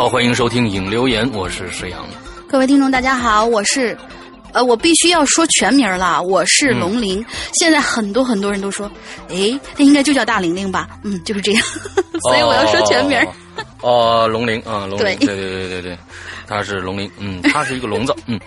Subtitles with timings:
[0.00, 2.06] 好，欢迎收听影留言，我是石阳。
[2.48, 3.94] 各位听众，大家好，我是，
[4.54, 7.22] 呃，我必须要说全名了，我是龙鳞。
[7.52, 8.90] 现在很多很多人都说，
[9.28, 10.88] 哎，那应该就叫大玲玲吧？
[11.04, 11.62] 嗯，就是这样，
[12.22, 13.20] 所以我要说全名。
[13.82, 15.98] 哦，龙鳞啊，龙对对对对对对，
[16.46, 18.40] 他是龙鳞，嗯，他是一个聋子，嗯，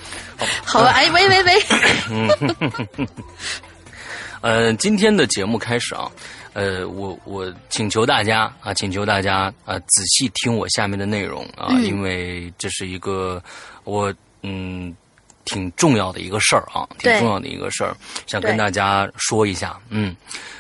[0.66, 1.63] 好，好，哎，喂喂喂，
[2.09, 3.08] 嗯，
[4.42, 6.09] 呃，今天的节目开始啊。
[6.53, 13.41] 呃，我我请求大家啊，请求大家啊，仔细听我下面的内容啊，因为这是一个
[13.84, 14.96] 我嗯
[15.46, 17.97] 挺重要的一个事儿啊，挺重要的一个事儿，
[18.28, 19.80] 想跟大家说一下。
[19.90, 20.16] 嗯，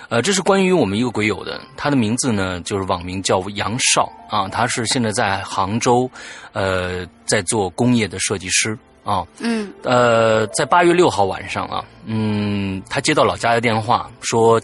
[0.09, 6.09] 呃，这是关于我们一个鬼友的，他的名字呢就是网名叫杨少啊，他是现在在杭州，
[6.53, 9.23] 呃，在做工业的设计师啊。
[9.37, 9.71] 嗯。
[9.83, 14.59] 呃，在八月六号晚上啊，嗯，他接到老家的电话说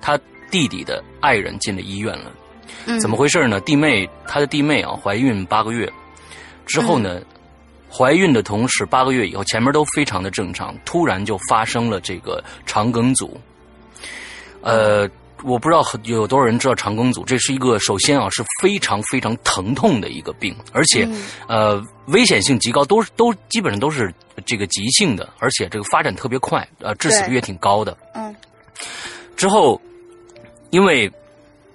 [0.00, 0.18] 他。
[0.52, 2.30] 弟弟的爱人进了医院了，
[3.00, 3.58] 怎么回事呢？
[3.62, 5.90] 弟妹，他的弟妹啊，怀孕八个月
[6.66, 7.22] 之后呢，
[7.90, 13.40] 怀孕的同时八个月以后，前面都非常的正常，突然就发生了这个肠梗阻。
[14.60, 15.08] 呃，
[15.42, 21.08] 我不知道有多少人知道肠梗阻，这是一个首先啊是非常非常疼痛的一个病，而且
[21.48, 24.12] 呃危险性极高，都都基本上都是
[24.44, 27.96] 这个急性的，而且这个发展特别快，呃致死率也挺高的。
[28.12, 28.36] 嗯，
[29.34, 29.80] 之后。
[30.72, 31.12] 因为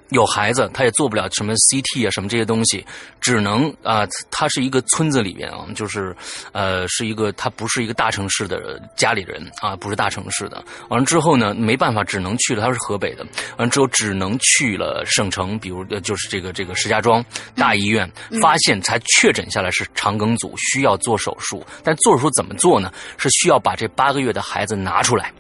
[0.09, 2.84] 有孩子，他也做不了什么 CT 啊，什么这些东西，
[3.19, 6.16] 只能啊，他是一个村子里边啊，就是
[6.53, 10.63] 呃，是一个他不是一个大城市的家里人啊，不是大城市的。
[10.88, 12.63] 完了之后呢，没办法，只能去了。
[12.63, 13.24] 他是河北的，
[13.58, 18.09] 完了之后只能去了省城，比如就是这个这个石家庄大医院，
[18.41, 21.64] 发现才确诊下来是肠梗阻，需要做手术。
[21.84, 22.91] 但做手术怎么做呢？
[23.18, 25.31] 是需要把这八个月的孩子拿出来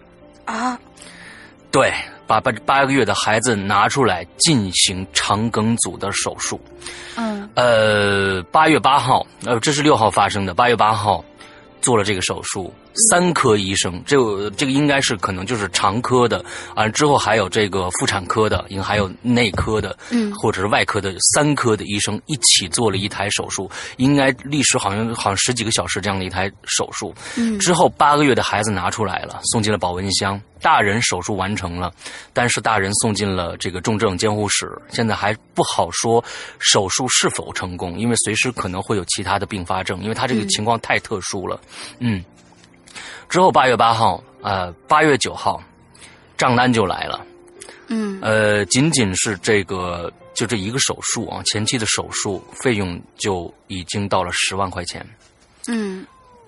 [0.45, 0.77] 啊？
[1.77, 1.93] 对。
[2.27, 6.59] 把八八个月的孩子拿出来进行肠梗阻的手术。
[7.15, 7.49] 嗯。
[7.55, 10.53] 呃，八月八号，呃，这是六号发生的。
[10.53, 11.23] 八月八号
[11.79, 12.73] 做了这个手术，
[13.09, 16.43] 三科医生，这个这个应该是可能就是肠科的
[16.75, 27.13] 啊，之后还有这个妇产科的，应该还有内科的，嗯，或者是外科的三科的医生一起做了一台手术，应该历时好像好像十几个小时这样的一台手术。
[27.37, 27.57] 嗯。
[27.59, 30.39] 之后八个月的孩子拿出来了，送进了保温箱。
[30.59, 31.93] 大人手术完成了，
[32.33, 36.23] 但是大人送进了这个重症监护室，现在还不好说
[36.57, 41.59] 手术是否成功，因为随时可能会有其他的并发症，因为他这个情况太特殊了。
[41.99, 42.23] 嗯，
[43.29, 45.61] 之后八月八号，呃，八月九号，
[46.37, 47.25] 账单就来了。
[47.87, 55.05] 嗯，呃，仅仅是这个就这一个手术啊，前期的手术费用就已经到了十万块钱。
[55.67, 56.05] 嗯。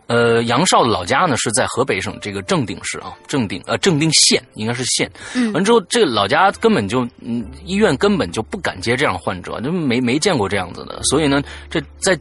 [0.08, 5.08] 呃，杨少的老家呢是在河北省这个正定市啊，正定呃正定县应该是县。
[5.36, 11.00] 嗯完之后，这个老家根本就嗯医院根本就不敢接这样患者，就没没见过这样子的。
[11.04, 12.20] 所以呢，这在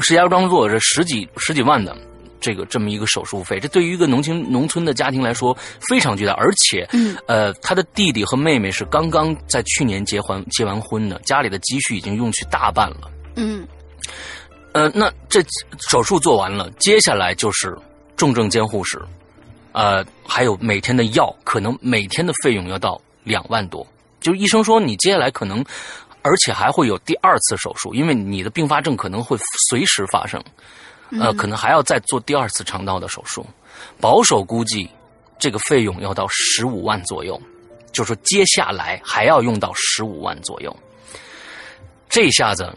[0.00, 1.96] 石家庄做这十几十几万的
[2.40, 5.56] 这个这么一个手术费，这对于一个农村农村的家庭来说
[5.88, 13.10] 非常巨大，而且嗯呃，他的弟弟和妹妹是刚刚在去年结婚结完婚的，家里的积蓄已经用去大半了。
[13.36, 13.66] 嗯
[14.72, 15.42] 呃，那这
[15.88, 17.76] 手术做完了，接下来就是
[18.16, 19.00] 重症监护室，
[19.72, 23.86] 呃，还有每天的药，可能每天的费用要到两万多。
[24.20, 25.64] 就医生说你接下来可能，
[26.22, 29.36] 而且还会有第二次手术，因为你的并发症可能会
[29.70, 30.40] 随时发生，
[31.18, 33.44] 呃，可能还要再做第二次肠道的手术。
[34.00, 34.88] 保守估计，
[35.38, 37.40] 这个费用要到十五万左右，
[37.92, 40.74] 就说接下来还要用到十五万左右。
[42.08, 42.72] 这下子，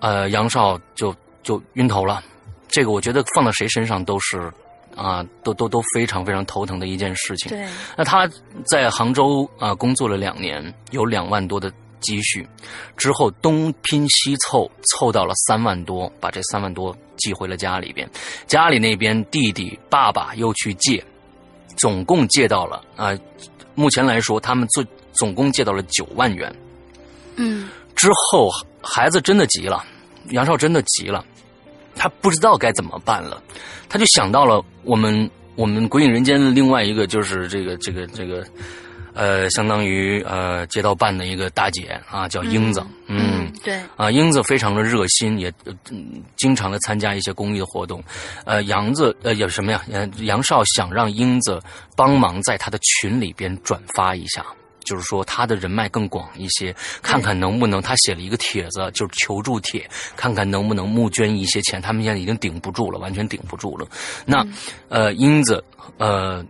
[0.00, 2.22] 呃，杨少就就晕头了。
[2.68, 4.52] 这个我觉得放到谁身上都是
[4.96, 7.48] 啊、都都都非常非常头疼的一件事情。
[7.50, 7.66] 对，
[7.96, 8.30] 那他
[8.64, 12.48] 在杭州啊、工作了两年，有两万多的积蓄，
[12.96, 18.08] 之后东拼西凑，凑到了三万多，把这三万多寄回了家里边。
[18.46, 21.02] 家里那边弟弟、爸爸又去借，
[21.76, 23.16] 总共借到了啊、
[23.74, 26.54] 目前来说他们最总共借到了九万元。
[27.36, 28.50] 嗯之后，
[28.82, 29.84] 孩子真的急了，
[30.30, 31.24] 杨少真的急了，
[31.96, 33.42] 他不知道该怎么办了，
[33.88, 38.44] 他就想到了我们我们鬼影人间的另外一个就是这个这个这个，
[39.14, 45.52] 呃，相当于呃街道办的一个大姐啊，叫英子，嗯对，啊，英子非常的热心，也、
[46.36, 48.02] 经常的参加一些公益的活动。
[48.44, 49.82] 呃，杨子呃有什么呀？
[49.92, 51.60] 呃，杨少想让英子
[51.96, 54.44] 帮忙在他的群里边转发一下。
[54.84, 61.80] 就是说，他的人脉更广一些，看看能不能他写了一个帖子，就是求助帖，看看能不能募捐一些钱。
[61.80, 63.88] 他们现在已经顶不住了，完全顶不住了。
[64.26, 64.46] 那，
[64.90, 65.64] 呃，英子，
[65.96, 66.44] 呃，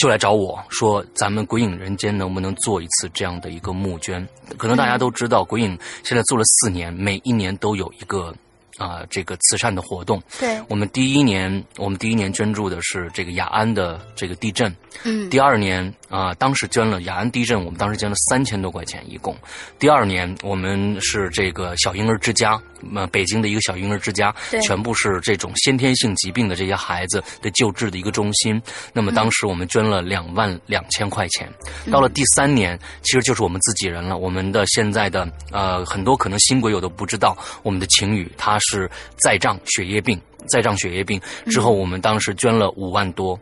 [0.00, 4.26] 就来找我说，咱们鬼影人间能不能做一次这样的一个募捐？
[4.56, 8.34] 可能大家都知道，鬼影现在做了四年，每一年都有一个
[8.80, 10.20] 啊、这个慈善的活动。
[10.40, 14.74] 对，我们第一年，我们第一年捐助的是这个雅安的这个地震。
[15.04, 19.36] 嗯第二年啊、当时捐了雅安地震，我们当时捐了三千多块钱一共。
[19.78, 22.60] 第二年我们是这个小婴儿之家，
[22.96, 28.60] 呃，北京的一个小婴儿之家对，全部是这种先天性疾病的这些孩子的救治的一个中心。
[28.92, 31.48] 那么当时我们捐了两万两千块钱。
[31.92, 34.18] 到了第三年，其实就是我们自己人了。
[34.18, 38.69] 我们的现在的呃很多可能新鬼友都不知道，我们的晴雨他是
[39.16, 43.38] 再障血液病，再障血液病之后，我们当时捐了五万多。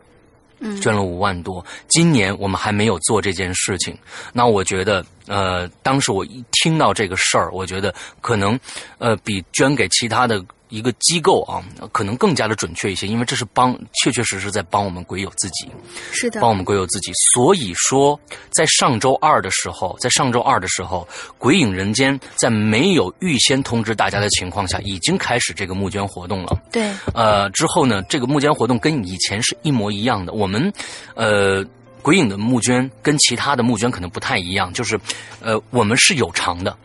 [0.61, 1.65] 嗯捐了五万多。
[1.87, 3.97] 今年我们还没有做这件事情，
[4.33, 8.59] 那我觉得，呃，当时我一听到这个事儿，我觉得可能，
[8.97, 11.61] 呃，比捐给其他的一个机构啊，
[11.91, 15.67] 可能更加的准确一些，因为这是帮，确确实实在帮我们鬼友自己。
[16.11, 17.11] 是的帮，我们鬼友自己。
[17.33, 18.19] 所以说，
[18.49, 21.07] 在上周二的时候，在上周二的时候，
[21.37, 26.57] 鬼影人间在没有预先通知大家的情况下，已经开始这个募捐活动了。
[26.71, 30.33] 对，呃，之后呢，这个募捐活动跟以前是一模一样的。
[30.33, 30.71] 我们，
[31.15, 31.65] 呃。
[32.01, 34.97] 鬼影的募捐跟其他的募捐可能不太一样，就是，
[35.41, 36.75] 呃，我们是有偿的，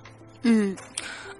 [0.42, 0.76] 嗯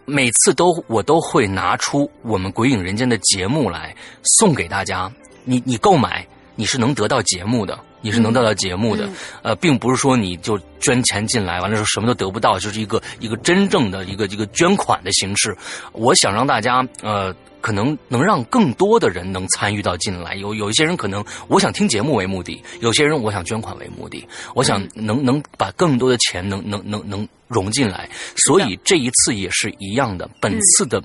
[0.04, 3.94] 每次都我都会拿出我们鬼影人间的节目来
[4.38, 5.10] 送给大家。
[5.44, 9.06] 你你购买你是能得到节目的，你是能得到节目的。
[9.06, 15.56] 嗯呃，并不是说你就捐钱进来完了之后什么都得不到，就是一个一个真正的一个一个捐款的形式。
[15.92, 17.34] 我想让大家呃。
[17.64, 24.22] 可能能让更多的人能参与到进来，有有一些人可能我想听节目为目的，有些人我想捐款为目的，
[24.54, 28.06] 我想能能把更多的钱能能能能融进来，
[28.36, 30.28] 所以这一次也是一样的。
[30.42, 31.02] 本次的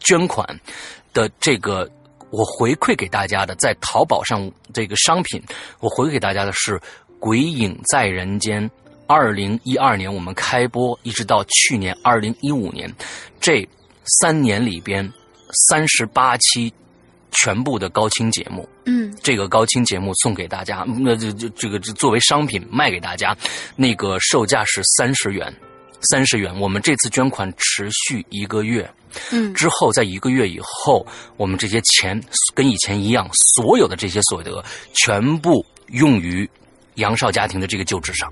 [0.00, 0.46] 捐款
[1.14, 1.90] 的这个，
[2.28, 5.42] 我回馈给大家的，在淘宝上这个商品，
[5.80, 6.78] 我回馈给大家的是
[7.18, 8.68] 《鬼影在人间》。
[9.06, 12.94] 二零一二年我们开播，一直到去年二零一五年，
[13.40, 13.66] 这
[14.20, 15.10] 三年里边
[15.52, 16.72] 三十八期
[17.30, 23.36] 全部的高清节目，嗯这个高清节目送给大家，那这这这个这作为商品卖给大家，
[23.76, 25.54] 那个售价是三十元，
[26.10, 26.54] 三十元。
[26.60, 28.90] 我们这次捐款持续一个月，
[29.30, 31.06] 嗯之后在一个月以后，
[31.36, 32.20] 我们这些钱
[32.54, 36.48] 跟以前一样，所有的这些所得全部用于
[36.96, 38.30] 杨少家庭的这个救治上。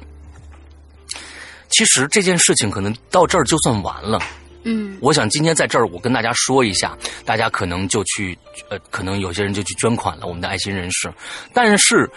[1.70, 4.20] 其实这件事情可能到这儿就算完了。
[4.64, 8.36] 嗯我想今天在这儿，我跟大家说一下，大家可能就去，
[8.68, 11.12] 呃，可能有些人就去捐款了，我们的爱心人士。
[11.54, 12.10] 但是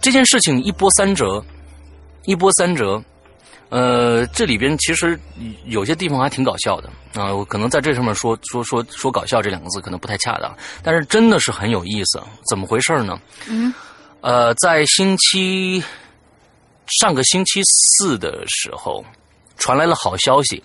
[0.00, 1.44] 这件事情一波三折，
[2.24, 3.02] 一波三折，
[3.68, 5.18] 呃，这里边其实
[5.66, 12.20] 有些地方还挺搞笑的啊、我可能在这上面说说说说搞笑这两个字可能不太恰当，但是真的是很有意思。
[12.50, 13.20] 怎么回事呢？
[13.46, 13.72] 嗯，
[14.20, 15.82] 呃，在星期
[17.00, 19.04] 上个星期四的时候，
[19.56, 20.60] 传来了好消息，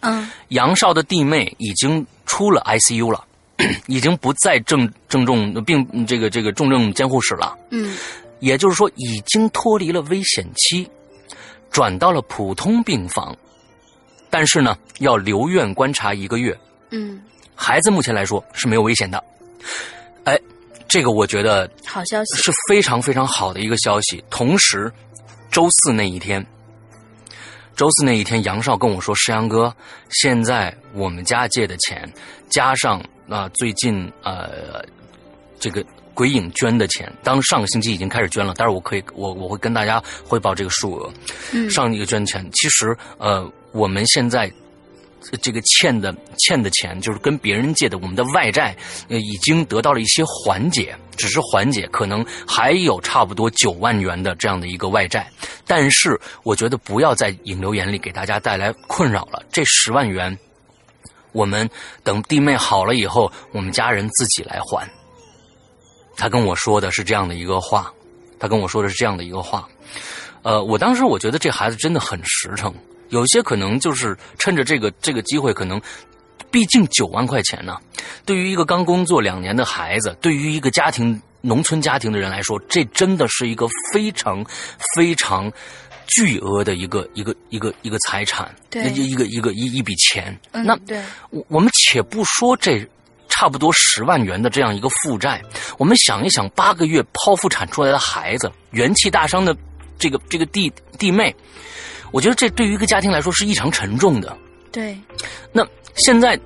[0.00, 3.24] 嗯杨少的弟妹已经出了 ICU 了，
[3.86, 7.56] 已经不在重症重病这个这个重症监护室了。
[7.70, 7.96] 嗯
[8.40, 10.88] 也就是说，已经脱离了危险期，
[11.70, 13.36] 转到了普通病房。
[14.30, 16.58] 但是呢，要留院观察一个月。
[16.88, 17.20] 嗯，
[17.54, 19.22] 孩子目前来说是没有危险的。
[20.24, 20.40] 哎，
[20.88, 22.42] 这个我觉得好消息。
[22.42, 24.24] 是非常非常好的一个消息。
[24.30, 24.90] 同时，
[25.50, 26.42] 周四那一天，
[27.80, 29.74] 周四那一天，杨少跟我说：“石阳哥，
[30.10, 32.06] 现在我们家借的钱，
[32.50, 34.84] 加上啊、最近呃
[35.58, 35.82] 这个
[36.12, 41.10] 鬼影捐的钱，当上个星期已经开始捐了，但是我可以我我会跟大家汇报这个数额。
[41.54, 44.52] 嗯上一个捐钱，其实呃我们现在。
[45.42, 48.74] 这个欠的欠的钱，就是跟别人借的，我们的外债，
[49.10, 55.30] 呃，已经得到了一些缓解，只是缓解，可能还有差不多九万元的这样的一个外债。
[55.70, 59.40] 但是，我觉得不要在引流言里给大家带来困扰了。
[59.52, 60.36] 这十万元，
[61.30, 61.70] 我们
[62.02, 64.84] 等弟妹好了以后，我们家人自己来还。
[66.16, 67.88] 他跟我说的是这样的一个话，
[68.36, 69.68] 他跟我说的是这样的一个话。
[70.42, 72.74] 呃，我当时我觉得这孩子真的很实诚，
[73.10, 75.80] 有些可能就是趁着这个这个机会，可能
[76.50, 77.76] 毕竟九万块钱呢，
[78.26, 84.44] 对于一个刚工作两年的孩子，对于一个家庭农村家庭的人来说，这真的是一个非常
[84.94, 85.50] 非常
[86.06, 90.38] 巨额的一个一个一个一个财产，对一个一个一一笔钱。
[90.52, 92.86] 嗯那对，我我们且不说这
[93.28, 95.40] 差不多十万元的这样一个负债，
[95.78, 99.56] 我们想一想，八个月剖腹产出来的孩子，元气大伤的
[99.98, 101.34] 这个这个弟弟妹，
[102.10, 104.36] 我觉得这对于一个家庭来说是异常沉重的。
[104.72, 104.98] 对，
[105.52, 106.38] 那现在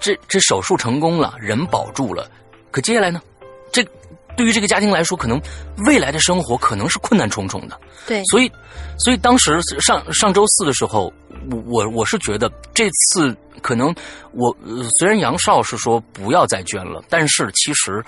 [0.00, 2.30] 这这手术成功了，人保住了，
[2.70, 3.20] 可接下来呢？
[4.36, 5.40] 这对于这个家庭来说，可能
[5.86, 7.80] 未来的生活可能是困难重重的。
[8.06, 8.50] 对，所以，
[8.98, 11.12] 所以当时上上周四的时候，
[11.50, 13.94] 我我我是觉得这次可能
[14.32, 18.04] 我、呃、虽然杨少是说不要再捐了，但是其实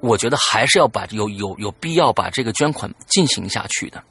[0.00, 4.02] 我觉得还是要把有有有必要把这个捐款进行下去的。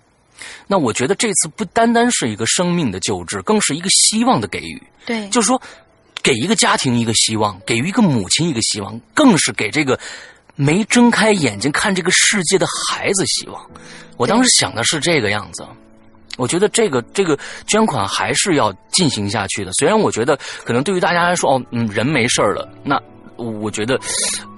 [0.67, 4.81] 那我觉得这次不单单是一个生命的救治，更是一个希望的给予。
[5.05, 5.61] 对，就是说，
[6.21, 9.99] 给一个家庭一个希望，给予一个母亲一个希望，更是给这个
[10.55, 13.65] 没睁开眼睛看这个世界的孩子希望。
[14.17, 15.65] 我当时想的是这个样子。
[16.37, 19.71] 我觉得这个这个捐款还是要进行下去的。
[19.71, 23.01] 虽然我觉得可能对于大家来说，哦，嗯，人没事了，那
[23.37, 23.97] 我觉得，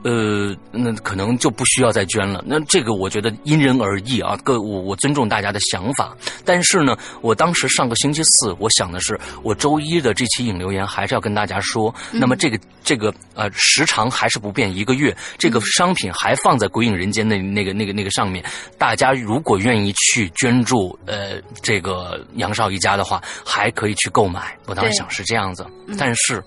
[0.04, 2.44] 呃，那可能就不需要再捐了。
[2.46, 6.16] 那这个我觉得因人而异啊，各我我尊重大家的想法。
[6.46, 11.94] 但是呢，我当时上个星期四，我想的是，我周一的这期引流言还是要跟大家说。
[12.12, 18.44] 那么这个这个呃时长还是不变，一个月，这个商品还放在鬼影人间那那个那个那个上面。
[18.78, 24.56] 大家如果愿意去捐助呃这个杨少一家的话，还可以去购买。
[24.68, 25.66] 我当时想是这样子，
[25.98, 26.44] 但是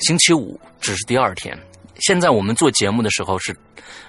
[0.00, 1.56] 星期五只是第二天。
[2.00, 3.56] 现在我们做节目的时候是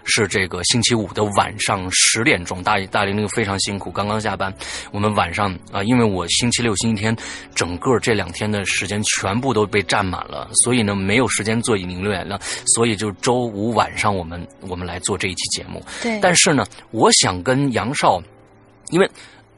[0.03, 4.53] 是这个星期五的晚上十点钟，大大玲玲非常辛苦，刚刚下班。
[4.91, 7.15] 我们晚上啊、因为我星期六、星期天
[7.53, 12.39] 整个这两天的时间全部都被占满了，所以呢没有时间做引流言了，
[12.75, 15.83] 所以就周五晚上我们我们来做这一期节目。
[16.01, 18.21] 对，但是呢，我想跟杨少，
[18.89, 19.09] 因为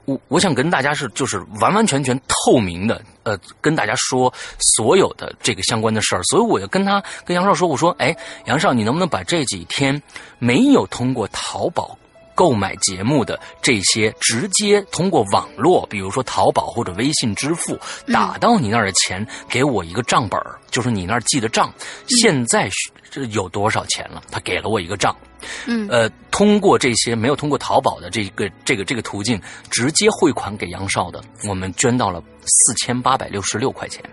[0.08, 10.02] 我我想跟大家是就是完完全全透明的，呃，跟大家说所有的这个相关的事儿，所以我就跟他跟杨少说，我说，哎，杨少，你能不能把这几天
[10.40, 11.98] 没有通过淘宝。
[12.34, 17.76] 购买节目的这些直接通过网络，比如说淘宝或者微信支付
[18.14, 21.74] 打到你那儿的钱，给我一个账本儿就是你那儿记的账，
[22.08, 24.22] 现在是有多少钱了？
[24.30, 25.18] 他给了我一个账，
[25.66, 34.04] 嗯呃，通过这些没有通过淘宝的这个这个这个途径，直接汇款给杨少的，我们捐到了四千八百六十六块钱。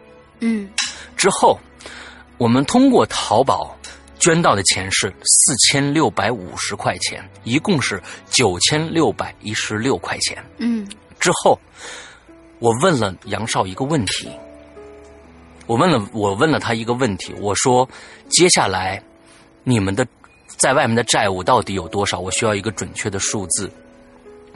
[0.41, 0.69] 嗯
[1.17, 1.59] 之后，
[2.39, 3.77] 我们通过淘宝
[4.19, 10.45] 捐到的钱是四千六百五十块钱，一共是九千六百一十六块钱。
[10.59, 10.87] 嗯
[11.19, 11.59] 之后，
[12.59, 14.31] 我问了杨少一个问题，
[15.67, 17.89] 我问了我问了他一个问题，我说
[18.29, 19.03] 接下来
[19.63, 20.07] 你们的
[20.57, 22.19] 在外面的债务到底有多少？
[22.19, 23.71] 我需要一个准确的数字。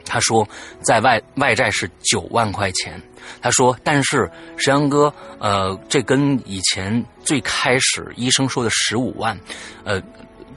[0.05, 0.47] 他说，
[0.81, 2.99] 在外外债是九万块钱。
[3.41, 9.37] 他说，但是石阳哥，呃，这跟以前最开始医生说的十五万，
[9.83, 10.01] 呃，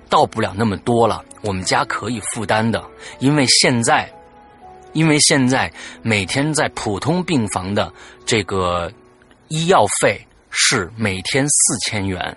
[0.08, 1.22] 到不了那么多了。
[1.42, 2.82] 我们家可以负担的，
[3.18, 4.10] 因为现在
[4.94, 5.70] 因为现在
[6.00, 7.92] 每天在普通病房的
[8.24, 8.90] 这个
[9.48, 12.34] 医药费是每天四千元，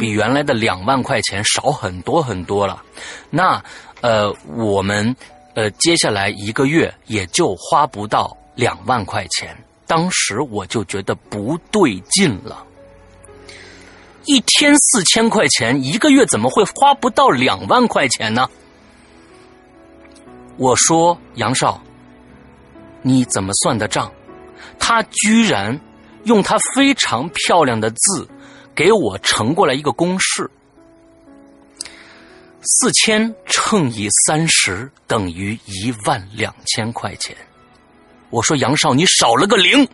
[0.00, 2.82] 比原来的两万块钱少很多很多了。
[3.30, 3.62] 那
[4.02, 5.14] 呃，我们
[5.54, 9.56] 呃接下来一个月也就花不到两万块钱。
[9.86, 12.64] 当时我就觉得不对劲了。
[14.24, 18.50] 一天四千块钱，一个月怎么会花不到两万块钱呢？
[20.56, 21.80] 我说杨少，
[23.02, 24.10] 你怎么算的账？
[24.80, 25.80] 他居然
[26.24, 28.28] 用他非常漂亮的字
[28.76, 30.48] 给我乘过来一个公式：
[32.60, 37.34] 四千乘以三十等于一万两千块钱。
[38.28, 39.88] 我说杨少，你少了个零。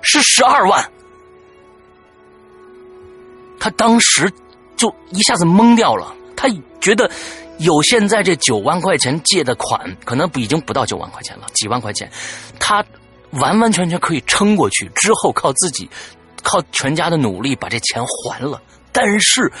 [0.00, 0.90] 是十二万，
[3.58, 4.32] 他当时
[4.76, 6.14] 就一下子懵掉了。
[6.36, 6.48] 他
[6.80, 7.10] 觉得
[7.58, 12.10] 有现在这九万块钱借的款，可能已经不到九万块钱了，几万块钱，
[12.60, 12.84] 他
[13.32, 15.88] 完完全全可以撑过去，之后靠自己，
[16.42, 18.60] 靠全家的努力把这钱还了。
[18.92, 19.52] 但是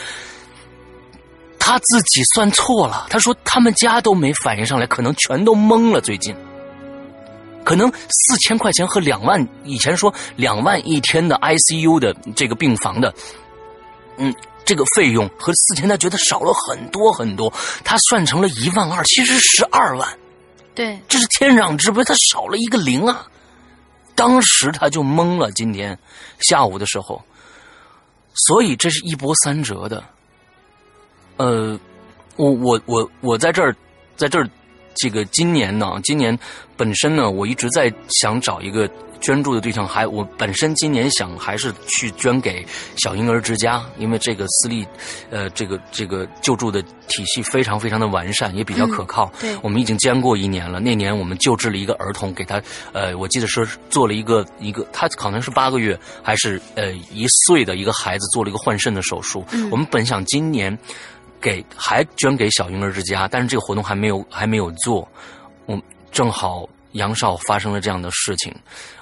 [1.58, 6.00] 他自己算错了，他说他们家都没反应上来，可能全都懵了。
[6.00, 6.34] 最近。
[7.64, 13.12] 可能四千块钱和两万，以前说两万一天的 ICU 的这个病房的，
[14.16, 14.34] 嗯，
[14.64, 17.52] 这个费用和四千，他觉得少了很多很多，
[17.84, 20.08] 他算成了一万二，其实十二万，
[20.74, 23.26] 对，这是天壤之别，他少了一个零啊，
[24.18, 25.48] 当时他就懵了。
[25.52, 25.96] 今天
[26.40, 27.22] 下午的时候，
[28.34, 30.02] 所以这是一波三折的，
[31.36, 31.78] 呃，
[32.34, 33.74] 我我我我在这儿，
[34.16, 34.50] 在这儿。
[34.98, 36.36] 这个今年呢，今年
[36.76, 38.88] 本身呢，我一直在想找一个
[39.20, 42.64] 捐助的对象，还我本身今年想还是去捐给
[42.96, 44.86] 小婴儿之家，因为这个私立，
[45.30, 49.30] 呃，这个这个救助的体系非常非常的完善，也比较可靠。
[49.40, 50.78] 对，我们已经捐过一年了。
[50.78, 52.62] 那年我们救治了一个儿童，给他，
[52.92, 59.44] 呃，我记得是做了一个一个，他可能是八个月还是呃一岁的一个孩子，做了一个换肾的手术。
[59.70, 60.76] 我们本想今年。
[61.40, 65.06] 给还捐给小婴儿之家，但是这个活动还没有还没有做。
[65.66, 65.80] 我
[66.10, 68.54] 正好杨少发生了这样的事情，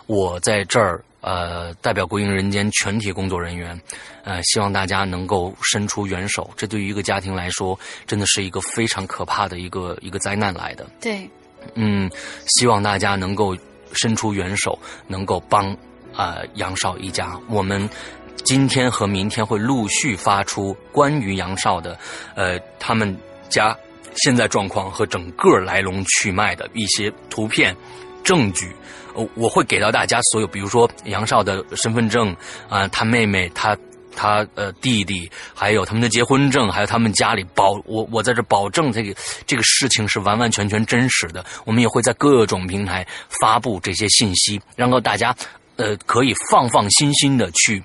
[0.07, 3.81] 我在这儿呃代表归隐人间全体工作人员，
[4.25, 6.51] 呃希望大家能够伸出援手。
[6.57, 10.87] 这对于一个家庭来说，真的是一个非常可怕的一个一个灾难来的。
[11.01, 11.29] 对，
[11.75, 12.11] 嗯，
[12.47, 13.57] 希望大家能够
[13.93, 15.77] 伸出援手，能够帮
[16.15, 17.39] 啊杨少一家。
[17.49, 17.89] 我们。
[18.47, 21.99] 今天和明天会陆续发出关于杨少的，
[22.37, 23.15] 呃，他们
[23.49, 23.77] 家
[24.15, 27.77] 现在状况和整个来龙去脉的一些图片、
[28.23, 28.73] 证据，
[29.15, 32.35] 我我会给到大家所有，比如说杨少的身份证
[32.69, 33.77] 啊，他妹妹、他
[34.15, 39.13] 他呃弟弟，还有他们的结婚证，还有他们家里保我我在这保证这个
[39.45, 41.45] 这个事情是完完全全真实的。
[41.65, 43.05] 我们也会在各种平台
[43.41, 45.35] 发布这些信息，让够大家
[45.75, 47.83] 呃可以放放心心的去。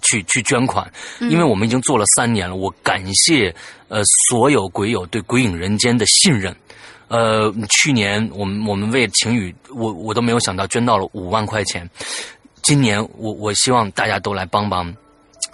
[0.00, 2.56] 去去捐款，因为我们已经做了三年了。
[2.56, 3.54] 我感谢
[3.88, 6.54] 呃所有鬼友对鬼影人间的信任。
[7.08, 11.86] 呃，去年我们我们为晴雨，我我都没有想到捐到了五万块钱。
[12.62, 14.90] 今年我我希望大家都来帮帮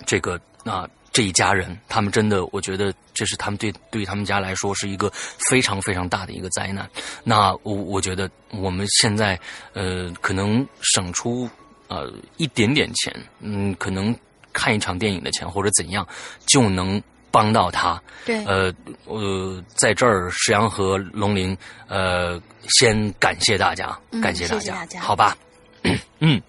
[0.07, 5.11] 这个啊这一家人，他们真的我觉得这是他们对对于他们家来说是一个
[5.51, 6.89] 非常非常大的一个灾难。
[7.25, 9.37] 那我我觉得我们现在
[9.73, 11.51] 呃可能省出
[11.89, 14.15] 呃一点点钱，嗯，可能。
[14.53, 16.07] 看一场电影的钱或者怎样，
[16.47, 18.01] 就能帮到他。
[18.25, 18.73] 对，呃，
[19.05, 21.57] 呃，在这儿，石阳和龙鳞，
[21.87, 25.37] 呃，先感谢大家，感谢大家，好吧？
[26.21, 26.41] 嗯，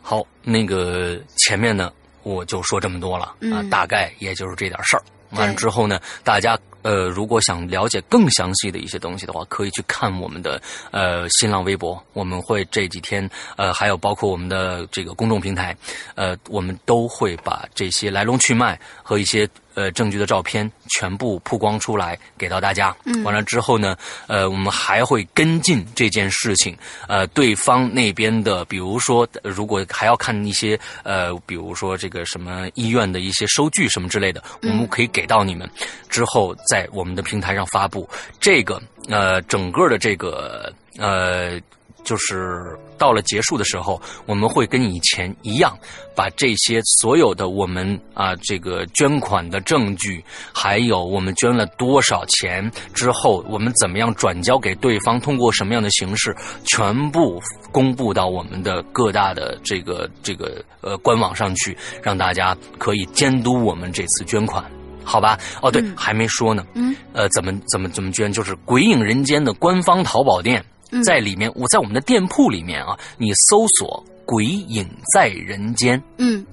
[0.00, 5.02] 好，那个前面呢，我就说这么多了啊，大概也就是这点事儿。
[5.32, 6.58] 完了之后呢，大家。
[6.82, 12.02] 呃，如果想了解更详细的一些东西的话，可以去看我们的呃新浪微博。
[12.12, 15.76] 我们会这几天呃，还有包括我们的这个公众平台，
[16.16, 22.94] 呃，我们都会把这些来龙去脉和一些呃证据的照片全部曝光出来给到大家。
[23.04, 26.76] 嗯，完了之后呢，呃，我们还会跟进这件事情。
[27.08, 35.68] 呃，对方那边的，比如说，如果还要看一些呃，比如说这个什么医院的一些收据什么之类的，我们可以给到你们
[36.08, 36.54] 之后。
[36.68, 38.08] 在我们的平台上发布
[38.40, 41.60] 这个呃，整个的这个呃，
[42.04, 45.76] 就是到了结束的时候，我们会跟以前一样，
[46.14, 56.34] 把这些所有的我们啊这个捐款的证据，还有我们捐了多少钱之后，我们怎么样转交给对方，通过什么样的形式，
[56.64, 64.64] 全部公布到我们的各大的这个这个呃官网上去，让大家可以监督我们这次捐款。
[65.04, 65.36] 好吧？
[65.60, 66.64] 哦，对，嗯还没说呢。
[66.74, 68.32] 嗯呃，怎么怎么怎么捐？
[68.32, 70.71] 就是鬼影人间的官方淘宝店，嗯
[71.04, 76.02] 在里面，我在我们的店铺里面啊，你搜索“鬼影在人间”。
[76.18, 76.44] 嗯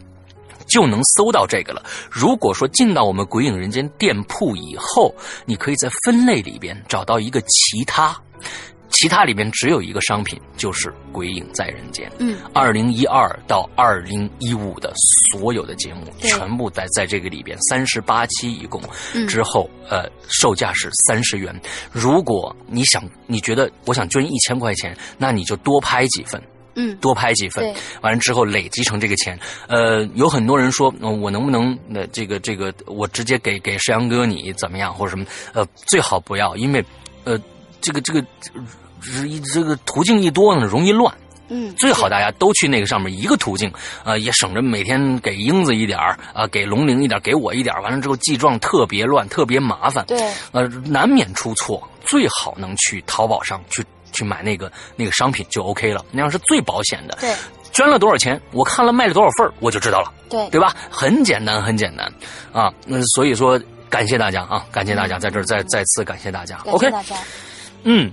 [0.67, 1.83] 就能搜到这个了。
[2.11, 5.11] 如果说进到我们鬼影人间店铺以后，
[5.45, 8.15] 你可以在分类里边找到一个其他，
[8.89, 12.09] 其他里边只有一个商品，就是《鬼影在人间》。
[12.19, 14.91] 嗯二零一二到二零一五的
[15.31, 18.81] 所有的节目，全部在在这个里边，三十八期一共。
[19.13, 21.53] 嗯之后，呃，售价是三十元。
[21.91, 26.41] 如果你想，你觉得我想捐一千块钱，那你就多拍几份。
[26.75, 29.37] 嗯，多拍几份对，完了之后累积成这个钱。
[29.67, 35.25] 呃，有很多人说，呃我能不能呃这个这个我直接给给石阳哥你怎么样或者什么？
[35.53, 36.83] 呃，最好不要，因为
[37.25, 37.37] 呃
[37.81, 38.21] 这个这个
[39.01, 41.13] 这这个途径一多呢，容易乱。
[41.51, 50.05] 嗯，最好大家都去那个上面一个途径，呃，也省着每天给英子一点儿，啊、给龙玲一点儿，给我一点儿，完了之后记账特别乱，特别麻烦。
[50.05, 57.17] 对，呃，难免出错，最好能去淘宝上去去买那个那个商品就 OK 了，那样是最保险的。
[57.19, 57.33] 对
[57.71, 60.75] 捐了多少钱，我看了卖了多少份儿我就知道了，对对吧？
[60.91, 62.07] 很简单，很简单
[62.51, 62.71] 啊。
[62.85, 66.57] 那所以说，感谢大家啊，感谢大家，在这儿再再次感谢大家。
[66.57, 67.15] 感 OK，谢大家。
[67.83, 68.11] 嗯。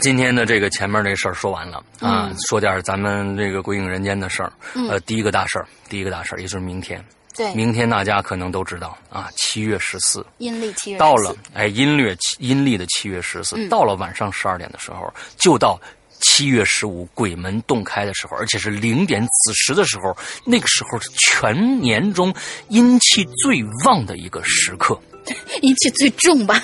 [0.00, 4.52] 今天的这个前面这事儿说完了啊，嗯说点咱们这个鬼影人间的事儿。
[4.74, 7.02] 嗯呃，第一个大事儿，第一个大事儿，也就是明天。
[7.34, 15.80] 对，明天大家可能都知道啊，七月十四，阴历七月到了哎阴历阴历的七月十四、嗯到了晚上十二点的时候，就到
[16.20, 22.32] 七月十五鬼门洞开的时候，而且是零点子时的时候，那个时候是全年中
[22.68, 25.00] 阴气最旺的一个时刻。
[25.62, 26.62] 阴气最重吧？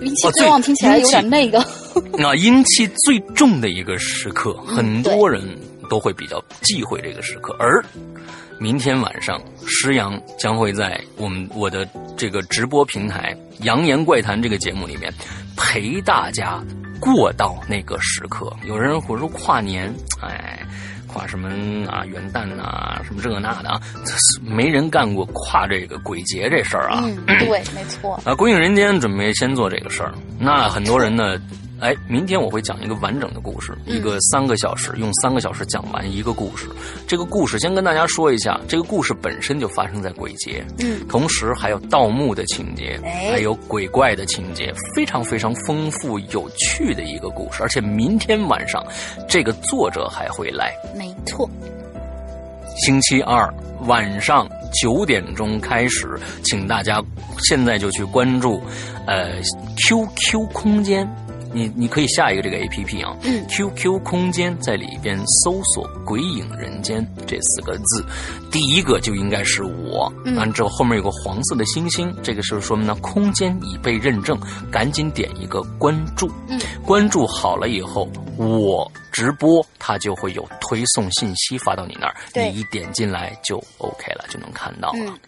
[0.00, 1.64] 阴气哦最旺听起来有点那个。
[2.18, 5.42] 那 阴气最重的一个时刻，嗯很多人
[5.88, 7.54] 都会比较忌讳这个时刻。
[7.58, 7.84] 而
[8.58, 15.12] 明天晚上，石阳将会在我们我的这个直播平台《扬言怪谈》这个节目里面
[15.56, 16.62] 陪大家
[17.00, 18.52] 过到那个时刻。
[18.66, 19.92] 有人会说跨年，
[20.22, 20.58] 哎。
[21.10, 21.48] 跨什么
[21.90, 23.80] 啊元旦啊什么这那的啊，
[24.40, 27.02] 没人干过跨这个鬼节这事儿啊。
[27.04, 28.14] 嗯，对，没错。
[28.24, 30.12] 啊，鬼影人间准备先做这个事儿。
[30.38, 31.36] 那很多人呢，
[31.80, 36.68] 哎，明天我会讲一个完整的故事，嗯一个三个小时，用三个小时讲完一个故事。
[37.06, 47.62] 这个故事先跟大家说一下，这个故事本身就发生在鬼节，嗯，同时还有盗墓的情节，哎还有鬼怪的情节，非常非常丰富有趣的一个故事。
[47.62, 48.84] 而且明天晚上，
[49.28, 50.72] 这个作者还会来。
[50.96, 51.48] 没错。
[52.86, 53.52] 星期二
[53.86, 54.48] 晚上
[54.80, 57.02] 九点钟开始，请大家
[57.48, 58.62] 现在就去关注，
[59.06, 59.32] 呃
[59.76, 61.08] ，QQ 空间。
[61.52, 68.04] 你你可以下一个这个 A P P 啊，嗯，QQ 空间在里边搜索“鬼影人间”这四个字，
[68.50, 70.36] 第一个就应该是我，嗯。
[70.36, 72.94] 完之后后面有个黄色的星星，这个是说明呢？
[73.02, 74.38] 空间已被认证，
[74.70, 84.98] 赶紧点一个关注，嗯，关注好了以后，我直播它就会有推送信息发到你那儿，你一点进来就 OK 了，就能看到了。
[85.00, 85.18] 嗯。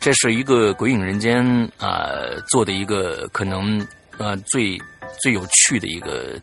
[0.00, 1.44] 这是一个鬼影人间
[1.78, 3.84] 啊、呃做的一个可能
[4.16, 4.78] 呃最
[5.20, 6.38] 最有趣的一个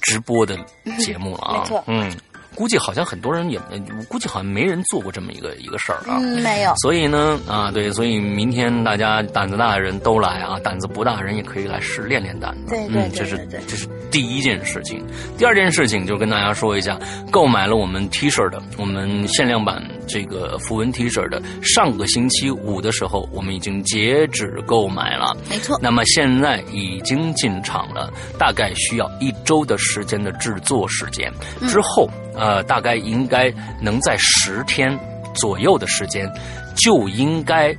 [0.00, 0.56] 直播的
[0.98, 1.58] 节目了啊。
[1.60, 2.16] 没错嗯，
[2.56, 6.18] 估计好像很多人也，呃估计好像没人做过这么一个一个事儿啊。
[6.20, 6.74] 嗯，没有。
[6.76, 12.70] 所以呢，啊，对，所以明天大家胆子大的人都来啊，胆子不大的人也可以来试练练胆子。
[12.70, 15.04] 对对嗯，这是对对对这是第一件事情。
[15.36, 16.98] 第二件事情就跟大家说一下，
[17.30, 25.36] 购买了我们 T 恤的，我们限量版这个符文 T 恤的，上个星期五的时候，我们已经截止购买了。
[25.50, 25.78] 没错。
[25.82, 31.30] 那么现在已经进场了，大概需要一周的时间的制作时间。
[31.60, 32.08] 嗯之后，
[32.46, 34.96] 呃，大概应该能在十天
[35.34, 36.30] 左右的时间，
[36.76, 37.76] 就应该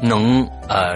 [0.00, 0.94] 能呃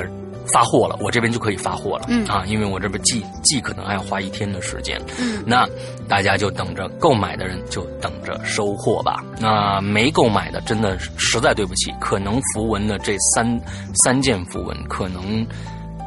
[0.53, 0.97] 发货了。
[1.01, 4.97] 我这边就可以发货了，嗯啊，因为我这边寄寄可能还要花一天的时间。
[5.19, 5.67] 嗯那
[6.09, 9.25] 大家就等着购买的人就等着收货吧。
[9.41, 13.61] 那没购买的，真的实在对不起，可能符文的这三
[14.05, 15.45] 三件符文可能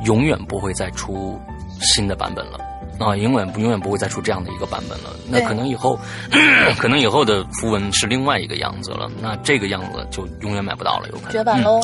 [0.05, 1.37] 永远不会再出
[1.81, 2.57] 新的版本了。
[3.01, 5.09] 啊，永远不永远不会再出这样的一个版本了。
[5.29, 5.99] 那可能以后，
[6.77, 9.09] 可能以后的符文是另外一个样子了。
[9.21, 11.81] 那这个样子就永远买不到了，有可能嗯绝版喽。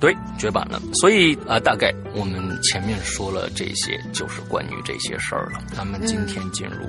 [0.00, 0.80] 对，绝版了。
[0.94, 5.60] 所以啊、呃大概我们前面说了这些，就是关于这些事儿了。
[5.76, 6.86] 咱们今天进入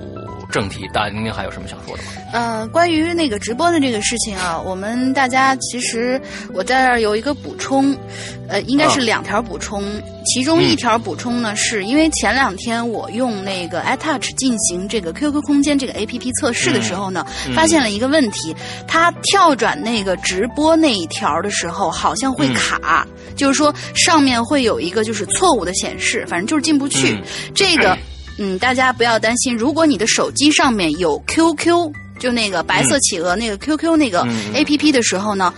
[0.52, 2.10] 正题，大家今天还有什么想说的吗？
[2.34, 6.22] 呃，关于那个直播的这个事情啊，我们大家其实
[6.54, 7.95] 我在这儿有一个补充，
[8.48, 9.84] 呃，应该是啊两条补充。
[10.26, 18.56] 其中一条补充呢，是因为前两天我用那个 iTouch 进行这个 QQ 空间这个 APP 测试的时候呢，嗯发现了一个问题，
[18.88, 22.98] 它跳转那个直播那一条的时候好像会卡。
[22.99, 27.13] 话，就是说上面会有一个就是错误的显示，反正就是进不去。
[27.13, 27.23] 嗯
[27.55, 27.97] 这个，
[28.38, 35.53] 嗯，大家不要担心，如果你的手机上面有 QQ，就那个白色企鹅那个 QQ 那个 APP 的时候呢，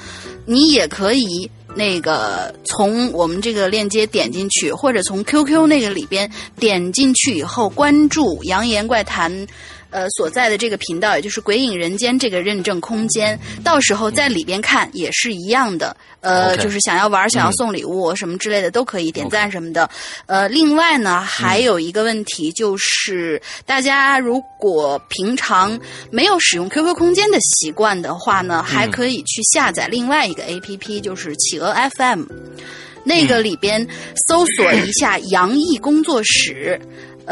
[0.46, 1.50] 你也可以。
[1.74, 9.32] 那个从我们这个链接点进去，或者从 QQ 那个里边点进去以后，关注《扬言怪谈》
[9.92, 15.96] 呃所在的这个频道，也就是“鬼影人间”这个认证空间，到时候在里边看也是一样的。
[16.22, 19.90] 呃就是想要玩、想要嗯送礼物什么之类的都可以点赞什么的。
[20.28, 25.80] 呃，另外呢，还有一个问题就是，大家如果平常
[26.12, 32.26] 没有使用 QQ 空间的习惯的话呢，还可以去下载另外一个 APP，就是企鹅 FM。
[33.04, 33.88] 那个里边
[34.28, 36.80] 搜索一下“杨毅工作室”，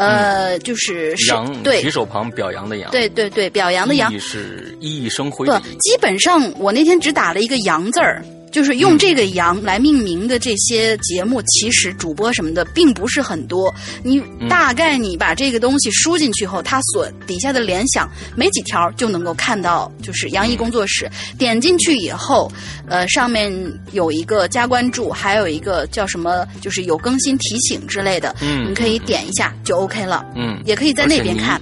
[0.00, 13.72] 呃，就是是扬提对手旁表扬的扬，对对对，表扬的扬熠，是熠熠生辉不，，基本上我那天只打了一个“扬”字儿，就是用这个“杨”来命名的这些节目，其实主播什么的并不是很多。
[14.02, 21.08] 你大概你把这个东西输进去后，它所底下的联想没几条就能够看到，就是杨毅工作室。
[21.38, 22.50] 点进去以后，
[22.88, 23.52] 呃，上面
[23.92, 30.24] 有一个加关注，还有一个叫什么，就是有更新提醒之类的，嗯你可以点一下就 OK 了。
[30.34, 31.60] 嗯，也可以在那边看。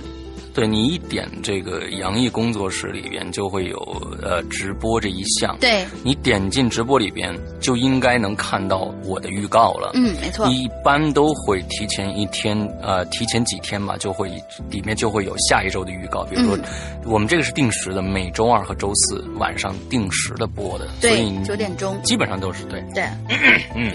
[0.59, 3.79] 对你一点这个杨毅工作室里边就会有
[4.21, 9.93] 呃直播这一项，对，你点进直播里边就应该能看到我的预告了。
[9.95, 10.49] 嗯，没错。
[10.49, 14.29] 一般都会提前一天，呃，提前几天吧，就会
[14.69, 16.25] 里面就会有下一周的预告。
[16.25, 16.65] 比如说，嗯
[17.07, 21.97] 我们这个是定时的，每周二和周四晚上定时的播的，所对以，九点钟。
[22.03, 22.83] 基本上都是对。
[22.93, 23.05] 对，
[23.77, 23.93] 嗯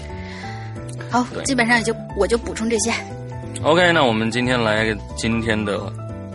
[1.10, 2.90] 好，基本上也就我就补充这些。
[3.62, 5.78] OK，那我们今天来今天的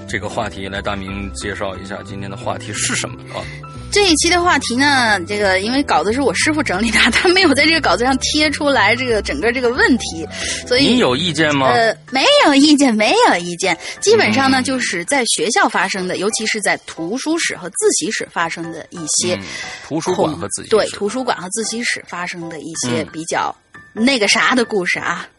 [0.10, 3.46] 这个话题，来大明介绍一下今天的话题是什么啊？
[3.92, 10.28] 这一期的话题呢，这个因为稿子是我师傅整理的，他没有在这个稿子上贴出来这个整个这个问题，
[10.68, 11.68] 所以你有意见吗？
[11.68, 13.78] 呃没有意见，没有意见。
[14.02, 19.44] 基本上呢，嗯就是在学校发生的，尤其是在图书室和自习室发生的一些嗯
[19.88, 23.56] 图书馆和自习室对图书馆和自习室发生的一些嗯比较
[23.94, 25.28] 那个啥的故事啊。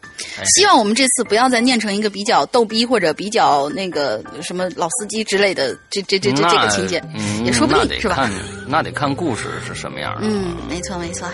[0.55, 8.29] 希望我们这次不要再念成一个比较逗逼或者比较那个什么老司机之类的这这这这这个情节，嗯、也说不定是吧？
[8.67, 10.21] 那得看故事是什么样的。
[10.23, 11.27] 嗯，没错没错。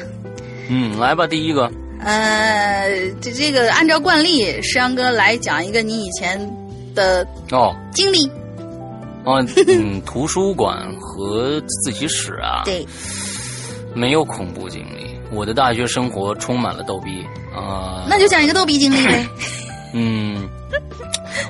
[0.70, 1.72] 嗯，来吧，第一个，
[2.02, 2.90] 呃，
[3.22, 6.40] 这这个按照惯例，石阳哥来讲一个你以前
[6.94, 8.30] 的哦经历。
[9.24, 12.86] 哦，嗯，图书馆和自习室啊， 对，
[13.94, 15.07] 没有恐怖经历。
[15.32, 18.06] 我的大学生活充满了逗逼啊。
[18.08, 19.28] 那就讲一个逗逼经历呗。
[19.94, 20.48] 嗯，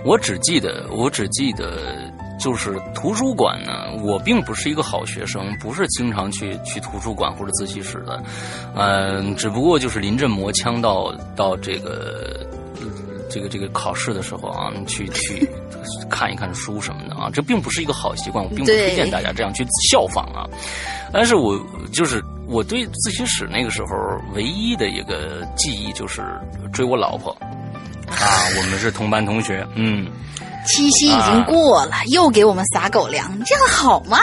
[0.06, 8.24] 我只记得，我只记得，就是图书馆呢，我并不是一个好学生，不是经常去去图书馆或者自习室的，
[8.76, 12.46] 嗯、只不过就是临阵磨枪到到这个。
[13.30, 15.46] 这个这个考试的时候啊，去去
[16.10, 20.48] 看一看书什么的啊，这并不是一个好习惯，我并不推荐大家这样去效仿啊。
[21.12, 21.60] 但是我
[21.92, 23.88] 就是我对自习室那个时候
[24.34, 26.22] 唯一的一个记忆就是
[26.72, 27.32] 追我老婆
[28.10, 30.08] 啊，我们是同班同学，嗯
[30.66, 34.18] 七夕已经过了，又给我们撒狗粮，这样好吗？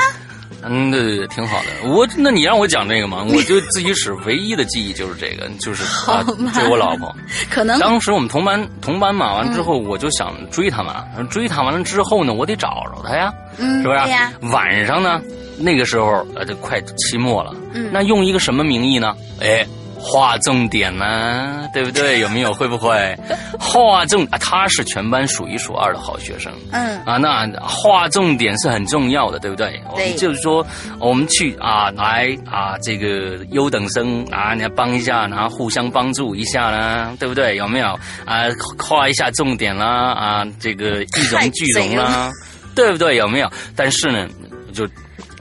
[0.66, 1.90] 嗯，对对对，挺好的。
[1.90, 7.14] 我那你让我讲这个嘛，我对自习室唯一的记忆就是这个，就是啊 好追我老婆。
[7.50, 14.00] 可能当时我们同班同班嘛，完之后我就想追她嘛，追她完了之后呢，我得找着她呀，嗯，是不是？
[14.00, 15.20] 对呀，晚上呢，
[15.58, 19.14] 那个时候呃，就快期末了，嗯那用一个什么名义呢？
[19.40, 19.64] 哎，
[19.98, 22.20] 划重点呢、对不对？
[22.20, 22.52] 有没有？
[22.52, 23.16] 会不会？
[23.58, 26.52] 划重啊，他是全班数一数二的好学生。
[26.72, 29.80] 嗯啊，那划重点是很重要的，对不对？
[29.90, 30.64] 我们就是说，
[31.00, 37.56] 我们去啊，来啊，这个优等生啊，你要帮一下，然后互相帮助一下啦，对不对？
[37.56, 37.86] 有没有
[38.26, 38.44] 啊？
[38.78, 42.30] 画一下重点啦，啊，这个一荣俱荣啦，
[42.74, 43.16] 对不对？
[43.16, 43.50] 有没有？
[43.74, 44.28] 但是呢，
[44.74, 44.86] 就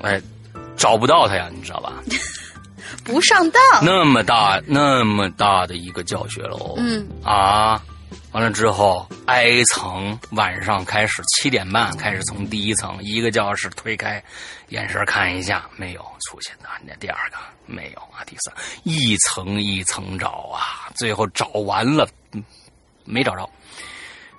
[0.03, 0.21] 哎
[0.77, 1.93] 找不到他呀，你知道吧？
[3.03, 3.61] 不上当。
[3.81, 7.81] 那么大那么大的一个教学楼，嗯啊，
[8.31, 14.23] 完了之后挨层，晚上开始七点半开始从第一层一个教室推开，
[14.69, 22.43] 眼神看一下没有出现的，那第二个没有啊，第三一层一层找啊，最后找完了，嗯
[23.05, 23.49] 没找着。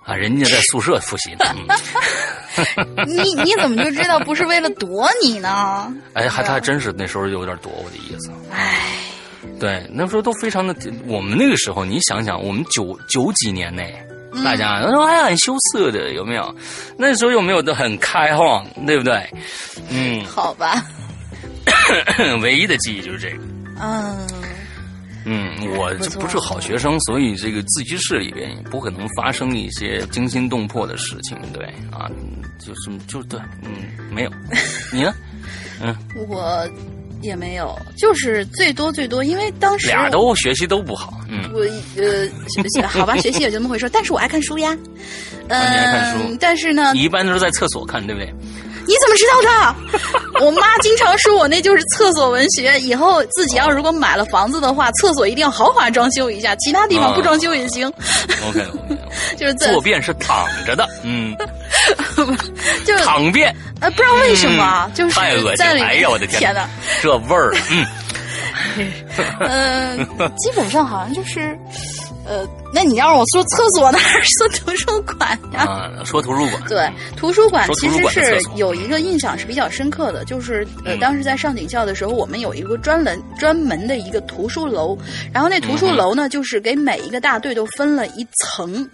[0.04, 1.46] 啊，人家在宿舍复习呢。
[2.76, 5.92] 嗯、你你怎么就知道不是为了躲你呢？
[6.14, 8.30] 哎，还他还真是那时候有点躲我的意思。
[8.52, 8.96] 哎，
[9.58, 10.74] 对，那时候都非常的，
[11.06, 13.82] 我们那个时候，你想想，我们九九几年呢，
[14.44, 16.54] 大家那时候还很羞涩的，有没有？
[16.96, 19.28] 那时候有没有都很开放，对不对？
[19.90, 20.84] 嗯，好吧，
[22.42, 23.42] 唯一的记忆就是这个。
[23.80, 24.26] 嗯，
[25.24, 32.10] 嗯，我这不是好学生，所以这个自习室里边也不可能发生一些惊心动魄的事情，对啊，
[32.58, 33.70] 就是就对，嗯，
[34.12, 34.30] 没有，
[34.92, 35.14] 你呢？
[35.82, 35.96] 嗯，
[36.28, 36.68] 我
[37.22, 41.60] 也没有，就是最多最多，因为当时俩都学习都不好，嗯，我
[42.00, 44.76] 呃，好吧，学习也就那么回事，但是我爱看书呀，
[45.48, 48.32] 嗯、 你爱看书，但是呢，你一般都是在厕所看，对不对？
[48.86, 50.44] 你怎么知道的？
[50.44, 52.78] 我妈经常说我那就是厕所文学。
[52.80, 57.86] 以后自己要如果买了房子的话，厕所一定要豪华装修一下，其他地方不装修也行。
[58.48, 58.64] OK
[59.36, 61.34] 就是坐便是躺着的，嗯，
[62.84, 63.54] 就躺便。
[63.80, 65.84] 呃，不知道为什么，就是太恶心了！
[65.86, 66.68] 哎呀，我的天哪，
[67.02, 67.54] 这味儿，
[68.76, 68.86] 嗯，
[69.40, 71.56] 嗯，基本上好像就是。
[72.26, 75.64] 呃，那你要让我说厕所呢，还是说图书馆呀？
[75.64, 76.62] 啊，说图书馆。
[76.68, 84.96] 对，图书馆其实是有一个印象是比较深刻的，就是呃，嗯、当时在上警校的时候，我们有一个专门专门的一个图书楼，
[85.32, 88.88] 然后那图书楼呢，嗯、就是给每一个大队都分了一层。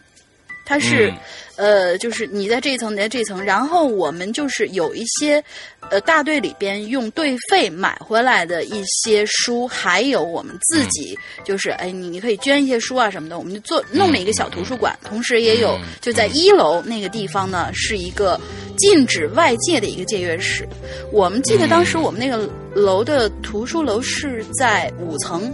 [0.70, 1.12] 它是，
[1.56, 5.42] 嗯、呃，就是你在这一层，你在这一层，然后我们就是有一些，
[5.88, 18.40] 呃，大队里边用队费买回来的一些书，还有我们自己，嗯、就是，哎，你你可以捐一些书啊什么的，我们就做弄了一个小图书馆，嗯、同时也有就在一楼那个地方呢，是一个
[18.78, 20.64] 禁止外界的一个借阅室。
[21.12, 25.52] 我们记得当时我们那个楼的图书楼是在五层。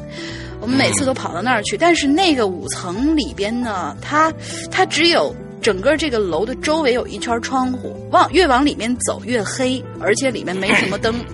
[0.67, 4.33] 我们每次都跑到那儿去，但是那个五层里边呢，它
[4.69, 11.25] 它只有整个这个楼的周围有一圈窗户，往越往里面走越黑，而且里面没什么灯。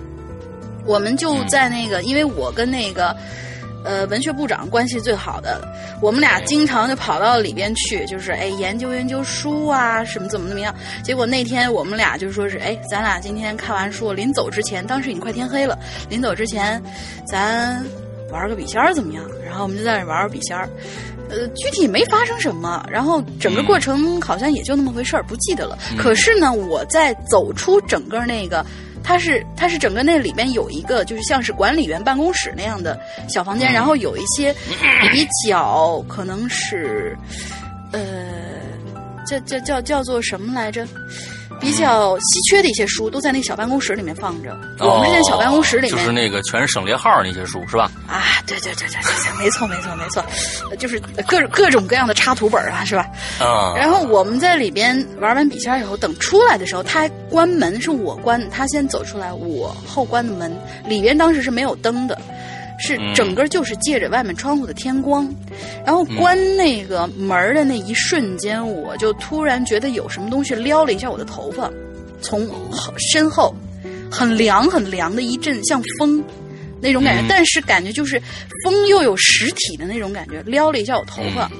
[0.85, 3.15] 我们就在那个，因为我跟那个
[3.83, 5.67] 呃文学部长关系最好的，
[5.99, 10.71] 我们俩经常就跑到里边去，就是哎研究研究书啊，什么怎么怎么样。
[11.03, 15.75] 结果那天我们俩就说是哎，咱俩今天看完书，临走之前，当时已经快天黑了，
[16.07, 16.79] 临走之前，
[17.25, 17.83] 咱。
[18.33, 19.23] 玩个笔仙儿怎么样？
[19.45, 20.67] 然后我们就在那玩玩笔仙儿，
[21.29, 25.77] 呃，具体没发生什么，然后整个过程好像也就那么回事儿，不记得了。
[25.91, 28.65] 嗯、可是呢，我在走出整个那个，
[29.03, 34.51] 它是它是整个那里边有一个就是像是管理员办公室那样的小房间，嗯、然后有一些
[35.13, 37.15] 比较可能是，
[37.91, 38.01] 呃，
[39.27, 40.87] 叫叫叫叫做什么来着？
[41.59, 44.51] 比较稀缺的一些书都在那小办公室里面放着。
[44.79, 47.89] 哦、我们是在小办公室里面，就是那个全是省略号那些书是吧？
[48.07, 50.23] 啊，对对对对对对，没错没错没错，
[50.77, 53.07] 就是各各种各样的插图本啊，是吧？
[53.39, 53.73] 啊。
[53.77, 60.53] 然后我们在里边玩完笔仙以后，等出来的时候，他还关门，是我关，他先走出来，我后关的门。
[60.85, 62.19] 里边当时是没有灯的。
[62.85, 71.71] 是整个就是借着外面窗户的天光，嗯、然后关那个门的那一瞬间，嗯、我就突然觉得有什么东西撩了一下我的头发，
[72.21, 72.45] 从
[72.97, 73.55] 身后
[74.11, 76.21] 很凉很凉的一阵像风
[76.81, 78.21] 那种感觉，嗯、但是感觉就是
[78.65, 81.59] 风又有实体的那种感觉，撩了一下我头发，嗯、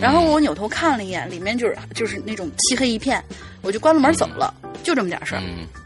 [0.00, 3.20] 然后我扭头看了一眼，里面就是就是那种漆黑一片，
[3.62, 5.42] 我就关了门走了，就这么点事儿。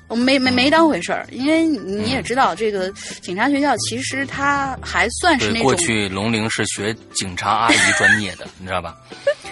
[0.09, 2.91] 我没没没当回事儿，因为你也知道，这个
[3.21, 5.63] 警察学校其实它还算是那种。
[5.63, 8.97] 过去龙陵是学警察阿姨专业的，你知道吧？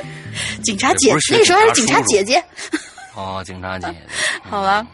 [0.62, 2.42] 警察姐那时候还是警察姐姐。
[3.14, 3.96] 哦，警察姐姐。
[4.42, 4.86] 好吧。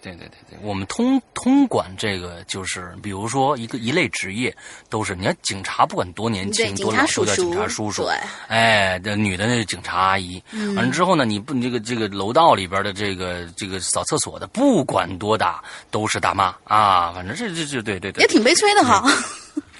[0.00, 4.54] 对对对对，我们通通管这个就是，比如说一个一类职业，
[4.88, 8.08] 都是你看警察不管多年轻多老都叫警察叔叔，
[8.48, 10.42] 哎，这女的那是警察阿姨。
[10.52, 19.04] 嗯、完了之后呢，你不你这个这个楼道里边的这个这个扫厕所的，不管多大都是大妈啊，反正这这这对对对，也挺悲催的哈。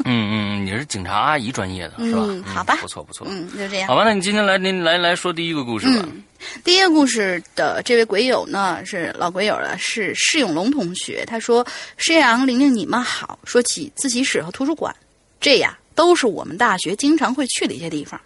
[0.05, 2.23] 嗯嗯，你是警察阿姨专业的是吧？
[2.27, 3.89] 嗯，好吧，不错不错，嗯，就这样。
[3.89, 6.05] 好吧，那你今天来您来来说第一个故事吧。
[6.07, 6.23] 嗯
[6.65, 11.25] 第一个故事的这位鬼友呢是老鬼友了，是释永龙同学。
[11.27, 13.39] 他说：“施阳、玲玲，你们好。
[13.45, 14.95] 说起自习室和图书馆，
[15.41, 18.21] 这呀都是我们大学经常会去的一些地方。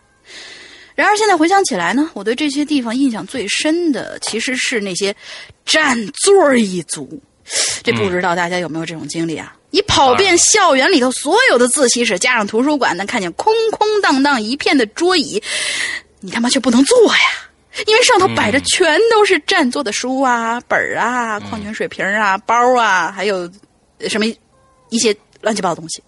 [0.95, 5.15] 然而现在回想起来呢，我对这些地方印象最深的其实是那些
[5.65, 7.21] 占座一族。
[7.83, 9.57] 这不知道大家有没有这种经历啊？
[9.71, 15.43] 你跑遍校园里头所有的自习室，加上图书馆，能看见空空荡荡一片的桌椅，
[16.21, 17.23] 你他妈却不能坐呀！”
[17.87, 23.51] 因为上头摆着全都是占座的书啊、本儿啊、矿泉水瓶啊、包啊，还有
[24.09, 24.27] 什么
[24.91, 26.03] 一些乱七八糟东西。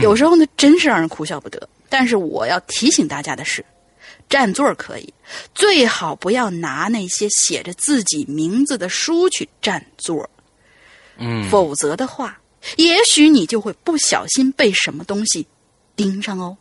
[0.00, 1.68] 有时候呢，真是让人哭笑不得。
[1.88, 3.64] 但是我要提醒大家的是，
[4.28, 5.12] 占座可以，
[5.54, 10.28] 最好不要拿那些写着自己名字的书去占座。
[11.16, 12.40] 嗯，否则的话，
[12.76, 15.46] 也许你就会不小心被什么东西
[15.94, 16.56] 盯上哦。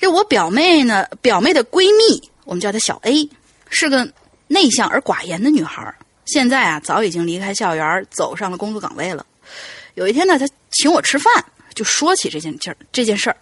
[0.00, 3.28] 这我表妹呢，表妹的闺蜜，我们叫她小 A，
[3.68, 4.10] 是个
[4.48, 5.94] 内向而寡言的女孩。
[6.24, 9.26] 现在啊，早已经离开校园，走上了工作岗位了。
[9.96, 11.44] 有一天呢，她请我吃饭，
[11.74, 13.36] 就说起这件劲儿这件事儿。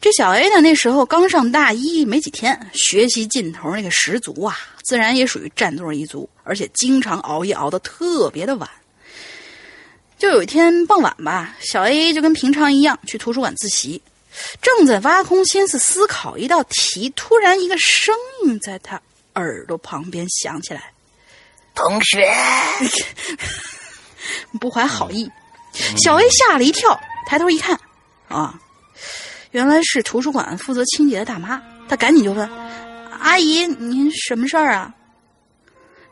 [0.00, 8.68] 这小 A 呢，那时候刚上大一没几天，学习劲头那个十足啊，自然也属于占座一族，而且经常熬夜熬得特别的晚。
[10.18, 14.02] 就有一天傍晚吧，小 A 就跟平常一样去图书馆自习，
[14.60, 18.14] 正在挖空心思思考一道题，突然一个声
[18.44, 19.00] 音在他
[19.34, 20.92] 耳朵旁边响起来
[21.74, 22.32] ：“同学，
[24.60, 25.30] 不怀好意。”
[26.02, 27.78] 小 A 吓了一跳，抬头一看，
[28.28, 28.58] 啊。
[29.52, 32.48] 原来是图书馆负责清洁的大妈，她赶紧就问
[33.20, 34.94] ：“阿姨，您什么事儿啊？”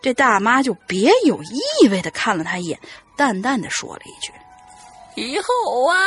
[0.03, 2.81] 这大妈就别有意味的看了他一眼，
[3.17, 4.33] 淡淡的说了一句
[5.21, 5.99] ：“以后啊，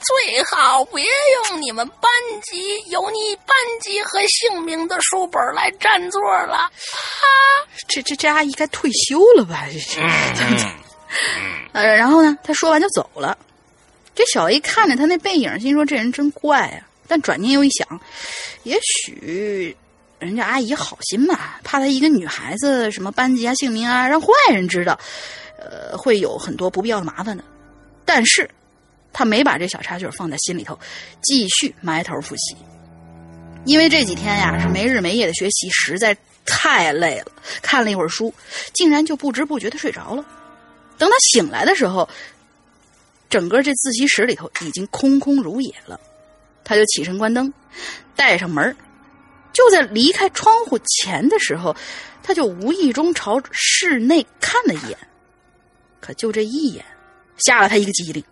[0.00, 1.04] 最好别
[1.48, 2.10] 用你们班
[2.42, 6.70] 级有你班级和姓名的书本来占座了。”啊，
[7.88, 9.66] 这这这阿姨该退休了吧？
[9.68, 9.80] 这
[10.56, 10.66] 这，
[11.72, 13.36] 呃，然后呢，他说完就走了。
[14.14, 16.86] 这小 A 看着他那背影，心说这人真怪啊。
[17.06, 18.00] 但转念又一想，
[18.64, 19.74] 也许
[20.18, 24.98] 人家阿姨好心吧，怕她一个女孩子什么班级啊、姓名啊，让坏人知道，
[25.58, 27.42] 呃，会有很多不必要的麻烦的。
[28.04, 28.50] 但是，
[29.18, 30.78] 他没把这小插曲放在心里头，
[31.22, 32.56] 继续埋头复习。
[33.64, 36.16] 因为这几天呀是没日没夜的学习，实在
[36.46, 37.32] 太累了。
[37.60, 38.32] 看了一会儿书，
[38.72, 40.24] 竟然就不知不觉的睡着了。
[40.98, 42.08] 等他醒来的时候。
[43.28, 46.00] 整个这自习室里头已经空空如也了，
[46.64, 47.52] 他就起身关灯，
[48.16, 48.74] 带上门
[49.52, 51.76] 就在离开窗户前的时候，
[52.22, 54.96] 他就无意中朝室内看了一眼，
[56.00, 56.82] 可就这一眼，
[57.36, 58.24] 吓了他一个机灵。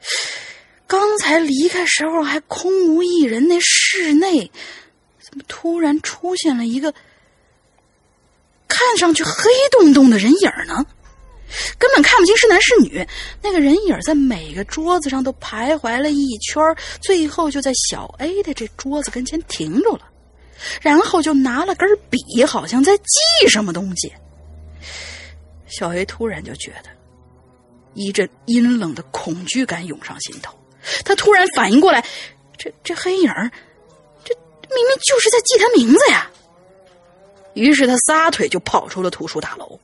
[0.86, 4.50] 刚才离开时候还空无一人，那室内
[5.20, 6.92] 怎么突然出现了一个
[8.66, 10.84] 看上去黑洞洞的人影呢？
[11.78, 13.04] 根本看不清是男是女，
[13.42, 16.62] 那个人影在每个桌子上都徘徊了一圈，
[17.00, 20.08] 最后就在小 A 的这桌子跟前停住了，
[20.80, 24.12] 然后就拿了根笔，好像在记什么东西。
[25.66, 26.90] 小 A 突然就觉得
[27.94, 30.58] 一阵阴冷的恐惧感涌上心头，
[31.04, 32.04] 他突然反应过来，
[32.56, 33.28] 这这黑影
[34.24, 34.34] 这
[34.74, 36.30] 明明就是在记他名字呀！
[37.54, 39.80] 于是他撒腿就跑出了图书大楼。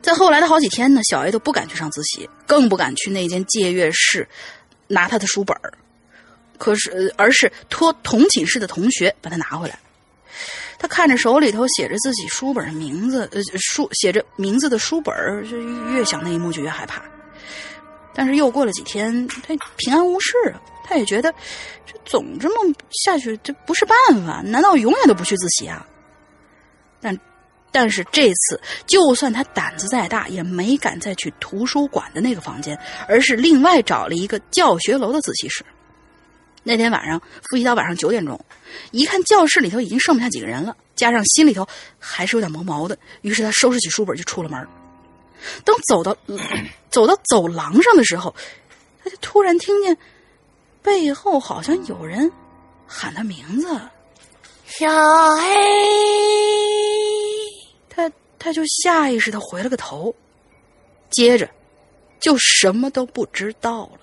[0.00, 4.28] 在后来的好几天呢，小 A 都不敢去上自习，更不敢去那间借阅室
[4.86, 5.56] 拿他的书本
[6.58, 9.78] 可是，而是托同寝室的同学把他拿回来。
[10.78, 15.14] 他看着手里头写着自己书本的名字，呃，书写着名字的书本
[15.48, 15.56] 就
[15.90, 17.02] 越想那一幕就越害怕。
[18.14, 20.32] 但是又过了几天，他平安无事。
[20.84, 21.32] 他也觉得
[21.84, 25.86] 这总这么下去这不是办法，难道永远都不去自习啊？
[27.00, 27.18] 但。
[27.72, 35.62] 但是这次，就算他胆子再大，也没敢再去图书馆的那个房间，而是另外找了一个教学楼的自习室。
[36.68, 38.44] 那天晚上复习到晚上九点钟，
[38.90, 41.64] 一看教室里头已经剩不下几个人了，加上心里头
[41.96, 44.66] 还是有点毛毛的，于是他收拾起书本就出了门。
[45.64, 46.16] 等走到
[46.90, 48.34] 走到走廊上的时候，
[49.04, 49.96] 他就突然听见
[50.82, 52.32] 背后好像有人
[52.84, 53.80] 喊他名字
[54.66, 54.88] ：“小
[55.36, 55.44] 黑。”
[58.38, 60.14] 他就下意识的回了个头，
[61.10, 61.48] 接着
[62.20, 64.00] 就什么都不知道了。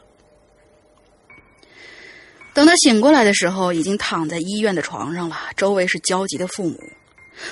[2.53, 6.79] 等他醒过来的时候，已经躺在医院的床上了，周围是焦急的父母。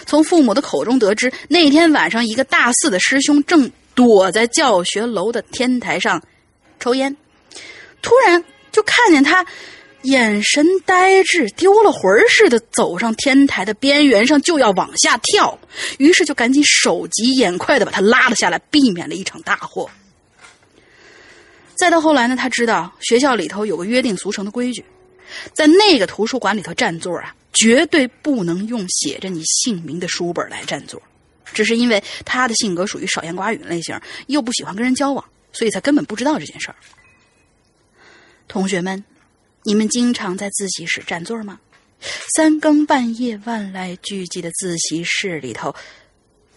[0.06, 6.22] 从父母的口中得知，那天晚上一个大四的师兄正躲在教学楼的天台上
[6.80, 7.18] 抽烟，
[8.02, 9.45] 突然就看见他。
[10.04, 15.60] 眼神呆滞，丢了魂似的走上天台的边缘上，就要往下跳。
[15.99, 19.88] 于是就赶紧手疾眼快的把他拉了下来，避免了一场大祸。
[21.82, 24.86] 再到后来呢，他知道学校里头有个约定俗成的规矩，
[25.51, 31.01] 在那个图书馆里头占座啊，绝对不能用写着你姓名的书本来占座。
[31.45, 36.75] 只是因为他的性格属于少言寡语类型，又不喜欢跟人交往，所以才根本不知道这件事儿。
[38.47, 39.03] 同学们。
[39.63, 41.59] 你们经常在自习室占座吗？
[42.36, 45.75] 三更半夜万籁俱寂的自习室里头，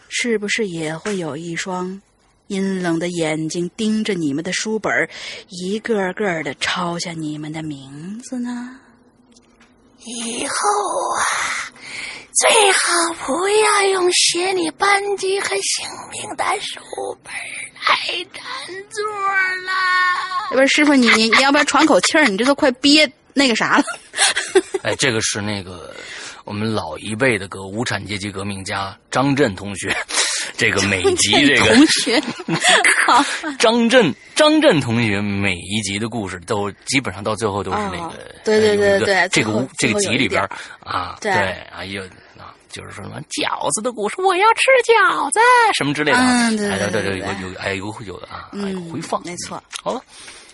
[0.09, 2.01] 是不是也会有一双
[2.49, 5.09] 阴冷的眼睛盯着你们的书本，
[5.49, 8.79] 一个个的抄下你们的名字呢？
[10.07, 10.55] 以后
[11.17, 11.25] 啊，
[12.35, 16.81] 最好不要用写你班级和姓名的书
[17.23, 18.45] 本来占
[18.91, 20.51] 座了。
[20.51, 22.27] 不是师傅，你你你要不要喘口气儿？
[22.27, 23.85] 你这都快憋那个啥了。
[24.85, 25.97] 哎，这个是那个
[26.45, 29.97] 我们老一辈的个无产阶级革命家张震同学，
[30.57, 32.23] 这个每集 这个同学，
[33.59, 40.43] 张震张震同学每一集的故事都基本上到最后都是那个对对对对，这个这个集里边
[40.81, 41.33] 啊，对。
[41.33, 42.03] 啊有
[42.39, 45.39] 啊就是说什么饺子的故事，我要吃饺子
[45.77, 50.03] 什么之类的，嗯对对对有有哎有有的啊，有回放，没错，好了。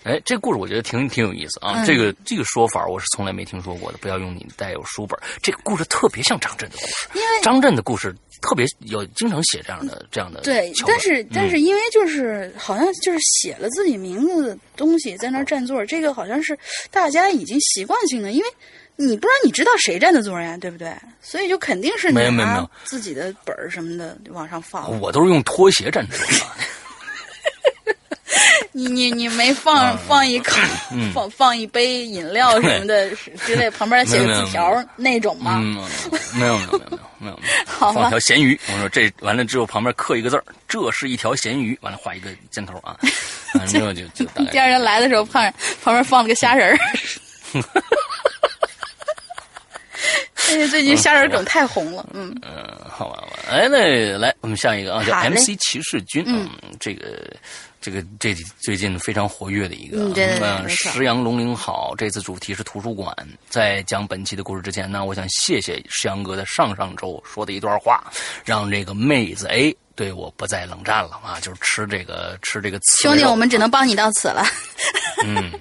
[0.03, 1.85] 哎，这故事我觉得挺挺有意思啊！
[1.85, 3.97] 这个这个说法我是从来没听说过的。
[3.99, 5.19] 不要用你带有书本。
[5.41, 10.41] 这个故事特别像张震的故事，因为张震的故事特别有经常写这样的这样的。
[10.41, 16.57] 对，但是但是因为就是好像就是写了自己名字的东西在那占座，这个好像是
[16.89, 18.47] 大家已经习惯性的，因为
[18.95, 20.91] 你不然你知道谁占的座呀，对不对？
[21.21, 24.99] 所以就肯定是没有没有自己的本儿什么的往上放。
[24.99, 26.17] 我都是用拖鞋占座。
[28.73, 30.55] 你你你没放放一口，
[31.13, 33.09] 放放一杯饮料什么的
[33.45, 35.59] 之类，旁边写个字条那种吗？
[36.39, 38.57] 没有没有没有没有没有，好放条咸鱼。
[38.71, 41.77] 我说这完了之后，旁边刻一个字儿，这是一条咸鱼。
[41.81, 42.95] 完了画一个箭头啊，
[43.55, 44.25] 完了之后就就。
[44.51, 45.53] 第二天来的时候，旁
[45.83, 46.79] 旁边放了个虾仁儿。
[50.51, 52.33] 因为最近虾仁梗太红了，嗯。
[52.41, 52.51] 嗯，
[52.89, 56.49] 好吧好吧，哎，那来我们下一个啊，叫 MC 骑士军，嗯，
[56.79, 57.05] 这个。
[57.81, 59.97] 这个这最近非常活跃的一个，
[60.39, 63.13] 嗯，石阳龙陵好，这次主题是图书馆。
[63.49, 68.03] 在讲本期的故事之前呢，我想谢谢石阳哥的上上周说的一段话，
[68.45, 74.45] 让这个妹子 A 对我不再冷战了啊，就是吃这个吃这个刺兄弟，我们只能帮你到此了。
[75.25, 75.51] 嗯。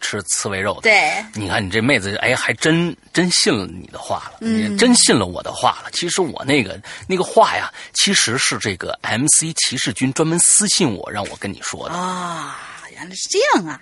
[0.00, 5.90] 吃刺猬肉的，对，你看你这妹子，哎，还真真信了你的话了，嗯，真信了我的话了。
[5.92, 12.58] 其实我那个那个话呀，其实是这个 MC 骑士军专门私信我，让我跟你说的啊。
[12.92, 13.80] 原来是这样啊，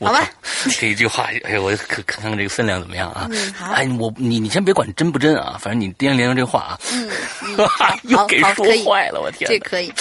[0.00, 0.26] 好吧。
[0.78, 3.26] 这一句话，哎，我可看看这个分量怎么样啊？
[3.30, 3.72] 嗯，好。
[3.72, 6.80] 哎，我你你先别管真不真啊，反正你掂量掂量这话啊。
[6.92, 7.10] 嗯，
[8.04, 9.92] 又给说坏了，我天，这可以。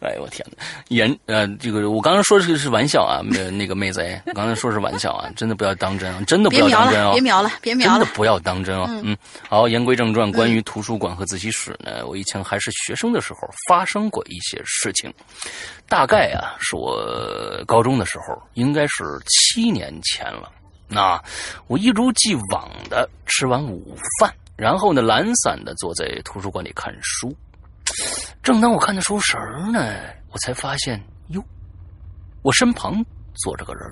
[0.00, 0.64] 哎呦我天哪！
[0.88, 3.20] 言呃，这个我刚刚说的是玩笑啊，
[3.52, 7.12] 那个妹子哎，我刚才说是玩笑啊，真的不要当真啊，真的不要当真啊！
[7.12, 8.88] 别瞄了，别瞄了，真的不要当真啊！
[9.04, 9.16] 嗯，
[9.48, 15.12] 好，言归正传，关于图书馆和自习室呢，我以前还是学生的时候发生过一些事情，
[15.88, 20.50] 大概啊是我高中的时候，应该是七年前了。
[20.88, 21.22] 那
[21.66, 27.36] 我一如既往的吃完午饭，然后呢懒散的坐在图书馆里看书。
[28.42, 29.38] 正当我看的出神
[29.72, 29.96] 呢，
[30.30, 31.44] 我才发现哟，
[32.42, 33.82] 我身旁坐着个人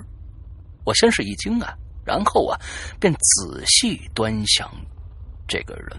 [0.85, 1.73] 我先是一惊啊，
[2.03, 2.59] 然后啊，
[2.99, 4.71] 便仔细端详
[5.47, 5.97] 这个人。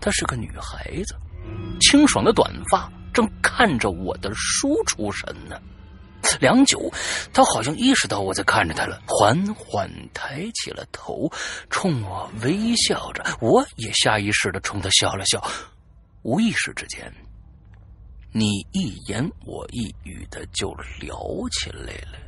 [0.00, 1.16] 她是个女孩子，
[1.80, 5.60] 清爽的短发，正看着我的书出神呢。
[6.40, 6.90] 良久，
[7.32, 11.30] 她好像意识到我在看着她了，缓缓抬起了头，
[11.68, 13.24] 冲我微笑着。
[13.40, 15.42] 我也下意识的冲她笑了笑。
[16.24, 17.12] 无意识之间，
[18.32, 21.14] 你一言我一语的就聊
[21.52, 22.18] 起来了。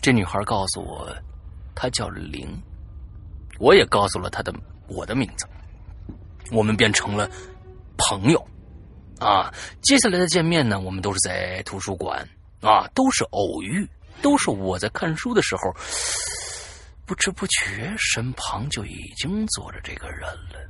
[0.00, 1.16] 这女孩告诉我，
[1.76, 2.60] 她叫玲，
[3.60, 4.52] 我也告诉了她的
[4.88, 5.46] 我的名字，
[6.50, 7.30] 我们变成了
[7.96, 8.44] 朋友。
[9.20, 12.28] 啊，接下来的见面呢，我们都是在图书馆，
[12.62, 13.88] 啊，都是偶遇，
[14.22, 15.72] 都是我在看书的时候，
[17.06, 20.69] 不知不觉身旁就已经坐着这个人了。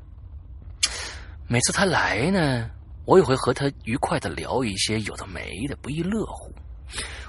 [1.52, 2.70] 每次他来呢，
[3.04, 6.54] 我也会和他愉快的聊一些有的没的，不亦乐乎。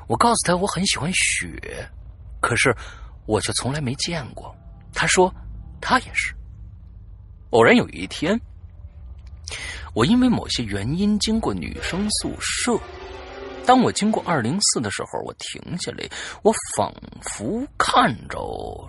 [0.08, 1.60] 我告诉他我很喜欢雪，
[2.40, 2.72] 可是
[3.26, 4.56] 我却从来没见过。
[4.94, 5.34] 他说
[5.82, 6.36] 他也是。
[7.50, 8.40] 偶然有一天，
[9.96, 12.80] 我因为某些原因经过女生宿舍，
[13.66, 16.08] 当我经过二零四的时候，我停下来，
[16.44, 16.94] 我仿
[17.24, 18.38] 佛看着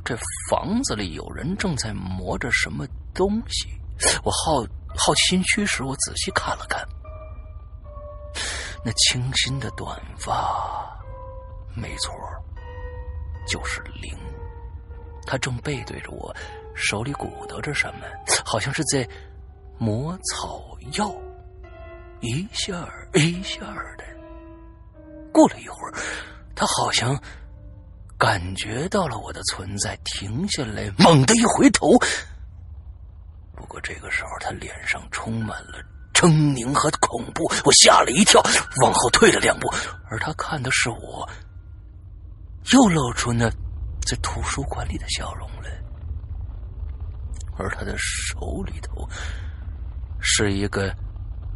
[0.05, 0.14] 这
[0.51, 3.70] 房子里有人正在磨着什么东西，
[4.22, 4.62] 我好。
[4.97, 6.86] 好奇心驱使我仔细看了看，
[8.84, 10.97] 那清新的短发，
[11.74, 12.12] 没错，
[13.47, 14.16] 就是灵。
[15.24, 16.34] 他正背对着我，
[16.74, 18.01] 手里鼓捣着什么，
[18.45, 19.09] 好像是在
[19.78, 20.62] 磨草
[20.93, 21.14] 药，
[22.20, 22.72] 一下
[23.14, 23.61] 一下
[23.97, 24.05] 的。
[25.32, 25.95] 过了一会儿，
[26.55, 27.18] 他好像
[28.18, 31.88] 感觉到了我的存在，停下来，猛地一回头。
[33.72, 38.38] 不过这个时候，他脸上充满了狰狞和恐怖，我吓了一跳，
[38.82, 39.66] 往后退了两步。
[40.10, 41.26] 而他看的是我，
[42.74, 43.48] 又露出那
[44.06, 45.70] 在图书馆里的笑容来。
[47.56, 49.08] 而他的手里头
[50.20, 50.94] 是一个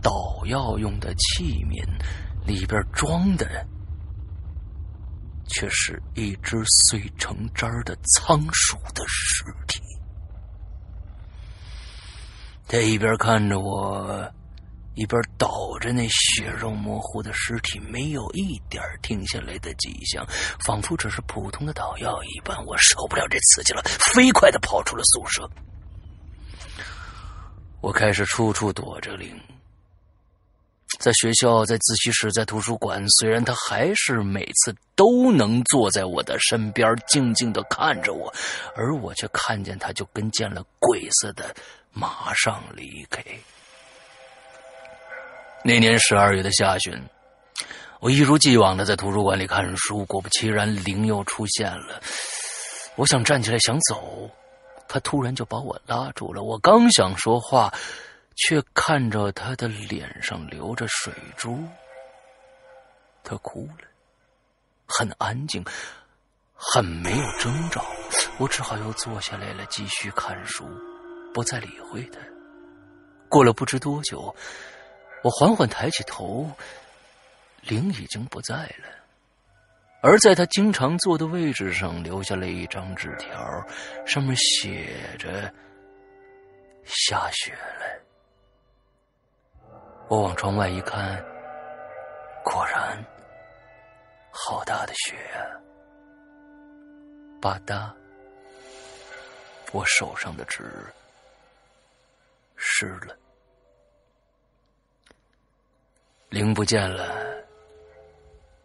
[0.01, 1.87] 捣药用的器皿，
[2.47, 3.47] 里边装的
[5.49, 9.83] 却是一只碎成渣的仓鼠的尸体。
[12.69, 14.29] 他一边看着我，
[14.95, 20.27] 一边倒着那血肉模糊的尸体，没有一点停下来的迹象，
[20.65, 22.57] 仿佛只是普通的捣药一般。
[22.67, 25.49] 我受不了这刺激了，飞快的跑出了宿舍。
[27.81, 29.31] 我开始处处躲着灵，
[30.99, 33.09] 在学校，在自习室，在图书馆。
[33.11, 38.33] 虽然他还是每次都能坐在我的身边，静静的看着我，
[38.75, 41.55] 而我却看见他就跟见了鬼似的，
[41.99, 43.25] 马上离开。
[45.65, 47.03] 那年十二月的下旬，
[48.01, 50.05] 我一如既往的在图书馆里看书。
[50.05, 51.99] 果不其然，灵又出现了。
[52.97, 54.31] 我想站起来想走，
[54.87, 56.43] 他突然就把我拉住了。
[56.43, 57.73] 我刚想说话，
[58.37, 61.59] 却看着他的脸上流着水珠。
[63.25, 63.89] 他哭了，
[64.87, 65.65] 很安静，
[66.55, 67.85] 很没有征兆。
[68.39, 70.65] 我只好又坐下来了，继续看书，
[71.37, 72.19] 不再理会他。
[73.29, 74.35] 过了不知多久。
[75.23, 76.51] 我缓缓抬起头，
[77.61, 78.89] 灵已经不在了，
[80.01, 83.37] 而在他经常坐的位置上留下了一张纸条，
[84.07, 85.53] 上面写着
[86.87, 88.01] ：“下雪了。”
[90.09, 91.23] 我往窗外一看，
[92.45, 93.05] 果然，
[94.31, 95.45] 好大的雪啊！
[97.43, 97.93] 吧嗒，
[99.73, 100.63] 我手上的纸
[102.57, 103.17] 湿了。
[106.29, 107.45] 灵不见了，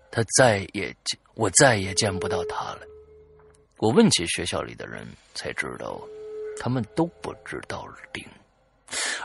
[0.10, 2.82] 他再也见我再也见不到他了。
[3.78, 6.02] 我问起学校里的人，才知道
[6.60, 8.28] 他们都不知道灵。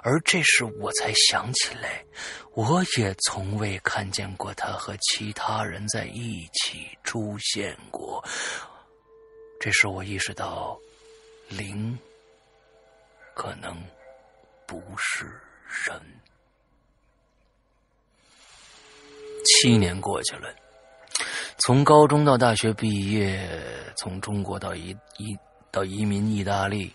[0.02, 2.04] 而这时我才想起来，
[2.52, 8.22] 我也从未看见过他和其他人在一起出现过。
[9.58, 10.78] 这时我意识到，
[11.48, 11.98] 灵
[13.34, 13.76] 可能
[14.66, 15.24] 不是
[15.66, 16.00] 人。
[19.44, 20.52] 七年过去了，
[21.58, 23.48] 从高中到大学毕业，
[23.96, 25.36] 从中国到移移
[25.70, 26.92] 到移民意大利，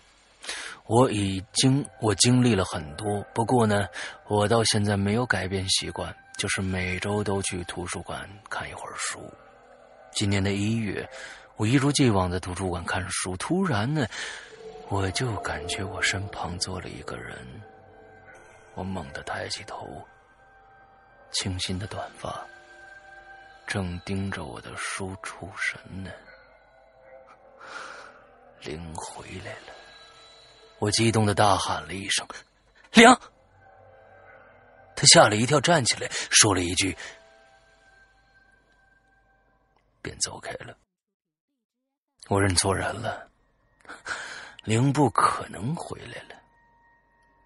[0.86, 3.22] 我已经我经历了很多。
[3.32, 3.88] 不过呢，
[4.28, 9.18] 我到现在没有改变习惯，就是每周都去图书馆看一会儿书。
[10.12, 11.08] 今年的一月，
[11.56, 14.06] 我一如既往在图书馆看书，突然呢，
[14.92, 17.34] 我就感觉我身旁坐了一个人，
[18.74, 20.06] 我猛地抬起头。
[21.30, 22.46] 清新的短发，
[23.66, 26.10] 正盯着我的书出神呢。
[28.60, 29.72] 灵回来了，
[30.78, 32.28] 我激动的大喊了一声
[32.92, 33.08] ：“灵！”
[34.94, 36.94] 他吓了一跳，站起来，说了一句，
[40.02, 40.76] 便走开了。
[42.28, 43.26] 我认错人了，
[44.64, 46.40] 灵不可能回来了。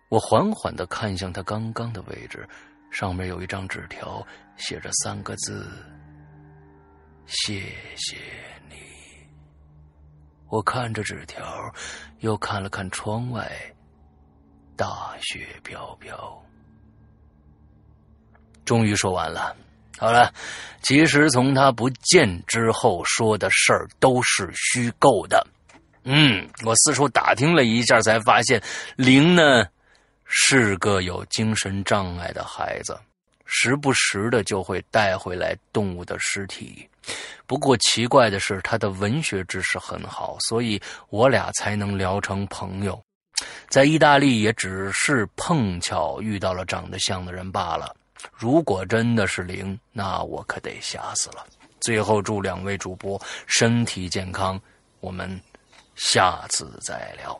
[0.09, 2.49] 我缓缓的看向他刚刚的位置。
[2.89, 4.25] 上面有一张纸条，
[4.57, 5.69] 写着三个字
[7.27, 7.61] ：“谢
[7.97, 8.17] 谢
[8.71, 8.77] 你。”
[10.49, 11.45] 我看着纸条，
[12.21, 13.51] 又看了看窗外，
[14.77, 16.43] 大雪飘飘。
[18.64, 19.55] 终于说完了。
[19.99, 20.33] 好了，
[20.81, 25.47] 其实从他不见之后说的事儿都是虚构的。
[26.07, 28.63] 嗯，我四处打听了一下，才发现
[28.97, 29.67] 灵呢。
[30.29, 32.99] 是个有精神障碍的孩子，
[33.45, 36.85] 时不时的就会带回来动物的尸体。
[37.47, 43.01] 不过奇怪的是，他的文学知识很好，所以我俩才能聊成朋友。
[43.69, 47.95] 在意大利也只是碰巧遇到了长得像的人罢了。
[48.33, 51.47] 如果真的是灵，那我可得吓死了。
[51.81, 54.61] 最后祝两位主播身体健康，
[54.99, 55.41] 我们
[55.97, 57.39] 下次再聊。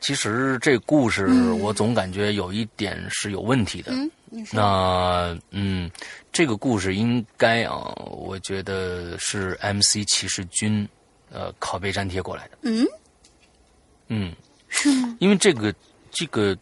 [0.00, 1.26] 其实这故事
[1.60, 3.92] 我总感觉有一点是有问题的。
[3.92, 4.10] 嗯，
[4.50, 5.90] 那嗯，
[6.32, 10.88] 这个故事应该啊，我觉得是 MC 骑士军
[11.30, 12.58] 呃拷贝粘贴过来的。
[12.62, 12.86] 嗯
[14.08, 14.34] 嗯，
[14.70, 15.14] 是吗？
[15.20, 15.74] 因为这个
[16.10, 16.56] 这个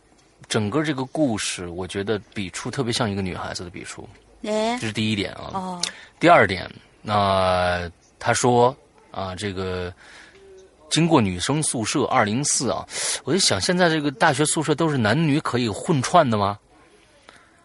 [0.49, 4.09] 整个这个故事，我觉得笔触特别像一个女孩子的笔触。
[4.43, 5.51] 哎，这是第一点啊。
[5.55, 5.83] 哦。
[6.19, 6.69] 第二点，
[7.03, 8.77] 那他说
[9.13, 9.95] 啊，这个。
[10.91, 12.87] 经过女生宿舍二零四啊，
[13.25, 16.59] 我就想，现在这个大学宿舍都是男女可以混串的吗？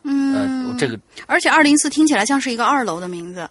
[0.04, 3.50] 嗯，这个，而且二零四听起来像是一个二楼的名字，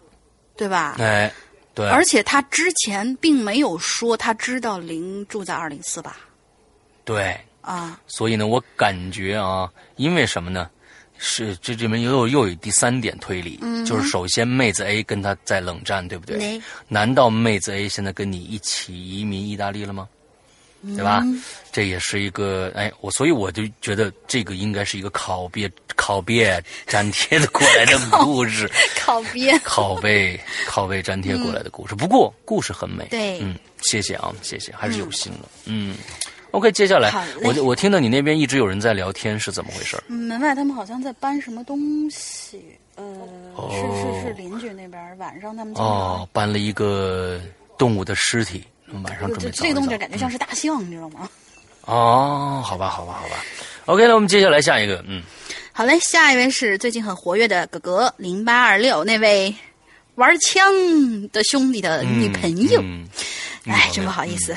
[0.55, 0.97] 对吧？
[0.99, 1.33] 哎，
[1.75, 1.89] 对。
[1.89, 6.19] 而且他之前并没有说他知道林住在二零四吧？
[7.05, 7.35] 对。
[7.63, 7.99] 啊。
[8.07, 10.69] 所以呢，我感觉啊，因为什么呢？
[11.25, 13.57] 是这里面又有又有第三点推理，
[13.87, 16.61] 就是首先妹子 A 跟他在冷战，对不对？
[16.89, 20.09] 难道妹子 A 现在跟你一起移民意大利了吗？
[20.97, 21.23] 对吧？
[21.71, 28.69] 这也是一个哎，我所以我就觉得这个应该是一个拷贝拷贝粘贴的过来的 故事，
[28.99, 31.95] 拷贝拷贝拷贝粘贴过来的故事。
[31.95, 35.95] 不过故事很美，对，嗯，谢谢啊，谢谢，还是有心了，嗯。
[36.53, 37.11] OK，接下来
[37.43, 39.97] 我我听到你那边一直有人在聊天，是怎么回事？
[40.07, 42.63] 门外他们好像在搬什么东西，
[42.97, 43.05] 呃，
[43.71, 47.41] 是是是邻居那边晚上他们哦搬了一个
[47.79, 48.63] 动物的尸体，
[49.03, 51.29] 晚上准备这个东西感觉像是大象，你知道吗？
[51.87, 53.37] 哦，好吧，好吧，好吧。
[53.87, 55.23] OK，那我们接下来下一个，嗯，
[55.73, 59.53] 好嘞，下一位是最近很活跃的哥哥零八二六那位
[60.17, 60.63] 玩枪
[61.29, 62.85] 的兄弟的女朋友，
[63.65, 64.55] 哎，真不好意思。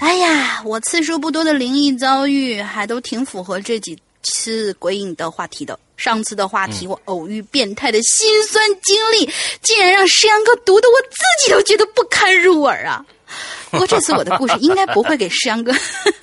[0.00, 5.78] 哎呀，我次数不多的灵异遭遇，还都挺符合这几次鬼影的话题的。
[5.96, 9.30] 上次的话题，我偶遇变态的心酸经历，
[9.62, 13.04] 竟然让石阳哥读的我自己都觉得不堪入耳啊！
[13.70, 15.72] 不过这次我的故事应该不会给石阳哥，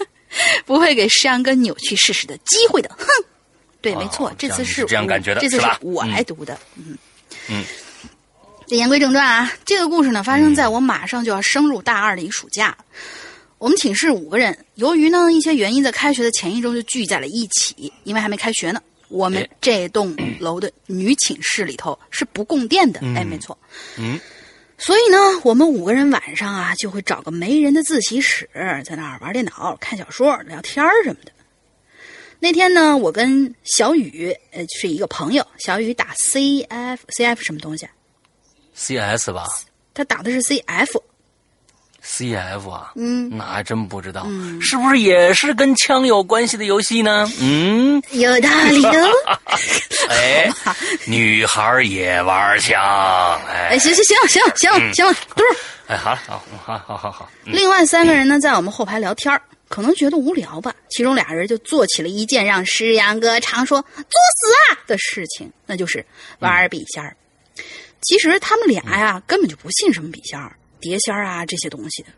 [0.66, 2.90] 不会给石阳哥扭曲事实的机会的。
[2.98, 3.06] 哼，
[3.82, 6.60] 对，没错，这次是这样感觉的，这次是我来读的。
[6.76, 6.98] 嗯
[7.48, 7.64] 嗯。
[8.68, 12.78] 言归正传啊，这个故事呢，发生在我马上就要升入大二的一暑假。
[13.60, 17.92] 我们寝室五个人，由于呢一些原因，在开学的前一周就聚在了一起。
[18.06, 23.02] 因为还没开学呢，我们这栋楼的女寝室里头是不供电的。
[23.18, 23.58] 哎，没错。
[23.98, 24.18] 嗯。
[24.78, 28.50] 所以呢，我们五个人晚上啊，就会找个没人的自习室，
[28.86, 31.32] 在那儿玩电脑、看小说、聊天什么的。
[32.40, 35.46] 那天呢，我跟小雨，呃，是一个朋友。
[35.58, 37.86] 小雨打 C F C F 什么东西
[38.74, 39.46] ？C S 吧。
[39.94, 41.04] 他打的是 C F。
[42.02, 44.26] C F 啊，嗯，那还真不知道，
[44.62, 47.30] 是不是也是跟枪有关系的游戏呢？
[47.42, 49.12] 嗯，有道理哦。
[50.10, 50.50] 哎，
[51.06, 52.80] 女孩也玩枪，
[53.48, 55.44] 哎，行行行行行行了，嘟。
[55.88, 57.32] 哎，好好好好好好。
[57.46, 60.74] 另外三个人呢，在我们后排聊天可能觉得无聊吧。
[60.90, 66.04] 其中俩人就做起了一件让诗阳哥常说“作死啊”的事情，那就是
[66.40, 67.16] 玩笔仙儿。
[68.02, 70.56] 其实他们俩呀，根本就不信什么笔仙儿。
[70.80, 72.10] 碟仙儿啊，这些东西的，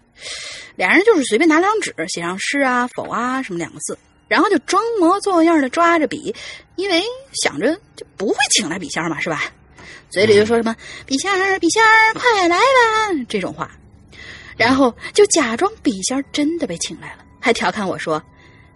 [0.76, 3.98] 俩人就是随便拿张纸写上是啊、否啊什么两个字，
[4.28, 6.34] 然后就装模作样的抓着笔，
[6.76, 7.04] 因为
[7.44, 9.44] 想着就不会请来笔仙嘛，是吧？
[10.10, 10.76] 嘴里就说什么
[11.08, 13.72] “笔仙儿，笔仙儿，快来吧”这种话，
[14.58, 18.22] 然后就假装笔仙儿真的被请来了，还调侃我说：“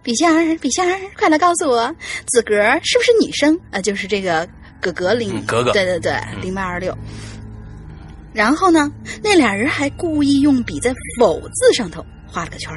[0.01, 1.93] 笔仙儿，笔仙儿，快来告诉我，
[2.27, 3.59] 子格是不是女生？
[3.69, 4.47] 啊，就是这个
[4.81, 6.97] 格格零格格，对对对，零八二六。”
[8.35, 8.91] 然后呢，
[9.23, 12.71] 那俩人还故意用笔在“否”字上头画了个圈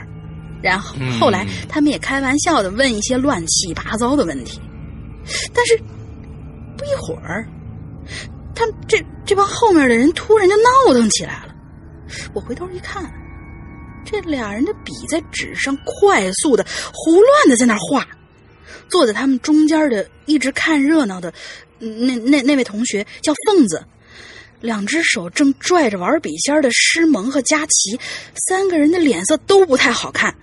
[0.63, 4.61] 然后后来他们也开玩笑的问一些乱七八糟的问题，
[5.53, 5.77] 但是
[6.77, 7.47] 不一会儿，
[8.55, 11.55] 他们这这帮后面的人突然就闹腾起来了。
[12.33, 13.05] 我回头一看，
[14.05, 18.07] 这俩人的笔在纸上快速的、胡乱的在那画。
[18.89, 21.33] 坐在他们中间的一直看热闹的
[21.79, 23.85] 那那那位同学叫凤子。
[24.61, 27.99] 两只手正拽着玩笔仙的诗萌和佳琪，
[28.49, 30.35] 三个人的脸色都不太好看。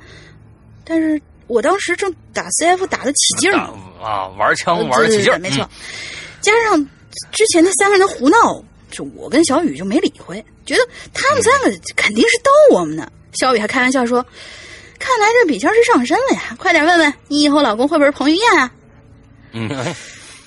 [0.84, 3.58] 但是我当时正打 CF 打得起劲儿
[4.02, 5.70] 啊，玩枪玩得起劲儿，没错。
[6.42, 6.90] 加上
[7.32, 13.12] 之前那三个人的胡闹，就我跟小雨就没理会，觉得他们三个肯定是逗我们呢。
[13.34, 14.26] 小雨还开玩笑说
[14.98, 18.72] ：“看来这笔仙是上身了呀，快点问问你以后老公会不会彭于晏啊？”
[19.52, 19.68] 嗯。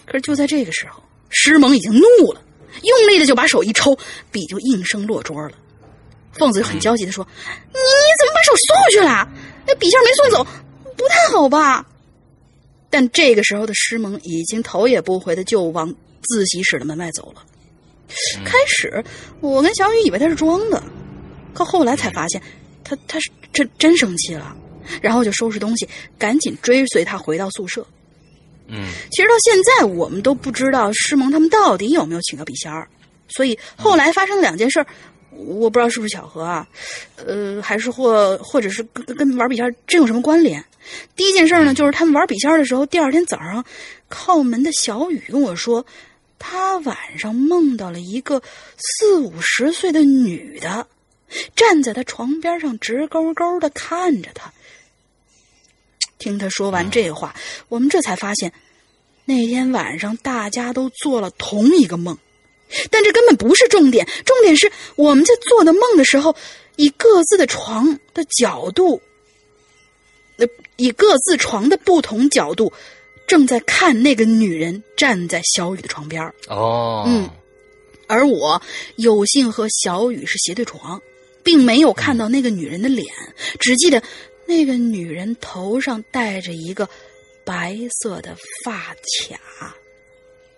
[0.06, 2.40] 可是就在这个时候，诗萌已经怒了。
[2.82, 3.96] 用力的就把手一抽，
[4.30, 5.52] 笔就应声落桌了。
[6.32, 9.28] 凤子就很焦急的说：“你你怎么把手送回去了？
[9.66, 10.44] 那笔芯没送走，
[10.96, 11.86] 不太好吧？”
[12.90, 17.44] 但这个时候的施萌已经头也不回的就往自习室的门外走了。
[18.44, 19.04] 开始
[19.40, 20.82] 我跟小雨以为他是装的，
[21.52, 22.40] 可后来才发现，
[22.84, 24.56] 他他是真真生气了，
[25.02, 25.88] 然后就收拾东西，
[26.18, 27.86] 赶紧追随他回到宿舍。
[28.68, 32.86] 嗯，其实到现在我们都不知道施萌他们到底有没有请到笔仙儿，
[33.28, 34.86] 所以后来发生了两件事儿，
[35.30, 36.66] 我不知道是不是巧合啊，
[37.26, 40.64] 呃，还是或或者是跟跟玩笔仙真有什么关联？
[41.16, 43.64] 第一件事呢，就是他们玩笔仙的时候，第二天早上
[44.08, 45.84] 靠门的小雨跟我说，
[46.38, 48.42] 他晚上梦到了一个
[48.76, 50.86] 四五十岁的女的，
[51.56, 54.52] 站在他床边上直勾勾的看着他。
[56.18, 57.34] 听他说完这话，
[57.68, 58.52] 我们这才发现，
[59.24, 62.18] 那天晚上大家都做了同一个梦，
[62.90, 64.06] 但这根本不是重点。
[64.24, 66.34] 重点是我们在做的梦的时候，
[66.76, 69.00] 以各自的床的角度，
[70.36, 70.46] 那，
[70.76, 72.72] 以各自床的不同角度，
[73.26, 77.30] 正在看那个女人站在小雨的床边哦，嗯，
[78.06, 78.60] 而我
[78.96, 81.00] 有幸和小雨是斜对床。
[81.44, 83.06] 并没有看到那个女人的脸，
[83.58, 84.02] 只记得
[84.48, 86.88] 那个女人头上戴着一个
[87.44, 88.34] 白色的
[88.64, 88.94] 发
[89.28, 89.76] 卡。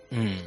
[0.09, 0.37] 嗯，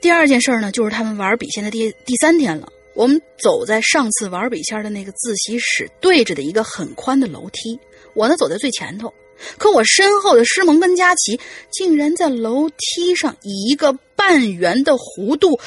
[0.00, 2.72] 第二件事呢，就是他们玩笔仙的第第三天了。
[2.94, 7.76] 我们走在上次玩笔仙的那个自习室对着的一个很宽的楼梯，
[8.14, 9.12] 我呢走在最前头。
[9.58, 11.40] 可我身后的师蒙跟佳琪
[11.72, 15.58] 竟然在楼梯上以一个半圆的弧度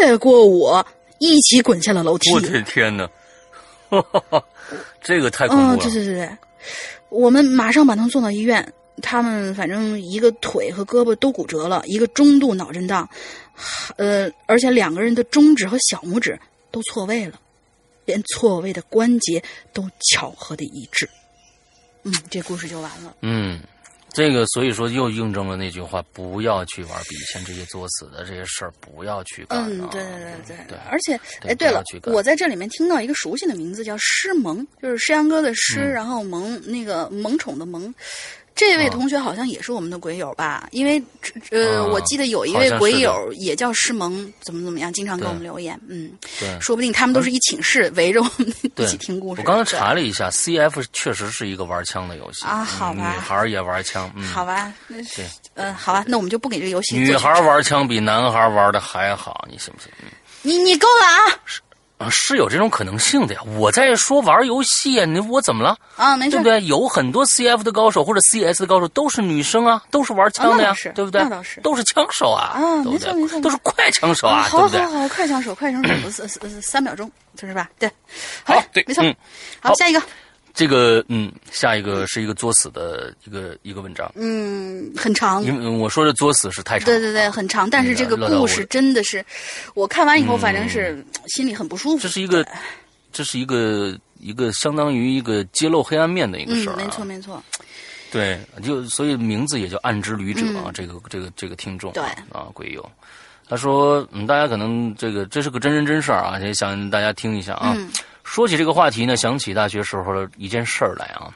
[0.00, 0.84] 掠过我，
[1.20, 2.32] 一起滚下了楼梯。
[2.32, 3.08] 我的天哪！
[5.02, 5.76] 这个太恐怖了。
[5.76, 6.38] 对对对对，
[7.08, 8.72] 我们马上把他们送到医院。
[9.00, 13.08] 他们反正一个腿和胳膊都骨折了，一个中度脑震荡，
[13.96, 16.38] 呃，而且两个人的中指和小拇指
[16.70, 17.40] 都错位了，
[18.04, 21.08] 连错位的关节都巧合的一致。
[22.02, 23.16] 嗯，这故事就完了。
[23.22, 23.60] 嗯，
[24.12, 29.64] 这个所以说又印证了那句话：不要去玩笔仙这些作死的这些事儿，不要去干。
[29.64, 30.78] 嗯，对对对对对。
[30.90, 37.92] 而且，哎，对了，我在这里面听到一个熟悉的名字，叫诗萌，就是诗阳哥的诗，然后萌那个萌宠的萌。
[38.54, 40.68] 这位同学好像也是我们的鬼友吧？
[40.72, 41.02] 因为
[41.50, 45.78] 呃，我记得有一位鬼友也叫师萌，怎么怎么样，经常给我们留言。
[45.88, 49.40] 嗯，对，说不定他们都是一寝室围着我们一起听故事。
[49.40, 52.62] 我刚才查了一下，CF 确实是一个玩枪的游戏啊。
[52.62, 54.10] 好吧，女孩也玩枪。
[54.14, 56.96] 嗯好吧，那对，嗯，好吧，那我们就不给这个游戏。
[56.96, 59.90] 女孩玩枪比男孩玩的还好，你信不信？
[60.42, 61.40] 你你够了啊！
[62.10, 63.40] 是有这种可能性的呀！
[63.58, 66.16] 我在说玩游戏啊，你我怎么了啊？
[66.16, 66.62] 没事，对不对？
[66.64, 71.22] 有很多 CF 的高手或者 CS 的高手都是女生啊，都是玩枪的呀，对不对？
[71.22, 74.80] 那倒是，都是枪手啊，啊，没错没错，都是快枪手啊，对不对？
[74.82, 77.68] 好好好，快枪手，快枪手， 三三三秒钟，就是吧？
[77.78, 77.90] 对，
[78.44, 79.04] 好，对，没错，
[79.60, 80.02] 好，下一个。
[80.54, 85.42] 这个嗯，下一个是一个作死的一个一个文章，嗯，很长。
[85.42, 87.68] 因为我说的作死是太长，对对对，很长。
[87.70, 89.24] 但是这个故事真的是，
[89.74, 92.02] 我看完以后反正是心里很不舒服。
[92.02, 92.46] 这是一个，
[93.12, 96.76] 这是一个一个相当于一个揭露黑暗面的一个事儿。
[96.76, 97.42] 没错没错。
[98.10, 100.70] 对，就所以名字也叫暗之旅者啊。
[100.74, 102.86] 这个这个这个听众对啊，鬼友，
[103.48, 107.74] 他说嗯，大家可能这个这是个真人真事儿啊，也想大家听一下啊。
[108.24, 111.32] 说起这个话题呢，想起大学时候的一件事儿来啊。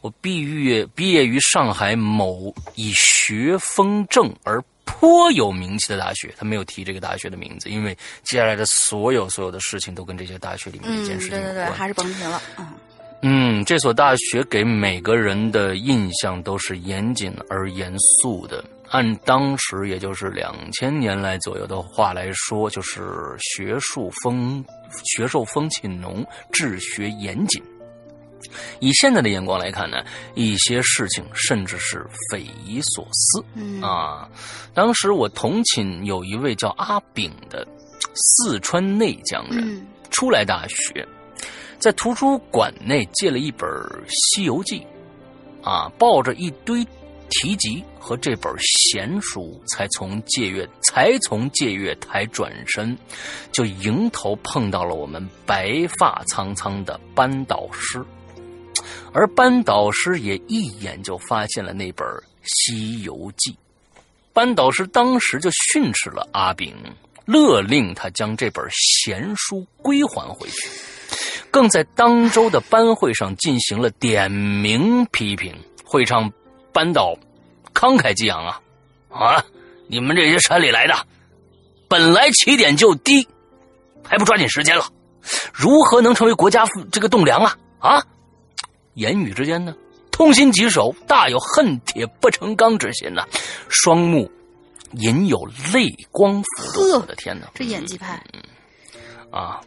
[0.00, 11.54] 我毕业毕业于上海某以学风正而颇有名气的大学，他没有提这个大学的名字，因为接下来的所有所有的事情都跟这些大学里面的一件事情有关。
[11.54, 12.40] 对对对，还是甭提了。
[12.58, 12.66] 嗯
[13.22, 18.64] 嗯，这所大学给每个人的印象都是严谨而严肃的。
[18.90, 23.00] 按当时也就是两千年来左右的话来说，就是
[23.38, 24.64] 学术风
[25.04, 27.62] 学术风气浓，治学严谨。
[28.80, 29.98] 以现在的眼光来看呢，
[30.34, 33.44] 一些事情甚至是匪夷所思。
[33.54, 34.28] 嗯啊，
[34.74, 37.64] 当时我同寝有一位叫阿炳的
[38.14, 41.06] 四川内江人，初来大学，
[41.78, 43.68] 在图书馆内借了一本
[44.08, 44.84] 《西游记》，
[45.68, 46.84] 啊，抱着一堆。
[47.30, 52.96] 提及和这本闲书，才从借阅才从借阅台转身，
[53.52, 58.04] 就迎头碰到了我们白发苍苍的班导师，
[59.12, 62.06] 而班导师也一眼就发现了那本
[62.42, 63.52] 《西游记》，
[64.32, 66.74] 班导师当时就训斥了阿炳，
[67.26, 70.68] 勒令他将这本闲书归还回去，
[71.50, 75.54] 更在当周的班会上进行了点名批评，
[75.84, 76.30] 会上。
[76.72, 77.14] 班导
[77.74, 78.60] 慷慨激昂啊
[79.10, 79.44] 啊！
[79.88, 80.94] 你们这些山里来的，
[81.88, 83.26] 本来起点就低，
[84.04, 84.86] 还不抓紧时间了，
[85.52, 88.06] 如何能成为国家这个栋梁啊啊！
[88.94, 89.74] 言语之间呢，
[90.10, 93.24] 痛心疾首，大有恨铁不成钢之心呐，
[93.68, 94.30] 双目
[94.92, 97.00] 隐有泪光浮动。
[97.00, 98.22] 我的天哪，这演技派！
[99.30, 99.60] 啊！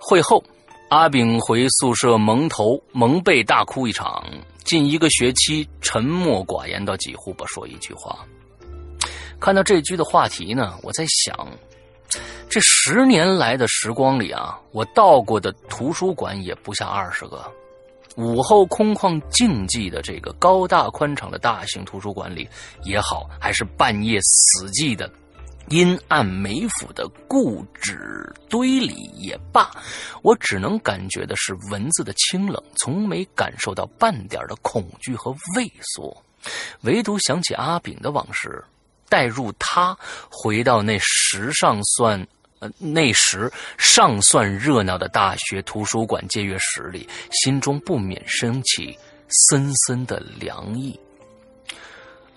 [0.00, 0.42] 会后，
[0.88, 4.24] 阿炳回宿舍蒙头蒙被大哭一场。
[4.68, 8.18] 近一个学期，沉默寡言到几乎不说一句话。
[9.40, 11.48] 看到这句的话题呢，我在想，
[12.50, 17.50] 这十年来的时光里啊，我到过的图书馆也不下二十个。
[18.16, 22.46] 午后空旷静寂的这个高大宽敞的大型图书馆里
[22.84, 25.10] 也好，还是半夜死寂的。
[25.70, 29.70] 阴暗梅府的故纸堆里也罢，
[30.22, 36.24] 我只能感觉的是文字的清冷，从没感受到半点的恐惧和畏缩，
[36.82, 38.64] 唯独想起阿炳的往事，
[39.10, 39.96] 带入他
[40.30, 42.26] 回到那时尚算
[42.60, 48.98] 呃那时尚算热闹的大学图书馆借阅室里，心中不免升起
[49.50, 50.98] 森森的凉意。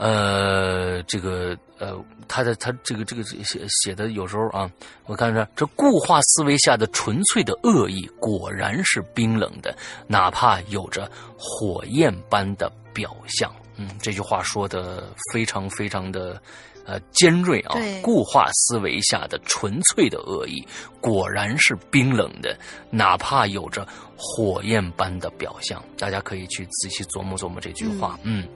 [0.02, 1.96] 呃，这个呃，
[2.28, 4.68] 他的他这个这个写写的有时候啊，
[5.06, 9.78] 我看着这固化思维下的纯粹的恶意，果然是冰冷的，
[10.08, 13.54] 哪怕有着火焰般的表象。
[13.76, 16.42] 嗯，这句话说的非常非常的
[16.84, 17.78] 呃尖锐啊。
[18.02, 20.68] 固化思维下的纯粹的恶意，
[21.00, 22.58] 果然是冰冷的，
[22.90, 23.88] 哪怕有着
[24.18, 25.80] 火焰般的表象。
[25.96, 28.20] 大家可以去仔细琢磨琢磨这句话。
[28.24, 28.48] 嗯。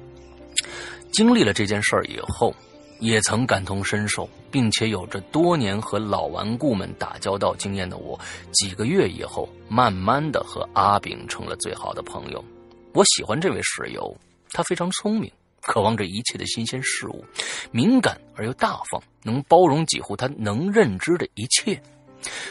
[1.15, 2.53] 经历了这件事儿以后，
[2.99, 8.19] 也曾感同身受，并且有着多年和老顽固们打交道经验的我，
[8.51, 12.43] 几个月以后，慢慢的和阿炳成了最好的朋友。
[12.91, 14.13] 我喜欢这位室友，
[14.51, 17.23] 他非常聪明，渴望着一切的新鲜事物，
[17.71, 21.81] 敏感而又大方，能包容几乎他能认知的一切。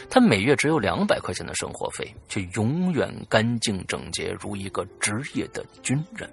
[0.09, 6.27] 他每月只有两百块钱的生活费，却永远干净整洁，如一个职业的军人。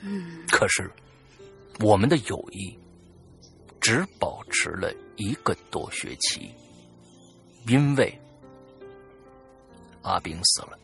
[0.00, 0.90] 嗯，可是。
[1.80, 2.78] 我们的友谊
[3.80, 6.54] 只保持了一个多学期，
[7.66, 8.16] 因为
[10.02, 10.78] 阿炳死了。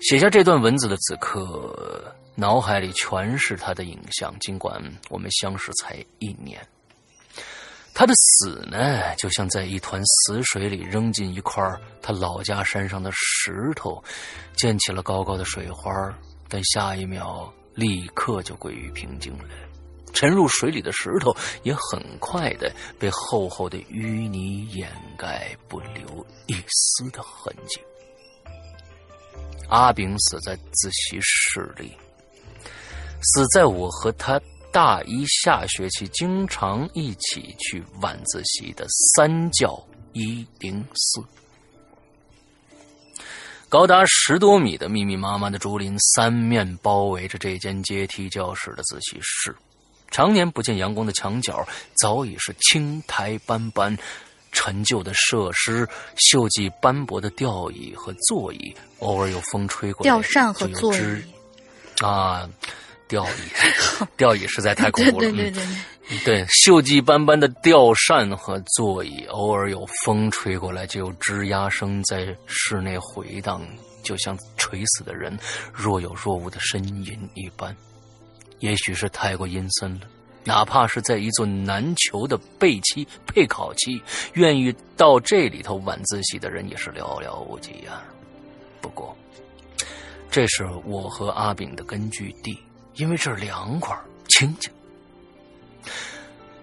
[0.00, 4.36] 写下这段文字的此刻，脑海里全是他的影像。
[4.40, 6.60] 尽管我们相识才一年，
[7.94, 11.64] 他的死呢，就像在一团死水里扔进一块
[12.02, 14.02] 他老家山上的石头，
[14.56, 15.90] 溅起了高高的水花，
[16.48, 17.50] 但下一秒。
[17.74, 19.44] 立刻就归于平静了，
[20.12, 27.80] 沉入水里的石头也很快的被厚厚的淤泥掩盖，不留一丝的痕迹。
[29.68, 31.92] 阿炳死在自习室里，
[33.22, 41.20] 死在我和他大一下学期经常一起去晚自习的三教一零四。
[43.74, 49.52] 高达十多米的密密麻麻的竹林三面包围着这间阶梯教室的自习室，
[50.12, 51.66] 常年不见阳光的墙角
[52.00, 53.98] 早已是青苔斑斑，
[54.52, 55.84] 陈旧的设施、
[56.16, 61.24] 锈迹斑驳的吊椅和座椅，偶尔有风吹过，吊扇和座椅
[62.00, 62.48] 啊。
[63.06, 65.30] 吊椅，吊椅实在太恐怖了。
[65.30, 65.74] 对对对对，对
[66.24, 73.62] 对锈迹斑斑的吊扇和座椅，偶尔有风吹过来，就有吱呀声在室内回荡，
[74.02, 75.36] 就像垂死的人
[75.72, 77.74] 若有若无的呻吟一般。
[78.60, 80.06] 也许是太过阴森了，
[80.44, 84.00] 哪怕是在一座难求的备期配考期，
[84.34, 88.02] 愿意到这里头晚自习的人也是寥寥无几呀。
[88.80, 89.16] 不过，
[90.30, 92.58] 这是我和阿炳的根据地。
[92.96, 93.98] 因为这儿凉快
[94.28, 94.70] 清静。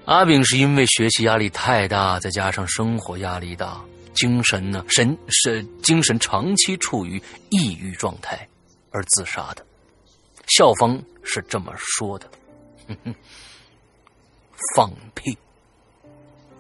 [0.05, 3.79] 阿炳是因为学习压力太大，再加上生活压力大，
[4.13, 8.47] 精神呢神是精神长期处于抑郁状态
[8.91, 9.65] 而自杀的。
[10.47, 12.29] 校方是这么说的，
[12.87, 13.15] 哼哼，
[14.75, 15.37] 放屁，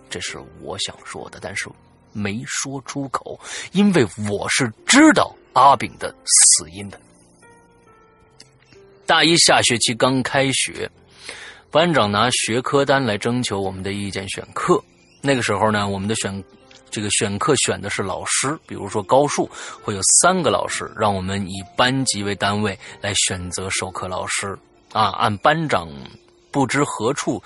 [0.09, 1.67] 这是我想说的，但是
[2.13, 3.37] 没说出口，
[3.73, 7.01] 因为我是知道阿炳的死因的。
[9.05, 10.89] 大一下学期刚开学，
[11.71, 14.83] 班长拿学科单来征求我们的意见选课。
[15.21, 16.43] 那个时候呢，我们的选
[16.89, 19.49] 这个选课选的是老师，比如说高数
[19.81, 24.57] 会有三个老师，让我们以班级为单位来选择授课老师
[24.91, 25.11] 啊。
[25.11, 25.87] 按班长
[26.51, 27.41] 不知何处，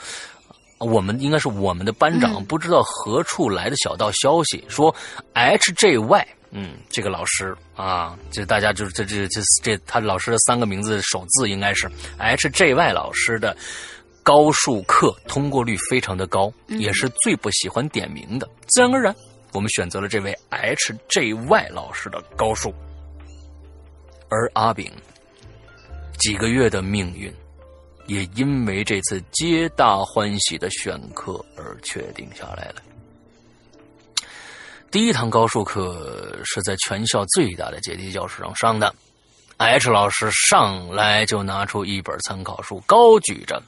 [0.80, 4.93] 我们应该是我们的班长不知道何处来的小道消息，说
[5.34, 6.28] H J Y。
[6.57, 13.55] 嗯，这个老师啊，这大家就是这这这这他老师的三个名字首字应该是 H J Y 老师的
[14.26, 18.49] 高数课通过率非常的高，也是最不喜欢点名的。
[18.69, 19.15] 自然而然，
[19.53, 22.73] 我们选择了这位 H J Y 老师的高数。
[24.28, 24.91] 而阿炳
[26.17, 27.32] 几个月的命运，
[28.07, 32.82] 也因为这次皆大欢喜的选课而确定下来了。
[34.89, 38.91] 第一堂高数课是在全校最大的阶梯教室上上的
[39.57, 43.65] ，H 老师上来就拿出一本参考书，高举着，对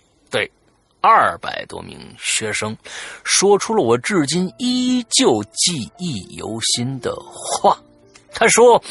[1.02, 2.76] 二百多名学生
[3.24, 7.78] 说出了我至今依旧记忆犹新的话。
[8.32, 8.84] 他说：“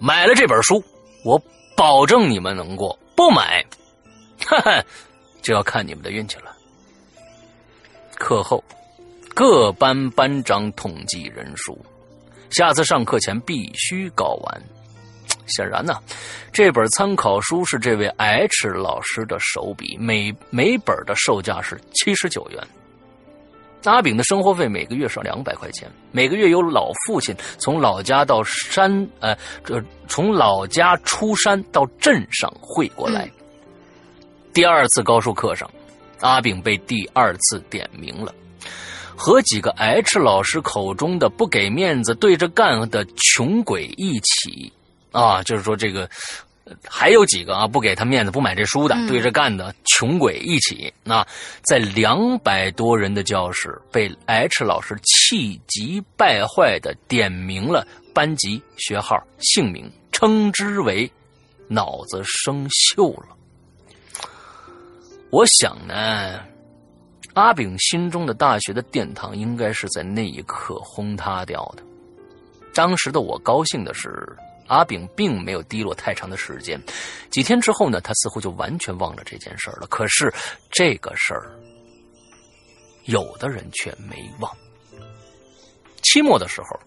[0.00, 0.82] 买了这本书，
[1.24, 1.40] 我
[1.76, 3.64] 保证你们能过；不买，
[4.46, 4.84] 哈哈，
[5.42, 6.54] 就要看你们的运气了。”
[8.18, 8.62] 课后。
[9.34, 11.78] 各班班长统计人数，
[12.50, 14.62] 下次上课前必须搞完。
[15.48, 15.94] 显然呢，
[16.52, 22.62] 这本参考书是这位 H 老师的手笔，每每本的售价是七十九元。
[23.84, 33.30] 阿炳的生活费每个月是两百块钱，每个月由老父亲从老家到山，呃，这从老家出山到镇上汇过来。
[34.52, 35.70] 第二次高数课上，
[36.20, 38.34] 阿炳被第二次点名了，
[39.16, 44.72] 和几个 H 老师口中的不给面子对着干的穷鬼一起
[45.12, 46.08] 啊，就是说这个。
[46.86, 50.92] 还有几个啊，不给他面子、不买这书的，对着干的穷鬼一起。
[51.02, 51.26] 那
[51.62, 61.10] 在两百多人的教室，被 H 老师气急败坏的点名了班级、学号、姓名，称之为
[61.68, 63.28] “脑子生锈了”。
[65.32, 66.38] 我想呢，
[67.32, 71.82] 阿炳心中的大学的殿堂，应该是在那一刻轰塌掉的。
[72.74, 74.36] 当时的我高兴的是。
[74.68, 76.80] 阿炳并没有低落太长的时间，
[77.30, 79.86] 几天之后呢，他似乎就完全忘了这件事了。
[79.88, 80.32] 可是
[80.70, 81.50] 这个事儿，
[83.06, 84.56] 有的人却没忘。
[86.02, 86.78] 期末的时候，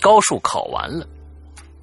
[0.00, 1.06] 高数考完了，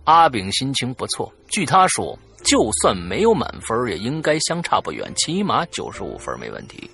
[0.04, 1.34] 阿炳心情不错。
[1.50, 6.90] 据他说，就算没有满分，也应该相差不远，起码九十五分没问题。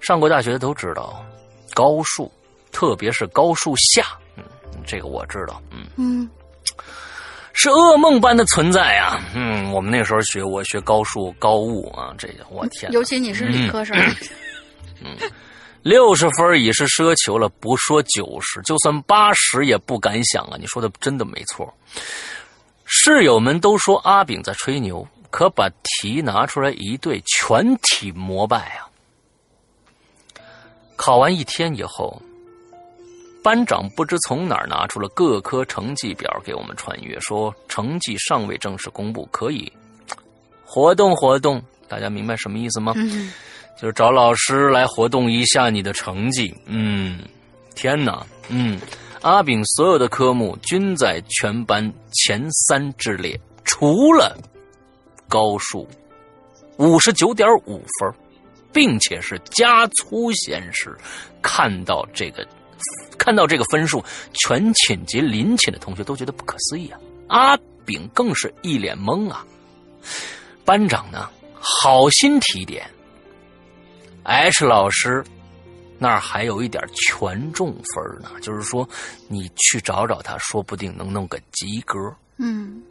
[0.00, 1.24] 上过大学的都知道，
[1.74, 2.32] 高数，
[2.72, 4.44] 特别是高数下，嗯，
[4.86, 6.30] 这个我知道，嗯嗯。
[7.62, 9.20] 是噩梦般的存在啊！
[9.34, 13.94] 嗯，我们那时候学，我学高数高物啊，这个我天，尤其你是理科生，
[15.04, 15.14] 嗯，
[15.82, 20.56] 六十分已是奢求了，不说九十，就算八十也不敢想啊！
[20.58, 21.70] 你说的真的没错，
[22.86, 28.88] 室友们都说阿炳在吹牛，可把题拿出来一对，全体膜拜啊！
[30.96, 32.22] 考完一天以后。
[33.42, 39.72] 班长不知从哪儿拿出了各科成绩表给我们传阅，说成绩尚未正式公布，可以
[40.64, 41.62] 活动活动。
[41.88, 42.92] 大家明白什么意思吗？
[42.96, 43.32] 嗯，
[43.80, 46.54] 就是找老师来活动一下你的成绩。
[46.66, 47.20] 嗯，
[47.74, 48.78] 天哪，嗯，
[49.22, 54.36] 阿炳所有的科目均在全班前三之列，除了
[55.28, 55.88] 高数，
[56.76, 58.14] 五十九点五分，
[58.72, 60.96] 并且是加粗显示。
[61.42, 62.46] 看到这个。
[63.20, 64.02] 看到这个分数，
[64.32, 66.98] 全寝及邻寝的同学都觉得不可思议啊！
[67.28, 69.46] 阿炳更是一脸懵啊！
[70.64, 71.28] 班长呢，
[71.60, 72.88] 好心提点
[74.22, 75.22] ，H 老师
[75.98, 78.88] 那儿还有一点权重分呢，就是说
[79.28, 81.98] 你去找找他，说不定能弄个及格。
[82.38, 82.82] 嗯，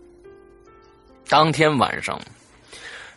[1.27, 2.21] 当天晚上。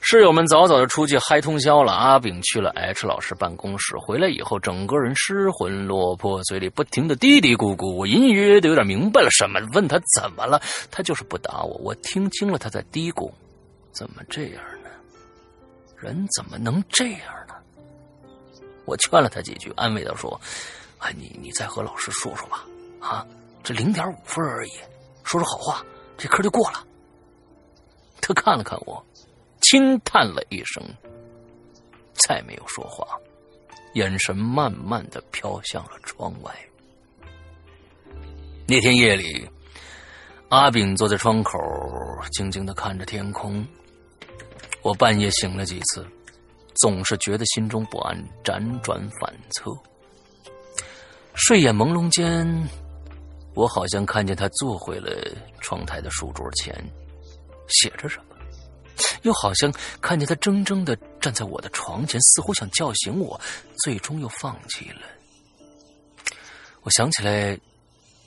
[0.05, 11.77] 室友们早早的出去嗨通宵了，阿炳去了 H 老师办公室，回来以后整个人失魂落魄，嘴里不停的嘀嘀咕咕，我隐隐约约的有点明白了什么，问他怎么了，他就是不答我。
[11.85, 13.31] 我听清了他在嘀咕，
[13.93, 14.91] 怎么这样呢？
[15.97, 17.55] 人怎么能这样呢？
[18.85, 20.39] 我劝了他几句，安慰他说
[20.99, 22.65] ：“哎，你你再和老师说说吧，
[22.99, 23.25] 啊，
[23.63, 24.73] 这零点五分而已，
[25.23, 25.81] 说说好话，
[26.19, 26.85] 这科就过了。”
[28.21, 29.03] 他看了看我。
[29.63, 30.85] 轻叹了一声，
[32.27, 33.07] 再没有说话，
[33.95, 36.55] 眼神慢慢的飘向了窗外。
[38.67, 39.49] 那天夜里，
[40.49, 41.59] 阿炳坐在窗口，
[42.33, 43.65] 静静的看着天空。
[44.83, 46.07] 我半夜醒了几次，
[46.75, 49.71] 总是觉得心中不安，辗转反侧。
[51.35, 52.69] 睡眼朦胧间，
[53.55, 55.11] 我好像看见他坐回了
[55.61, 56.75] 窗台的书桌前，
[57.69, 58.32] 写着什么。
[59.23, 63.41] 又好像看见他怔怔的站在我的床前，似乎想叫醒我，
[63.85, 65.01] 最终又放弃了。
[66.83, 67.59] 我想起来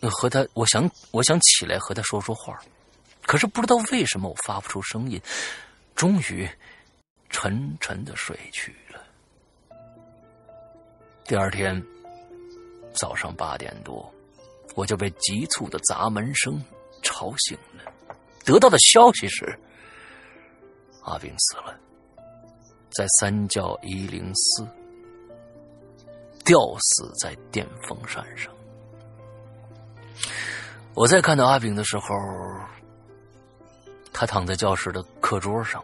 [0.02, 2.58] 和他，我想我想起来和他说说话，
[3.24, 5.22] 可是不知道为什么我发不出声音，
[5.96, 6.50] 终于
[7.30, 9.02] 沉沉的睡去了。
[11.26, 11.84] 第二天
[12.94, 14.10] 早上八点多，
[14.76, 16.64] 我就被急促的砸门声
[17.02, 17.92] 吵醒了，
[18.46, 19.60] 得到的消息是。
[21.06, 21.80] 阿炳死了，
[22.90, 24.68] 在三教一零四
[26.44, 28.52] 吊死在电风扇上。
[30.94, 32.08] 我在看到阿炳的时候，
[34.12, 35.84] 他躺在教室的课桌上，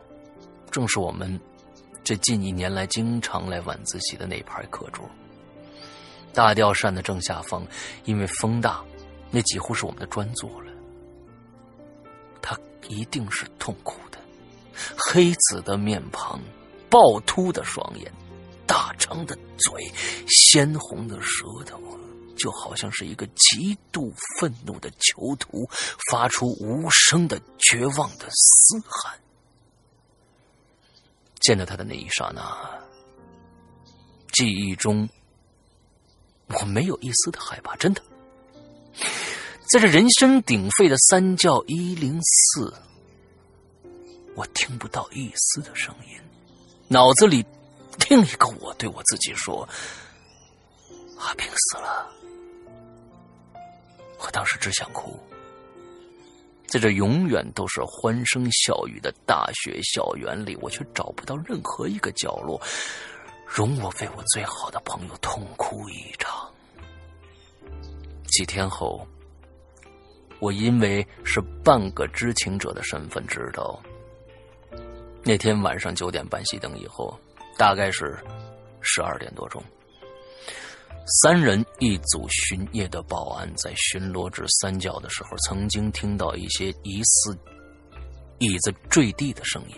[0.71, 1.39] 正是我们
[2.03, 5.07] 这近一年来经常来晚自习的那排课桌。
[6.33, 7.63] 大吊扇的正下方，
[8.05, 8.81] 因为风大，
[9.29, 10.71] 那几乎是我们的专座了。
[12.41, 12.57] 他
[12.87, 14.10] 一定是痛苦的。
[14.97, 16.39] 黑紫的面庞，
[16.89, 18.11] 暴突的双眼，
[18.65, 19.91] 大张的嘴，
[20.27, 21.79] 鲜红的舌头，
[22.37, 25.69] 就好像是一个极度愤怒的囚徒，
[26.09, 29.19] 发出无声的绝望的嘶喊。
[31.39, 32.41] 见到他的那一刹那，
[34.31, 35.09] 记忆中
[36.47, 38.01] 我没有一丝的害怕，真的，
[39.71, 42.73] 在这人声鼎沸的三教一零四。
[44.35, 46.17] 我听不到一丝的声音，
[46.87, 47.45] 脑子里
[48.09, 49.67] 另一个我对我自己说
[51.19, 52.09] ：“阿平死了。”
[54.19, 55.19] 我当时只想哭。
[56.67, 62.61] 在这永远都是欢声笑语的大学校园里，我却找不到任何一个角落
[63.45, 66.49] 容我为我最好的朋友痛哭一场。
[68.27, 69.05] 几天后，
[70.39, 73.77] 我因为是半个知情者的身份知道，
[75.23, 77.17] 那天晚上九点半熄灯以后，
[77.55, 78.17] 大概是
[78.81, 79.63] 十二点多钟。
[81.21, 87.37] 三人一组巡夜的保安在巡逻至三角的时候，曾经听到一些疑似
[88.39, 89.75] 椅子坠地的声音。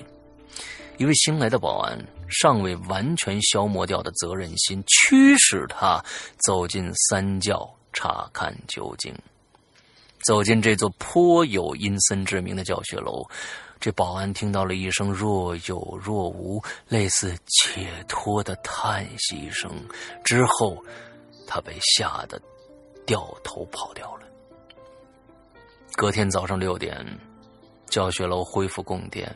[0.97, 1.97] 一位新来的保安
[2.29, 6.01] 尚未完全消磨掉的责任心，驱使他
[6.37, 9.13] 走进三教查看究竟。
[10.25, 13.21] 走进这座颇有阴森之名的教学楼，
[13.83, 19.69] 这保安听到了一声若有若无、类似解脱的叹息声，
[20.23, 20.81] 之后。
[21.45, 22.41] 他被吓得
[23.05, 24.21] 掉头跑掉了。
[25.97, 27.05] 隔天早上六点，
[27.87, 29.29] 教学楼恢复供电，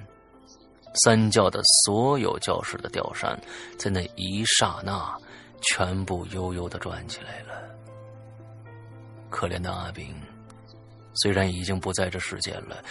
[1.03, 3.37] 三教的所有教室的吊扇
[3.77, 5.13] 在那一刹那
[5.61, 7.61] 全部悠悠的转起来了。
[9.29, 10.15] 可怜的阿炳，
[11.15, 12.81] 虽然已经不在这世间了，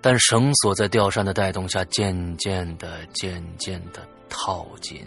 [0.00, 5.06] 但绳索在吊扇的带动下，渐渐的、渐渐的套紧，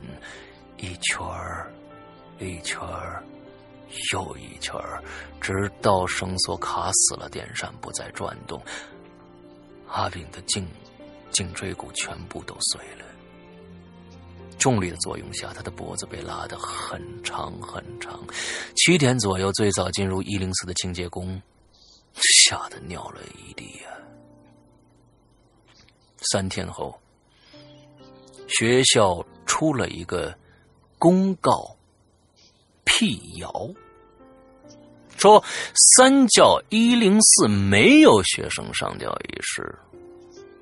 [0.77, 1.71] 一圈儿，
[2.39, 3.23] 一圈儿。
[4.11, 4.75] 又一圈
[5.39, 8.59] 直到绳索卡死了，电扇不再转动，
[9.87, 10.67] 阿炳的颈
[11.29, 13.05] 颈椎骨全部都碎了。
[14.57, 18.19] 重力的作用下，他的脖子被拉得很长很长。
[18.75, 21.39] 七点左右，最早进入一零四的清洁工
[22.15, 23.91] 吓得尿了一地呀。
[26.31, 26.97] 三天后，
[28.47, 30.33] 学校出了一个
[30.97, 31.75] 公告。
[32.85, 33.69] 辟谣
[35.17, 35.43] 说，
[35.95, 39.73] 三教一零四没有学生上吊一事，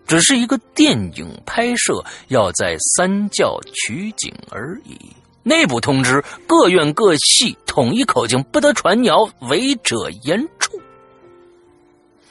[0.06, 4.98] 只是一个电影拍摄要在三教取景而已。
[5.44, 10.80] 内部通知各院各系统一口径，不得传谣，违者严处。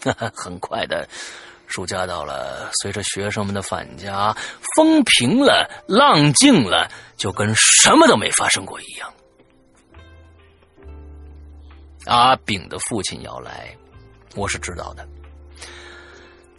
[0.32, 1.06] 很快的，
[1.70, 4.36] 暑假到了，随着学生们的返家，
[4.74, 9.08] 风平了，浪静了，就跟什么都没发生过一样。
[12.06, 13.72] 阿炳的父亲要来，
[14.34, 15.06] 我是知道的。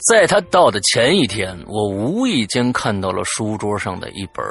[0.10, 4.44] 在他到的前一天，我无意间看到了书桌上的一本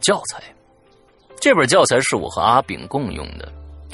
[0.00, 0.42] 教材。
[1.40, 3.52] 这本教材是我和阿炳共用的。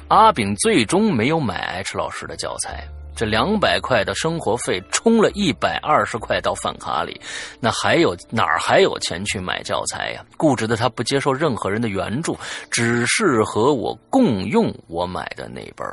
[0.08, 2.86] 阿炳最终没有买 H 老师的教材，
[3.18, 7.20] 这两百块的生活费充了一百二十块到饭卡里，
[7.58, 10.24] 那还有哪儿还有钱去买教材呀？
[10.36, 12.38] 固执的他不接受任何人的援助，
[12.70, 15.84] 只是和我共用我买的那本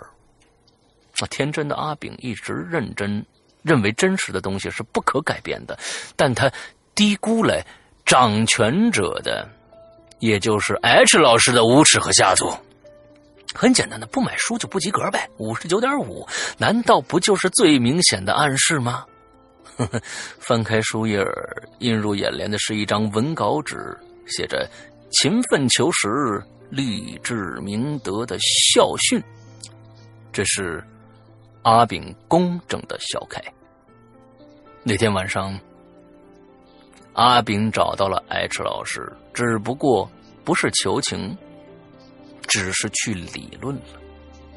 [1.20, 3.26] 那天真的阿炳一直认真
[3.64, 5.76] 认为真实的东西是不可改变的，
[6.16, 6.52] 但他
[6.94, 7.60] 低估了
[8.06, 9.50] 掌权者的，
[10.20, 12.56] 也就是 H 老师的无耻和下作。
[13.56, 15.30] 很简单的，不买书就不及格呗。
[15.38, 16.28] 五十九点五，
[16.58, 19.06] 难道不就是最明显的暗示吗？
[20.40, 21.26] 翻开书页，
[21.80, 24.70] 映入眼帘的是一张文稿纸，写着
[25.12, 29.24] “勤奋求实，立志明德”的校训。
[30.32, 30.84] 这是。
[31.68, 33.42] 阿炳公正的笑开。
[34.84, 35.60] 那天晚上，
[37.14, 40.08] 阿炳找到了 H 老师，只不过
[40.44, 41.36] 不是求情，
[42.48, 44.02] 只是去理论了。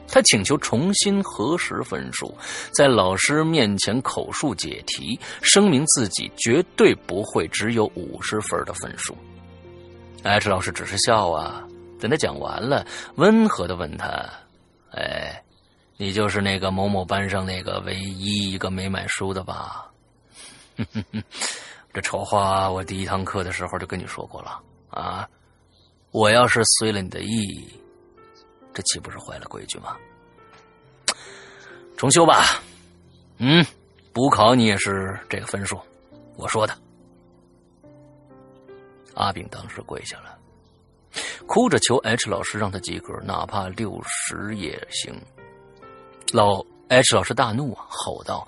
[0.07, 2.35] 他请求重新核实分数，
[2.73, 9.17] 在老师面前口述解题，声明自己绝对不会只有五十分的分数。
[10.23, 11.67] H 老师只是笑啊，
[12.01, 12.87] 等他讲完了，
[13.17, 14.07] 温和的问他
[14.93, 15.43] ：“哎。”
[16.01, 19.91] 你就是那个某某班上那个唯一一个没买书的吧？
[21.93, 25.29] 这丑话我第一堂课的时候就跟你说过了啊！
[26.11, 27.69] 我要是随了你的意，
[28.73, 29.97] 这岂不是坏了规矩吗？
[31.97, 32.63] 重修吧，
[33.39, 33.65] 嗯，
[34.13, 35.79] 补考你也是这个分数，
[36.37, 36.77] 我说的。
[39.15, 40.39] 阿炳当时跪下了，
[41.47, 45.13] 哭着求 H 老师让他及格，哪怕六十也行。
[46.33, 48.47] 老 H 老师大怒啊，吼道：“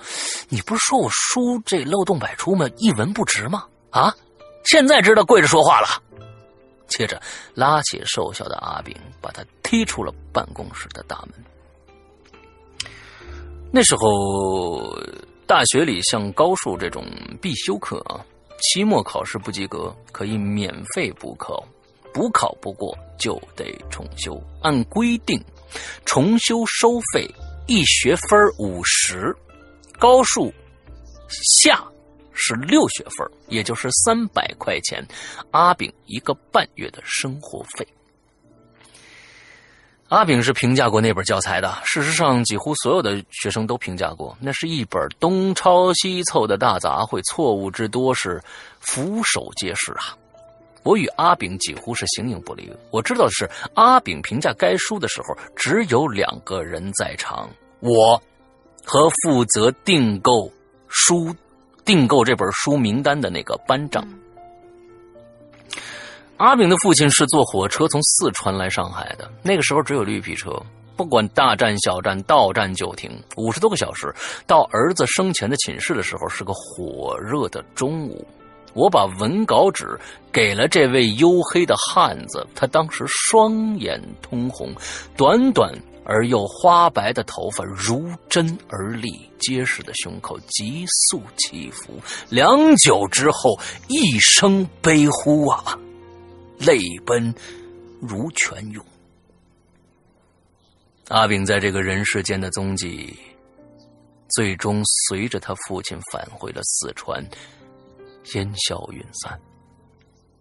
[0.48, 2.66] 你不是说我书这漏洞百出吗？
[2.76, 3.66] 一文不值吗？
[3.90, 4.14] 啊！
[4.64, 6.02] 现在知道跪着说话了。”
[6.90, 7.18] 接着
[7.54, 12.92] 拉起瘦小的阿炳，把他踢出了办公室的大门。
[13.72, 14.98] 那时候，
[15.46, 17.06] 大学里像高数这种
[17.40, 18.20] 必修课啊，
[18.58, 21.64] 期末考试不及格可以免费补考，
[22.12, 24.42] 补考不过就得重修。
[24.60, 25.40] 按规定，
[26.04, 27.28] 重修收费
[27.68, 29.32] 一学分五十，
[30.00, 30.52] 高数
[31.28, 31.84] 下
[32.32, 35.04] 是六学分，也就是三百块钱。
[35.50, 37.86] 阿炳一个半月的生活费。
[40.08, 41.72] 阿炳是评价过那本教材的。
[41.84, 48.42] 事实上，几乎所有的学生都评价过，那是一本东抄西凑的大杂烩，错误之多是
[48.80, 50.16] 俯首皆是啊！
[50.82, 52.72] 我与阿炳几乎是形影不离。
[52.90, 57.48] 我知道的是，阿炳评价该书的时候，只有两个人在场：
[57.78, 58.20] 我
[58.84, 60.50] 和负责订购
[60.88, 61.32] 书、
[61.84, 64.06] 订购这本书名单的那个班长。
[66.36, 70.50] 阿炳的父亲是坐火车从四川来上海的，那个时候只有绿皮车，
[70.96, 74.10] 不管大站小站，到站就停，五十多个小时。
[74.46, 78.26] 到儿子生前的寝室的时候，是个火热的中午。
[78.72, 79.98] 我把文稿纸
[80.32, 84.72] 给了这位黝黑的汉子，他当时双眼通红，
[85.16, 85.74] 短短
[86.04, 91.94] 而又花白的头发如针而立，结实的胸口急速起伏。
[92.28, 93.58] 良久之后，
[93.88, 95.78] 一声悲呼啊！
[96.58, 97.34] 泪奔
[98.00, 98.84] 如泉涌。
[101.08, 103.16] 阿炳在这个人世间的踪迹，
[104.28, 107.24] 最终随着他父亲返回了四川，
[108.34, 109.40] 烟消云散。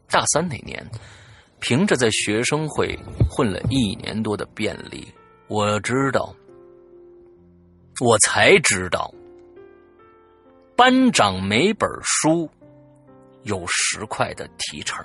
[0.10, 0.86] 大三那年，
[1.60, 2.98] 凭着在学生会
[3.30, 5.08] 混了一年多的便利，
[5.50, 6.36] 我知道，
[8.00, 9.12] 我才知道，
[10.76, 12.48] 班长每本书
[13.42, 15.04] 有十块的提成。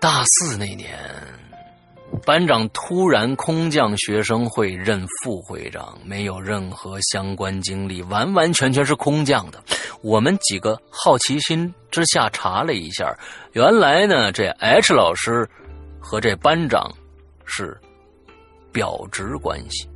[0.00, 0.98] 大四那年，
[2.26, 9.62] 班长突然空降学生会任副会长，没有任何相关经历，完完全全是空降的。
[10.02, 13.16] 我们几个好奇心之下查了一下，
[13.52, 15.48] 原来呢，这 H 老师
[16.00, 16.92] 和这班长
[17.44, 17.80] 是
[18.78, 19.88] 表侄关系。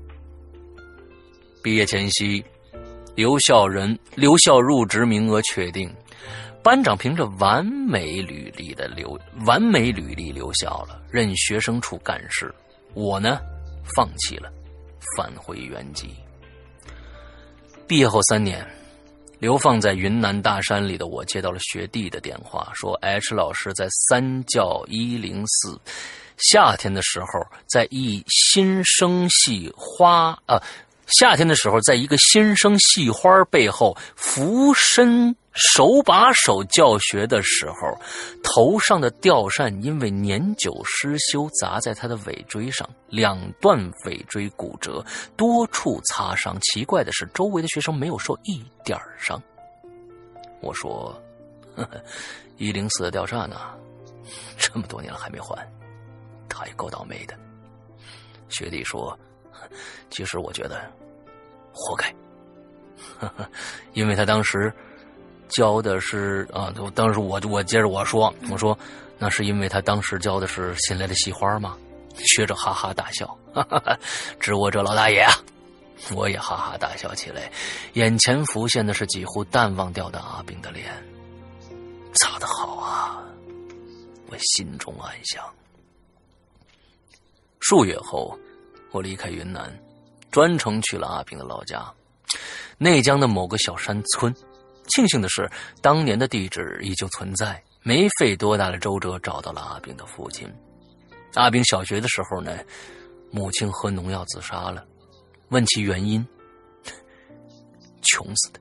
[1.63, 2.45] 毕业前夕，
[3.15, 5.89] 留校人留校入职名额确定。
[6.65, 12.53] 班长凭着完美履历的留完美履历留校了，任学生处干事。
[12.93, 13.39] 我呢，
[13.95, 14.53] 放弃了，
[15.17, 16.17] 返回原籍。
[17.87, 18.67] 毕业后三年，
[19.39, 25.81] 流放在云南大山里的我接到了学弟的电话，说 H 老师在三教一零四，
[26.39, 27.27] 夏天的时候
[27.67, 30.63] 在一新生系花啊。
[31.19, 38.01] 夏天的时候，在一个新生系花背后俯身手把手教学的时候，
[38.43, 45.05] 头上的吊扇因为年久失修砸在他的尾椎上，两段尾椎骨折，
[45.37, 46.57] 多处擦伤。
[46.63, 49.43] 奇怪的是，周围的学生没有受一点伤。
[50.63, 51.15] 我说
[51.77, 52.01] ：“呵呵
[52.57, 53.57] 一零四的吊扇呢？
[54.57, 55.59] 这么多年了还没换，
[56.53, 57.35] 他也够倒霉的。”
[58.49, 59.19] 学弟说
[60.11, 60.83] ：“其实我觉得。”
[61.74, 62.15] 活该，
[63.95, 64.70] 因为他当时
[65.49, 68.79] 教的是啊，当时我我接着我说，我说
[69.19, 71.74] 那是因为他当时教的是新来的戏花吗？
[72.15, 73.99] 学着哈哈大笑，哈哈，
[74.39, 75.33] 指我这老大爷啊，
[76.15, 77.51] 我也哈哈大笑起来，
[77.95, 80.93] 眼前浮现的是几乎淡忘掉的阿炳的脸，
[82.12, 83.24] 擦的好啊，
[84.29, 85.43] 我心中暗想。
[87.62, 88.39] 数月后，
[88.90, 89.72] 我离开云南。
[90.30, 91.93] 专程去了阿炳的老家，
[92.78, 94.34] 内江的某个小山村。
[94.89, 95.51] 庆幸的是，
[95.82, 100.51] 当年的地址依旧存在，没费多大的周折找到了阿炳的父亲。
[101.34, 102.59] 阿炳小学的时候呢，
[103.30, 104.84] 母亲喝农药自杀了。
[105.51, 106.26] 问其原因，
[108.01, 108.60] 穷死的。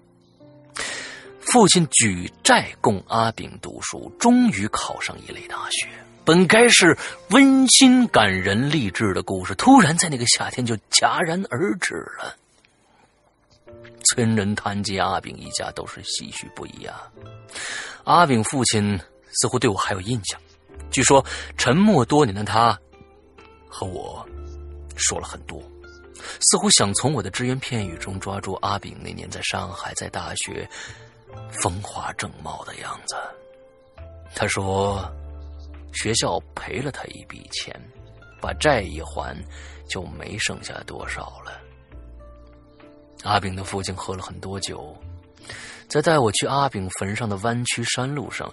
[1.39, 5.87] 父亲举债供阿炳读书，终于考上一类大学。
[6.31, 6.97] 本该是
[7.31, 12.33] 温馨感人励志的故事，突然在那个夏天就戛然而止了。
[14.05, 17.11] 村人谈及阿炳一家，都是唏嘘不已啊。
[18.05, 18.97] 阿炳父亲
[19.41, 20.39] 似乎对我还有印象，
[20.89, 21.21] 据说
[21.57, 22.79] 沉默多年的他
[23.67, 24.25] 和我
[24.95, 25.61] 说了很多，
[26.39, 30.65] 似乎想从我的只言片语中抓住阿炳那年在上海在大学
[31.61, 33.17] 风华正茂的样子。
[34.33, 35.13] 他说。
[35.93, 37.73] 学校赔了他一笔钱，
[38.41, 39.35] 把债一还，
[39.87, 41.61] 就没剩下多少了。
[43.23, 44.95] 阿炳的父亲喝了很多酒，
[45.87, 48.51] 在带我去阿炳坟上的弯曲山路上，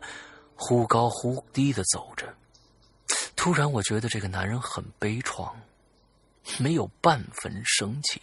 [0.55, 2.27] 忽高忽低的走着。
[3.35, 5.51] 突然，我觉得这个男人很悲怆，
[6.59, 8.21] 没有半分生气，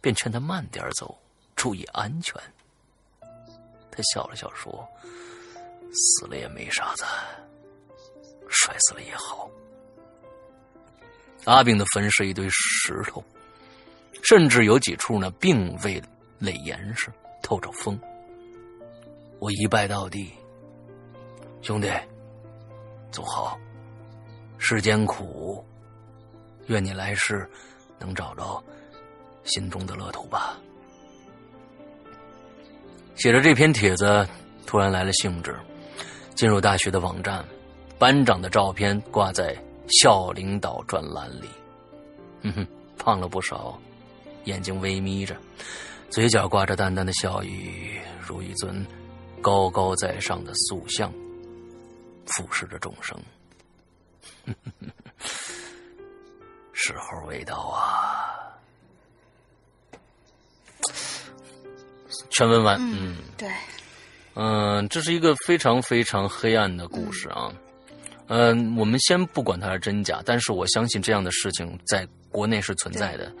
[0.00, 1.18] 便劝他慢点走，
[1.56, 2.40] 注意安全。
[3.90, 4.88] 他笑了笑说
[5.92, 7.04] ：“死了也没啥子，
[8.52, 9.50] 摔死了也好。”
[11.44, 13.24] 阿炳的坟是一堆石头，
[14.22, 16.00] 甚至有几处呢，并未
[16.38, 17.10] 垒严实，
[17.42, 17.98] 透着风。
[19.40, 20.32] 我一拜到地，
[21.60, 21.90] 兄弟，
[23.10, 23.58] 走好，
[24.56, 25.64] 世间苦，
[26.66, 27.50] 愿你来世
[27.98, 28.62] 能找着
[29.42, 30.56] 心中的乐土吧。
[33.16, 34.24] 写着这篇帖子，
[34.64, 35.58] 突然来了兴致，
[36.36, 37.44] 进入大学的网站，
[38.02, 39.56] 班长的照片挂在
[40.00, 41.48] 校领导专栏里。
[42.42, 42.66] 哼哼，
[42.98, 43.78] 胖了不少，
[44.42, 45.36] 眼睛微眯着，
[46.10, 48.84] 嘴角挂着淡淡的笑意，如一尊
[49.40, 51.12] 高高在上的塑像，
[52.26, 53.16] 俯视着众生。
[56.72, 58.34] 时候未到啊！
[62.30, 63.48] 全文完，嗯，对，
[64.34, 67.56] 嗯，这是一个非常非常黑暗的故事啊，嗯，
[68.76, 73.32] 我们先不管它是真假，但是我相信这样的事情在国内是存在的，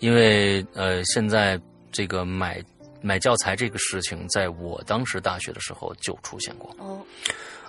[0.00, 2.62] 因为呃，现在这个买
[3.00, 7.00] 买教材这个事情，在我当时大学的时候就出现过，哦，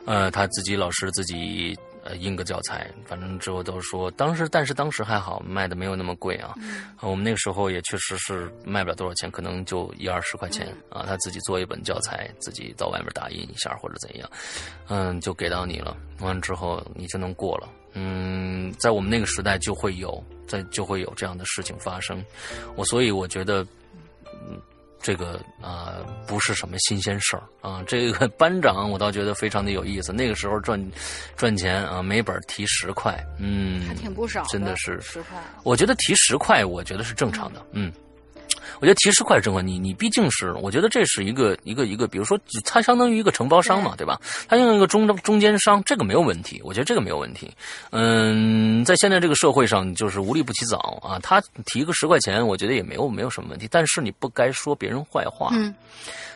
[0.06, 1.78] 呃，他自己老师自己。
[2.06, 6.53] 呃，印个教材，反正之后都说，当时但是当时还好，卖的没有那么贵啊。
[7.02, 11.03] 我们那个时候也确实是卖不了多少钱，可能就一二十块钱啊。
[11.07, 14.30] 他自己做一本教材，自己到外面打印一下或者怎样，
[14.88, 15.98] 嗯，就给到你了。
[16.19, 17.68] 完了之后你就能过了。
[17.94, 22.23] 嗯，在我们那个时代就会有，在就会有这样的事情发生。
[22.76, 23.65] 我所以我觉得，
[24.32, 24.61] 嗯。
[25.06, 30.11] 这个啊不是什么新鲜事儿啊，这个班长我倒觉得非常的有意思。
[30.11, 30.84] 那个时候赚
[31.36, 35.38] 赚钱啊，每本提十块，嗯，还挺不少，真的是十块。
[35.61, 37.94] 我觉得提十块，我觉得是正常的，嗯。
[38.80, 44.19] 我觉得提十块正话，你你毕竟是，我觉得这是一个一个一个，比如说，它相当于一个承包商嘛，对吧？
[44.48, 47.52] 它用一个中中间商，这个没有问题，我觉得这个没有问题。
[47.91, 51.19] 嗯，在现在这个社会上，就是无利不起早啊。
[51.22, 53.68] 他提个十块钱，我觉得也没有没有什么问题。
[53.72, 55.73] 但是你不该说别人坏话，嗯，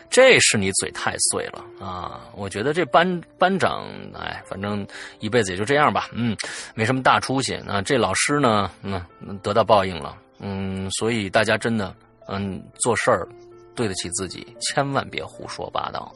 [0.08, 2.20] 这是你嘴太碎了啊！
[2.34, 3.84] 我觉得这班班长，
[4.18, 4.86] 哎，反正
[5.20, 6.36] 一辈子也就这样吧，嗯，
[6.74, 7.80] 没什么大出息啊。
[7.82, 9.00] 这老师呢，嗯，
[9.42, 11.94] 得到报应了，嗯，所以大家真的。
[12.30, 13.28] 嗯，做事儿
[13.74, 16.14] 对得起自己，千万别胡说八道。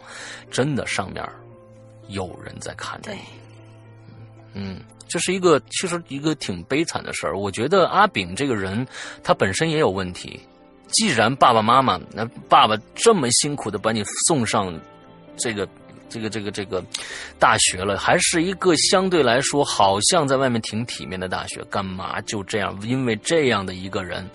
[0.50, 1.22] 真的，上面
[2.08, 3.20] 有人在看着你。
[4.52, 7.36] 嗯，这是一个其实一个挺悲惨的事儿。
[7.36, 8.86] 我觉得阿炳这个人，
[9.22, 10.40] 他本身也有问题。
[10.88, 14.72] 既然爸爸妈妈，那爸爸这么辛苦的把你送上
[15.36, 15.68] 这个
[16.08, 16.84] 这个这个这个
[17.38, 22.78] 大学了，还是一个相对来说好像在外面挺体面的大学，干嘛就这样？
[22.82, 24.28] 因为这样的一个人。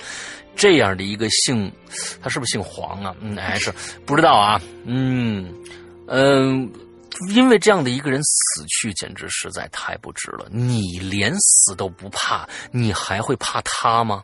[0.60, 1.72] 这样的一个姓，
[2.22, 3.15] 他是不是姓黄啊？
[3.22, 3.73] 嗯，还是
[4.06, 4.61] 不知道啊。
[4.84, 5.52] 嗯
[6.06, 6.69] 嗯，
[7.30, 10.48] 因为这样的一个人死去，简直实在太不值了。
[10.52, 14.22] 你连死都不怕，你还会怕他吗？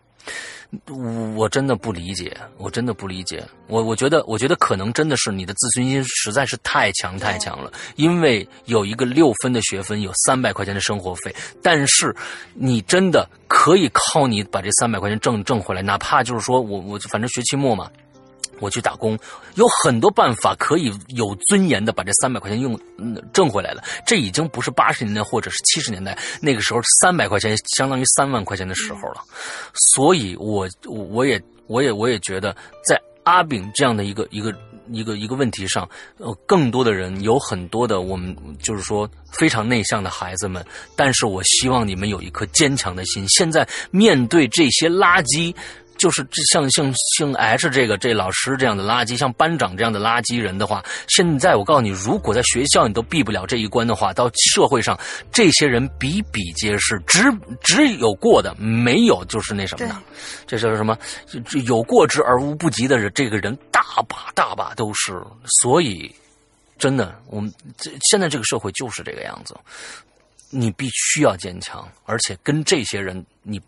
[1.35, 3.43] 我真的不理解，我真的不理解。
[3.67, 7.71] 我我觉得，我觉得可能真的是你的自尊心实在是太强太强了。
[7.95, 12.15] 因为有一个六分的学分，有三百块钱的生活费，但是
[12.53, 17.89] 你真的可以靠你把这三百块钱挣挣回来，哪怕就是说我我反正学期末嘛。
[18.59, 19.17] 我去打工，
[19.55, 22.79] 有很多办法可以有尊严的把这三百块钱用
[23.33, 23.83] 挣回来了。
[24.05, 29.21] 这已经不是八十年代或者是七十年代那个时候三百块钱相当于三万块钱的时候了。
[29.95, 32.55] 所以，我我也我也我也觉得，
[32.87, 34.53] 在阿炳这样的一个一个
[34.89, 35.87] 一个一个问题上，
[36.17, 40.65] 呃，更多的人有很多的我们就是说非常内向的孩子们，
[40.95, 43.27] 但是我希望你们有一颗坚强的心。
[43.27, 45.53] 现在面对这些垃圾。
[45.97, 54.99] 就是这像像像 H 这个这老师这样的垃圾，像班长这样的垃圾人的话，现在我告诉你，如果在学校你都避不了这一关的话，到社会上
[55.31, 57.23] 这些人比比皆是，只
[57.61, 59.95] 只有过的，没有就是那什么的，
[60.45, 60.97] 这是什么？
[61.65, 65.13] 有过之而无不及的人，这个人大把大把都是。
[65.61, 66.13] 所以，
[66.77, 69.55] 真的，我们这现在这个社会就是这个样子。
[70.57, 73.59] 你必须要坚强，而且跟这些人，你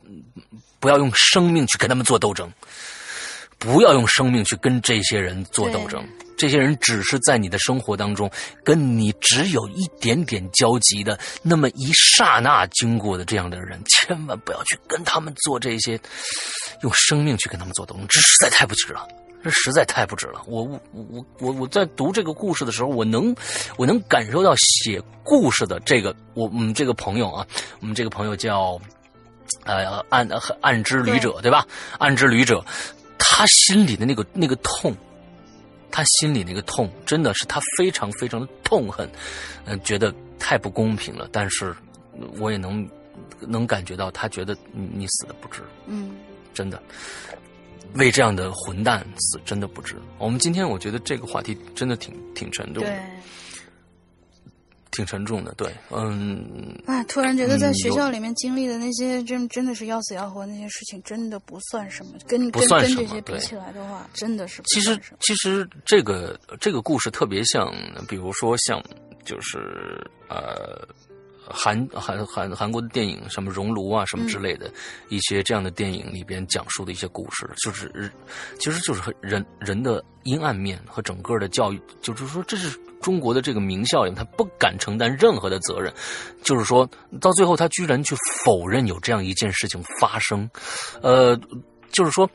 [0.80, 2.49] 不要用生命去跟他们做斗争，
[3.59, 6.07] 不要用生命去跟这些人做斗争。
[6.38, 8.31] 这些人只是在你的生活当中
[8.64, 15.99] 跟你只有一点点交集的那么一刹那经过的这样的人，千万不要去跟他们做这些，
[16.84, 19.07] 用生命去跟他们做斗争，这实在太不值了。
[19.48, 20.41] 这实在太不值了！
[20.45, 23.34] 我我我我我在读这个故事的时候，我能
[23.78, 27.48] 我能感受到写故事的这个我我们这个朋友啊，
[27.80, 28.78] 我们这个朋友叫
[29.64, 30.28] 呃暗
[30.60, 31.65] 暗之旅者对吧？
[31.98, 32.61] 暗之旅者，
[33.18, 34.94] 他心里的那个那个痛，
[35.90, 39.10] 他心里那个痛，真的是他非常非常的痛恨，
[39.64, 41.30] 嗯，觉得太不公平了。
[41.32, 41.74] 但是，
[42.38, 42.86] 我也能
[43.40, 46.18] 能感觉到，他觉得你死的不值，嗯，
[46.53, 46.84] 真的，
[47.95, 49.95] 为这样的混蛋死真的不值。
[50.18, 52.99] 我们今天我觉得这个话题真的挺挺沉重的。
[54.89, 56.76] 挺沉重的，对，嗯。
[56.88, 64.59] 啊，突然觉得在学校里面经历的那些真真的是要死要活那些事情，真的不算什么，跟跟跟这些比起来的话，真的是。
[64.65, 67.72] 其实其实这个这个故事特别像，
[68.07, 68.81] 比如说像
[69.23, 70.81] 就是呃
[71.49, 74.72] 韩韩韩韩国的电影，什么《熔炉》啊，什么之类的
[75.10, 77.91] 一些这样的电影里边讲述的一些故事，就是
[78.60, 82.78] 其实就是人人的阴暗面和整个的教育，就是说这是。
[82.99, 85.94] 中国的这个名校里，他不敢承担任何的责任，
[86.41, 86.90] 就是说
[87.22, 90.49] 到最后，他居然去否认有这样一件事情发生，
[91.03, 91.40] 呃，
[91.91, 92.28] 就是说，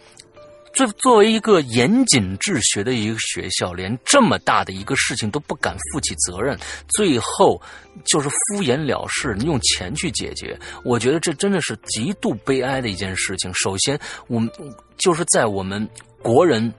[0.73, 6.59] 作作为一个严谨治学的一个学校，连这么大的一个事情都不敢负起责任，
[6.89, 7.61] 最后
[8.05, 10.59] 就是敷衍了事，用钱去解决。
[10.85, 13.53] 我觉得这真的是极度悲哀的一件事情。
[13.55, 14.51] 首先，我们
[14.97, 15.89] 就是在我们
[16.23, 16.73] 国人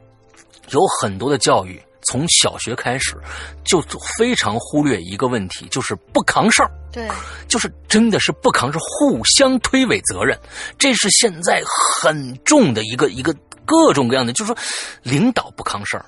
[0.70, 1.82] 有很多的教育。
[2.06, 3.15] 从小学开始，
[3.64, 3.82] 就
[4.18, 6.70] 非常忽略一个问题，就是不扛事儿。
[6.91, 7.07] 对，
[7.48, 10.38] 就是真的是不扛事互相推诿责任，
[10.78, 13.34] 这是现在很重的一个一个
[13.65, 14.57] 各种各样的，就是说，
[15.02, 16.06] 领导不扛事儿，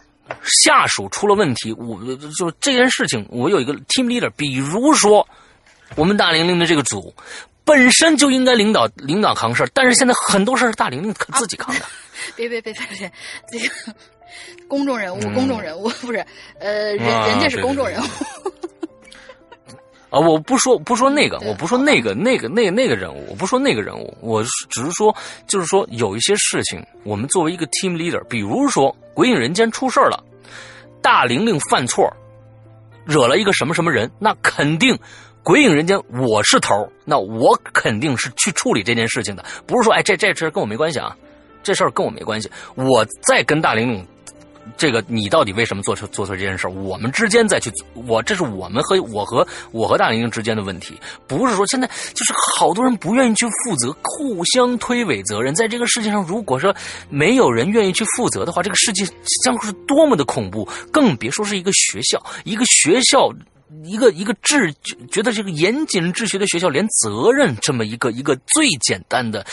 [0.64, 2.00] 下属出了问题，我
[2.38, 5.28] 就这件事情，我有一个 team leader，比如说
[5.96, 7.14] 我们大玲玲的这个组，
[7.64, 11.82] 本身就应该领导领导扛事儿，但是现在很多事儿是大玲玲自己扛的。
[12.36, 13.12] 别别别别别，
[13.52, 13.96] 这个。
[14.68, 16.26] 公众人物，公众人物不是，
[16.60, 18.06] 呃，人人家是公众人物。
[20.16, 25.14] 啊，我不说不说那个，我不说那个那个那那个人物，我不说那个人物，我只是说，
[25.46, 30.24] 就是说有一些事情，我们作为一个 team leader，比如说《鬼影人间》出事了，
[31.02, 32.10] 大玲玲犯错，
[33.04, 34.96] 惹了一个什么什么人，那肯定
[35.44, 41.14] 《鬼影人间》我是头，那我肯定是去处理这件事情的，不是说哎这这事跟我没关系啊，
[41.62, 44.08] 这事儿跟我没关系，我再跟大玲玲。
[44.78, 55.54] 这个你到底为什么做出做错这件事我们之间再去，我这是我们和我和我和大玲玲之间的问题，不是说现在就是好多人不愿意去负责，互相推诿责任。
[55.54, 56.76] 在这个世界上，如果说
[57.10, 59.06] 没有人愿意去负责的话，这个世界
[59.44, 60.68] 将会是多么的恐怖。
[60.92, 63.32] 更别说是一个学校，一个学校，
[63.84, 64.74] 一个一个治
[65.12, 69.46] 觉得这个严谨治学的学校，连责任这么一个一个最简单的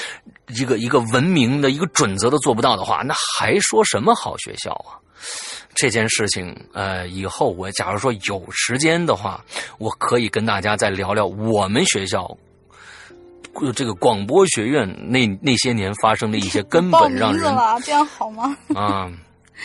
[0.48, 4.98] 一个一个文明的一个准则都做不到的话，那还说什么好学校啊？
[5.74, 9.42] 这件事情，呃，以后我假如说有时间的话，
[9.78, 12.36] 我可以跟大家再聊聊我们学校
[13.74, 17.42] 这个广播学院那那些年发生的一些根本让人
[17.84, 18.56] 这样好吗？
[18.74, 19.10] 啊，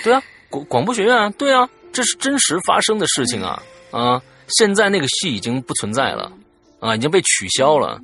[0.04, 3.62] 对啊，广广播学院啊，对啊，这是真实发生的事情啊
[3.92, 4.22] 啊！
[4.48, 6.32] 现在那个戏已经不存在了
[6.80, 8.00] 啊，已经被取消了。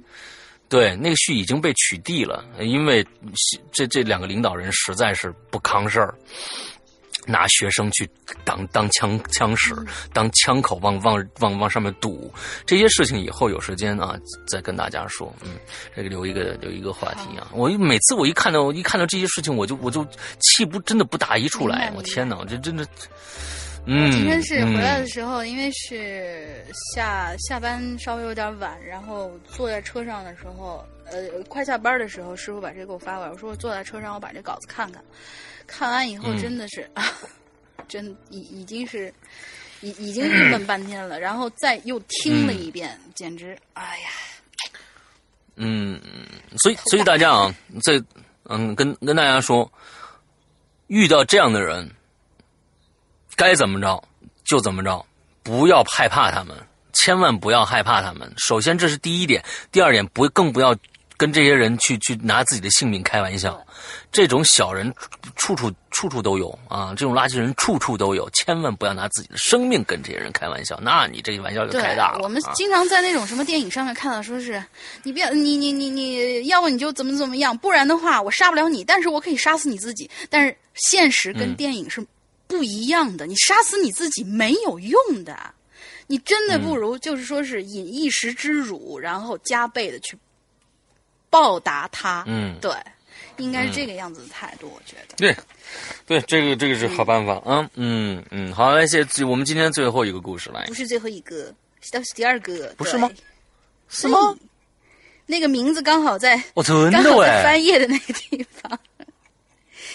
[0.70, 3.06] 对，那个戏已经被取缔了，因为
[3.72, 6.16] 这这两个领导人实在是不扛事儿。
[7.26, 8.10] 拿学生去
[8.44, 9.74] 当当枪枪使，
[10.12, 12.30] 当枪口往往往往上面堵，
[12.66, 15.34] 这些事情以后有时间啊再跟大家说。
[15.42, 15.52] 嗯，
[15.96, 17.48] 这个留一个留一个话题啊。
[17.54, 20.06] 我每次我一看到我一看到这些事情，我就我就
[20.42, 21.94] 气不真的不打一处来。
[21.96, 22.86] 我天哪，这真的。
[23.86, 24.12] 嗯。
[24.12, 35.04] 今天是回来的时候，因为是下下班稍微有点晚，然后坐在车上的时候，呃，快下班的时候，师傅把这个给我发过来，我说我坐在车上，我把这稿子看看。
[35.66, 36.90] 看完以后真的是，
[37.88, 39.14] 真已已经是，
[39.82, 41.20] 已已经郁闷半天了。
[41.20, 44.10] 然后再又听了一遍，简直，哎呀！
[45.56, 46.02] 嗯，
[46.58, 48.02] 所以所以大家啊，在
[48.50, 49.72] 嗯跟跟大家说，
[50.88, 51.90] 遇到这样的人，
[53.36, 54.04] 该怎么着
[54.44, 55.06] 就怎么着，
[55.44, 56.56] 不要害怕他们，
[56.94, 58.32] 千万不要害怕他们。
[58.38, 60.76] 首先这是第一点，第二点不更不要。
[61.16, 63.64] 跟这些人去去拿自己的性命开玩笑，
[64.12, 64.92] 这种小人
[65.36, 66.90] 处处处处都有啊！
[66.98, 72.20] 这种垃圾人处处都有，千万不要拿自己的生命跟这些人开玩笑，那你这玩笑就开大了。
[72.24, 74.62] 我们经常在那种什么电影上面看到，说是
[75.04, 80.10] 你不要你你你你要不你就怎么怎么样，不然的话我杀不了你，但是我可以杀死你自己。
[80.30, 82.06] 但是现实跟电影是
[82.54, 85.36] 不一样的，你杀死你自己没有用的，
[86.06, 90.16] 你真的不如就是说是饮一时之辱，然后加倍的去。
[91.30, 92.72] 报答他，嗯，对，
[93.38, 95.16] 应该是这个样子的态度，我觉得。
[95.18, 95.36] 对，
[96.06, 101.52] 对，这个这个是好办法啊，嗯嗯，好，来，谢我们今天最后一个故事来，不是最后一个，
[101.92, 103.10] 倒是第二个，不是吗？
[103.90, 104.38] 是吗？
[105.26, 108.80] 那个名字刚好在，我真的刚好在翻页的那个地方。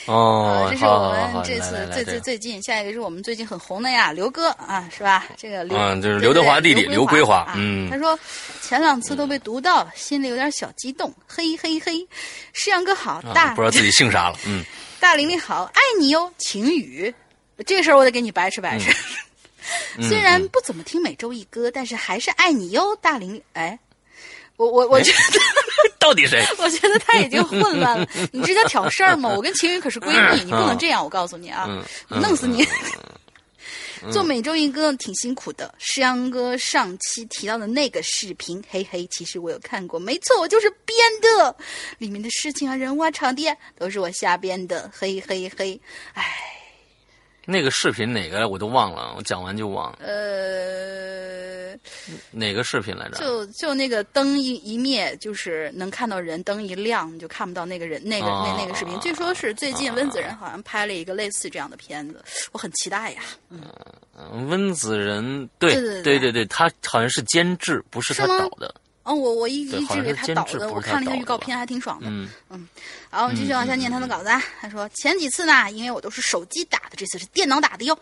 [0.09, 5.27] 哦，这是我们这次最最最近，下一个是我们最近很红的呀，刘哥啊，是吧？
[5.37, 8.19] 这个刘，嗯，就是刘德华弟弟刘归华，嗯，他说
[8.63, 12.07] 前两次都被读到了，心里有点小激动，嘿嘿嘿。
[12.55, 14.65] 诗阳哥好，大不知道自己姓啥了，嗯，
[14.99, 17.15] 大玲玲好，爱你哟，晴雨，
[17.67, 18.91] 这事儿我得给你白吃白吃。
[20.01, 23.43] 虽然不怎么听每周一歌，但是还是爱你哟，大玲玲。
[23.53, 23.79] 哎，
[24.57, 25.39] 我我我觉得。
[26.09, 26.43] 到底谁？
[26.57, 28.09] 我觉得他已经混乱了。
[28.33, 29.29] 你这叫挑事儿吗？
[29.29, 31.05] 我跟晴雨可是闺蜜，你不能这样。
[31.05, 31.69] 我告诉你啊，
[32.09, 32.67] 弄死你！
[34.11, 35.75] 做每周一哥挺辛苦的。
[35.79, 41.55] 诗阳哥上期提到的那个视频，嘿嘿，其实我有看过，没错，我就是编的。
[41.99, 45.79] 里面的事情啊、人物啊、场地啊，都是我瞎编的，嘿嘿嘿。
[46.15, 46.25] 唉，
[47.51, 49.99] 那个视频哪个我都忘了，我讲完就忘了。
[50.03, 51.75] 呃。
[52.31, 53.19] 哪个视频来着？
[53.19, 58.03] 就就那个灯一一灭，就是能看到人；灯一亮，你就看不到那个人。
[58.05, 62.23] 那个那那个视频，据说是最近温子仁好像拍了一个类似这样的片子，
[62.53, 63.23] 我很期待呀。
[63.51, 63.63] 嗯，
[64.49, 68.75] 温子仁，对对对对对，他好像是监制，不是他导的。
[69.09, 72.07] 哦，我我一一直给他导的，我看了一个预告片，还挺爽的。
[72.11, 72.69] 嗯嗯，
[73.09, 74.29] 好，我们继续往下念他的稿子。
[74.61, 77.99] 他说前几次呢，因为我都是手机打的，这次是电脑打的哟。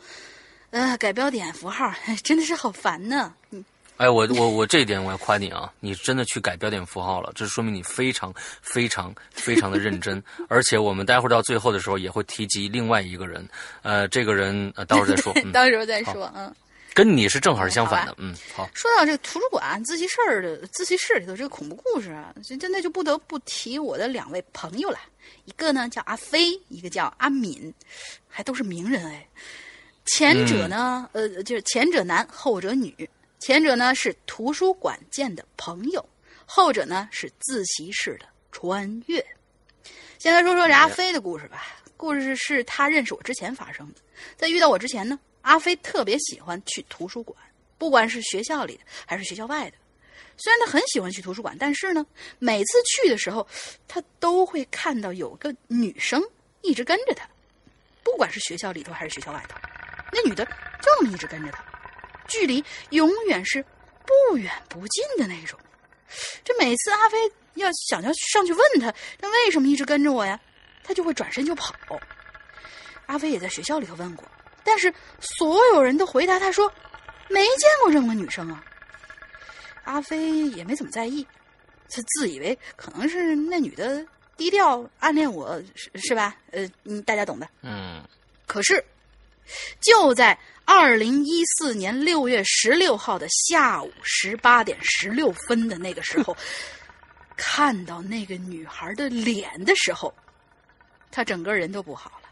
[0.70, 3.32] 呃，改标点符号， 真的是好烦呢。
[3.52, 3.64] 嗯。
[3.98, 5.72] 哎，我我我这一点我要夸你啊！
[5.80, 10.22] 你真的去改标点符号了，这说明你非常非常非常的认真。
[10.50, 13.48] 而且我们待会儿到最后的时候也会提及另外一个人，
[13.82, 15.32] 呃，这个人呃，到时候再说。
[15.52, 16.52] 到时候再说，嗯。
[16.96, 18.66] 跟你是正好是相反的，嗯，好。
[18.72, 24.98] 说到这个图书馆自习室的自习室里头这个恐怖故事啊，真的就不得不提我的两位朋友了。
[25.44, 27.70] 一个呢叫阿飞，一个叫阿敏，
[28.26, 29.28] 还都是名人哎。
[30.06, 33.06] 前者呢，呃，就是前者男，后者女。
[33.40, 36.02] 前者呢是图书馆见的朋友，
[36.46, 39.22] 后者呢是自习室的穿越。
[40.18, 41.62] 先来说说这阿飞的故事吧。
[41.98, 44.00] 故事是他认识我之前发生的。
[44.36, 47.38] 在遇到我之前呢，阿飞特别喜欢去图书馆，
[47.78, 49.76] 不管是学校里的还是学校外的。
[50.36, 52.04] 虽然他很喜欢去图书馆，但是呢，
[52.40, 53.46] 每次去的时候，
[53.86, 56.20] 他都会看到有个女生
[56.62, 57.28] 一直跟着他，
[58.02, 59.56] 不管是学校里头还是学校外头，
[60.12, 61.64] 那女的就那么一直跟着他。
[62.26, 63.64] 距离永远是
[64.04, 65.56] 不远不近的那种。
[66.44, 67.16] 这每次阿飞
[67.54, 70.40] 要想要上去问他，他为什么一直跟着我呀？
[70.82, 71.72] 他就会转身就跑。
[73.06, 74.28] 阿飞也在学校里头问过，
[74.66, 76.70] 但是所有人都回答他说
[77.30, 78.62] 没见过这么女生啊。
[79.84, 81.26] 阿飞也没怎么在意，
[81.88, 84.04] 他自以为可能是那女的
[84.36, 86.36] 低调暗恋我是是吧？
[86.50, 86.68] 呃，
[87.06, 87.48] 大家懂的。
[87.62, 88.02] 嗯。
[88.46, 88.84] 可是
[89.80, 90.38] 就在。
[90.68, 96.36] 二零一四年六月十六号的下午十八点十六分的那个时候，
[97.38, 100.12] 看到那个女孩的脸的时候，
[101.12, 102.25] 他整个人都不好了。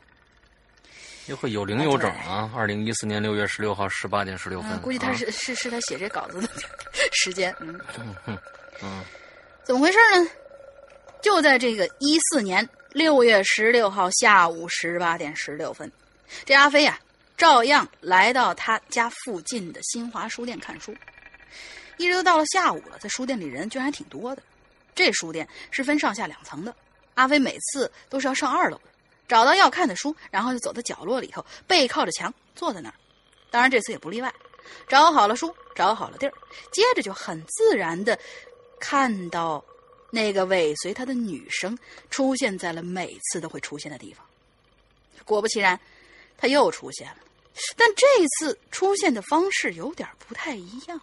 [1.26, 2.50] 又会有零有整啊！
[2.54, 6.48] 二零一四年六月十六号十八点十六分，估计他是是是他写这稿子的
[7.12, 7.54] 时间。
[7.60, 8.08] 嗯嗯
[8.82, 9.04] 嗯，
[9.62, 10.30] 怎么回事呢？
[11.22, 15.90] 就在这个一四年六月十六号下午十八点十六分，
[16.44, 16.98] 这阿飞呀。
[17.36, 20.96] 照样来到他家附近的新华书店看书，
[21.96, 24.42] 一直都到了下午了，在书店里人居然还挺多的。
[24.94, 26.72] 这书店是分上下两层的，
[27.14, 28.90] 阿飞每次都是要上二楼的，
[29.28, 32.94] 找到要看的书，然后就走到角落里头，背靠着墙坐在那儿。
[33.50, 34.32] 当然这次也不例外，
[34.88, 36.32] 找好了书，找好了地儿，
[36.72, 38.18] 接着就很自然的
[38.80, 39.64] 看到
[40.10, 41.78] 那个尾随他的女生
[42.10, 44.24] 出现在了每次都会出现的地方。
[45.24, 45.78] 果不其然。
[46.36, 47.18] 他又出现了，
[47.76, 51.00] 但这次出现的方式有点不太一样。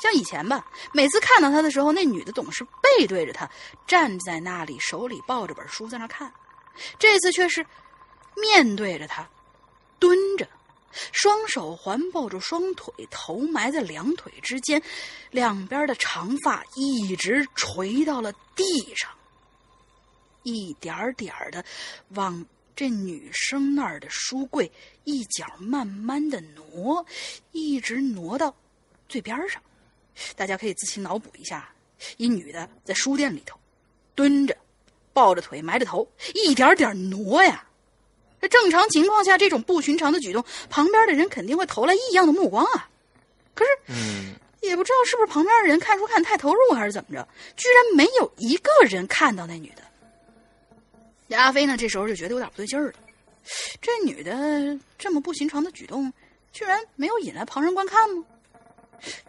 [0.00, 3.48] 像以前吧，每次看到他的时候，那女的总是背对着他
[3.86, 6.32] 站在那里，手里抱着本书在那看。
[6.98, 7.64] 这次却是
[8.36, 9.28] 面对着他，
[9.98, 10.48] 蹲着，
[11.12, 14.82] 双手环抱住双腿，头埋在两腿之间，
[15.30, 19.10] 两边的长发一直垂到了地上，
[20.42, 21.64] 一点点的
[22.10, 22.44] 往。
[22.78, 24.70] 这女生那儿的书柜
[25.04, 27.06] 一角慢慢的挪，
[27.52, 28.54] 一直挪到
[29.08, 29.62] 最边上。
[30.36, 31.72] 大家可以自行脑补一下：
[32.18, 33.58] 一女的在书店里头
[34.14, 34.54] 蹲着，
[35.16, 37.64] 抱着腿，埋着头，一点点挪呀。
[38.38, 42.90] 这正常情况下，这种不寻常的举动，旁边的人肯定会投来异样的目光啊。
[43.54, 47.26] 可是，嗯，也不知道是不是旁边的人看书看太投入，还是怎么着，
[47.56, 49.82] 居然没有一个人看到那女的。
[51.30, 52.92] 这阿飞呢，这时候就觉得有点不对劲儿了。
[53.80, 56.12] 这女的这么不寻常的举动，
[56.52, 58.22] 居然没有引来旁人观看吗？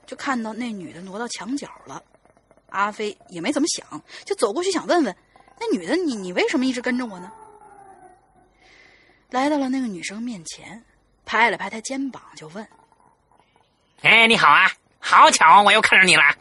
[0.06, 2.04] 就看到那女的挪到墙角了。
[2.70, 5.16] 阿飞也没怎么想，就走过去想问问
[5.60, 7.32] 那女的：“你你为什么一直跟着我呢？”
[9.30, 10.84] 来到了那个女生面前，
[11.26, 12.68] 拍了拍她肩膀，就问
[14.04, 16.24] ：“哎，你好啊，好巧，我又看上你了。”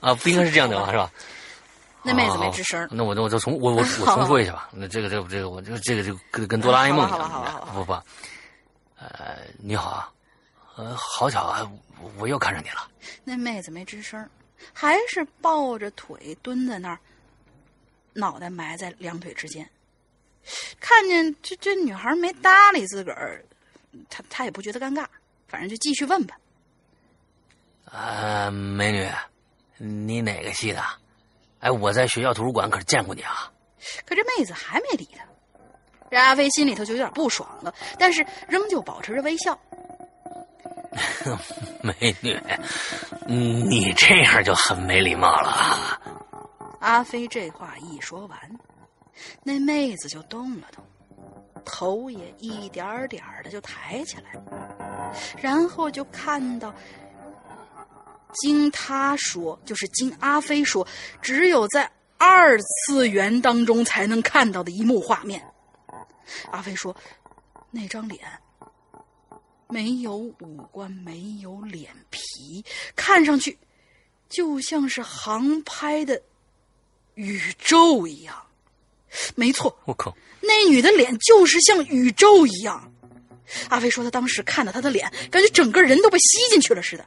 [0.00, 0.90] 啊，不应该是这样的吧？
[0.90, 1.10] 是吧？
[2.02, 2.86] 那妹子没吱声。
[2.90, 4.68] 那我那我就重我我 我重说一下吧。
[4.72, 7.68] 那这个这个这个我就这个就跟跟哆啦 A 梦一样。
[7.72, 7.92] 不不，
[8.98, 10.10] 呃，你好啊，
[10.76, 11.70] 呃，好巧啊，
[12.18, 12.90] 我又看上你了。
[13.22, 14.28] 那妹子没吱声，
[14.72, 16.98] 还是抱着腿蹲在那儿，
[18.12, 19.68] 脑袋埋在两腿之间。
[20.80, 23.44] 看见这这女孩没搭理自个儿，
[24.10, 25.06] 他他也不觉得尴尬，
[25.48, 26.36] 反正就继续问吧。
[27.84, 29.08] 啊，美女，
[29.78, 30.82] 你哪个系的？
[31.60, 33.50] 哎，我在学校图书馆可是见过你啊。
[34.04, 35.24] 可这妹子还没理他，
[36.10, 39.58] 这阿飞心里头就有点不爽了，但是仍旧保持着微笑。
[41.82, 42.40] 美女，
[43.26, 46.00] 你这样就很没礼貌了。
[46.80, 48.38] 阿飞这话一说完。
[49.42, 50.84] 那妹子就动了动，
[51.64, 54.32] 头也一点点的就抬起来，
[55.40, 56.74] 然后就看到，
[58.34, 60.86] 经他说，就是经阿飞说，
[61.22, 61.88] 只有在
[62.18, 65.40] 二次元当中才能看到的一幕画面。
[66.50, 66.94] 阿飞说，
[67.70, 68.26] 那张脸
[69.74, 72.64] 没有五官，没有脸皮，
[72.94, 73.58] 看上去
[74.28, 76.22] 就像是航拍的
[77.16, 78.46] 宇宙一样。
[79.34, 82.94] 没错，我靠，那女的脸就是像宇宙一样。
[83.68, 87.04] 阿飞说他当时看到她的脸，感觉整个人都被吸进去了似的。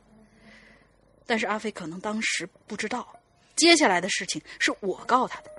[1.25, 3.07] 但是阿飞可能当时不知道，
[3.55, 5.49] 接下来的事情是我告他的。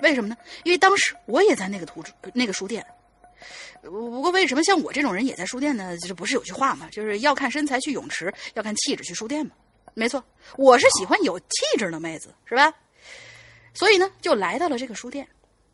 [0.00, 0.36] 为什么呢？
[0.64, 2.84] 因为当时我也在那个图书那个书店。
[3.82, 5.96] 不过为什么像我这种人也在书店呢？
[5.98, 6.88] 这不是有句话吗？
[6.90, 9.52] 就是要看身材去泳池，要看气质去书店嘛。
[9.94, 10.24] 没错，
[10.56, 11.46] 我是喜欢有气
[11.78, 12.72] 质的妹子，是吧？
[13.74, 15.26] 所以呢，就来到了这个书店。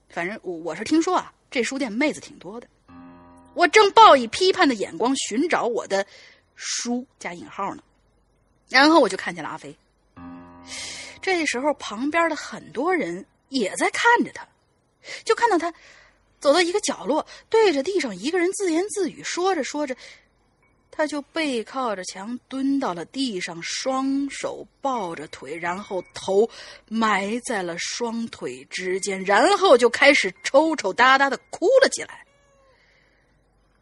[0.08, 2.66] 反正我我是听说啊，这书店妹子挺多的。
[3.54, 6.06] 我正抱以批判的眼光寻找我的
[6.54, 7.82] 书加引号呢，
[8.68, 9.76] 然后我就看见了阿飞。
[11.20, 14.46] 这时候旁边的很多人也在看着他，
[15.24, 15.72] 就看到他
[16.40, 19.96] 走到一个角落，对着地上一个人自言自语，说着说着。
[20.90, 26.50] 他就背靠着墙蹲到了地上，双手抱着腿，然后头
[26.88, 32.26] 埋在了双腿之间，然后就开始抽抽搭搭的哭了起来。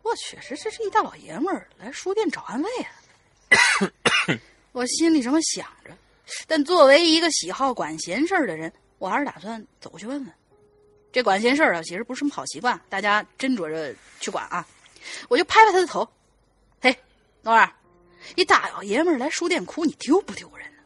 [0.03, 2.87] 我去，这这是一大老爷们儿来书店找安慰啊！
[4.73, 5.97] 我心里这么想着，
[6.47, 10.33] 但作为一个喜好管闲事儿的人，我还是打算走过去问问。
[11.17, 14.69] 这管闲事儿啊，其实不是什么好习惯，大家斟酌着去管啊！
[15.29, 16.07] 我就拍拍他的头。
[16.79, 16.95] 嘿
[17.41, 17.73] 诺儿，
[18.35, 20.83] 一大老爷们儿来书店哭，你丢不丢人呢？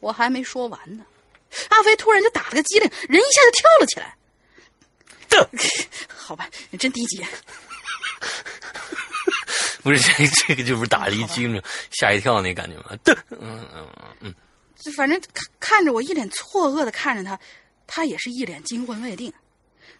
[0.00, 1.04] 我还没说完呢，
[1.68, 4.16] 阿飞突然就打了个激灵，人一下就跳了起来。
[5.28, 5.46] 的，
[6.08, 7.22] 好吧，你真低级。
[9.84, 12.96] 不是这这个，就不是打了一激灵，吓一跳那感觉吗？
[13.04, 13.86] 的，嗯嗯
[14.20, 14.34] 嗯，
[14.78, 17.38] 就反正看看着我一脸错愕的看着他，
[17.86, 19.32] 他也是一脸惊魂未定。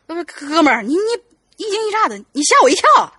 [0.07, 3.13] 不是哥们儿，你你一惊一乍的，你吓我一跳。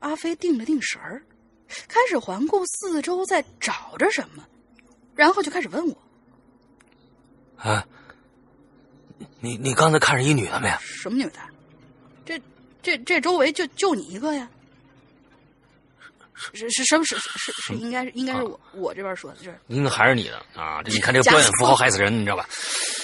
[0.00, 1.24] 阿飞定了定神儿，
[1.88, 4.46] 开始环顾四周，在找着什么，
[5.14, 5.96] 然后就开始问我
[7.58, 7.86] ：“啊，
[9.40, 10.68] 你你刚才看着一女的没？
[10.80, 11.40] 什么女的？
[12.24, 12.40] 这
[12.82, 14.48] 这这周围就就你一个呀？
[16.54, 17.04] 是是什么？
[17.04, 20.82] 是是是应该是应该是我我这边说的，就是应该还是你的啊！
[20.82, 22.48] 这你看这个标点符号害死人，你知道吧？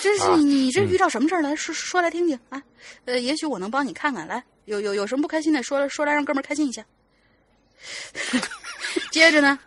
[0.02, 1.56] 这是你你这遇到什么事儿了？
[1.56, 2.62] 说说来听听啊！
[3.06, 6.82] 呃，也许我能帮你看看来。”有有有什么不开心的，说说来让哥们儿开心一下。
[9.12, 9.58] 接着呢，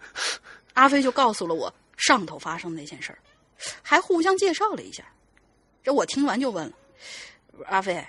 [0.73, 3.19] 阿飞就告诉了我上头发生的那件事儿，
[3.83, 5.03] 还互相介绍了一下。
[5.83, 6.73] 这我听完就问了
[7.69, 8.03] ：“阿飞，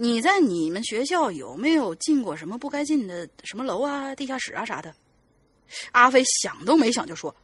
[0.00, 4.94] 你在你们学校有没有进过什么不该进的什么楼啊、地下室啊啥的？”
[5.92, 7.34] 阿飞想都没想就说：“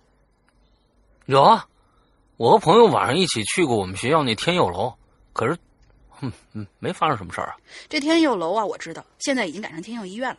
[1.26, 1.68] 有啊，
[2.36, 4.94] 我和朋友晚上一起去过我们学校那天佑楼，
[5.32, 5.58] 可是……”
[6.22, 7.56] 嗯嗯，没发生什么事儿啊。
[7.88, 10.38] 这天佑楼啊，我知道，现在已经改成天佑医院了。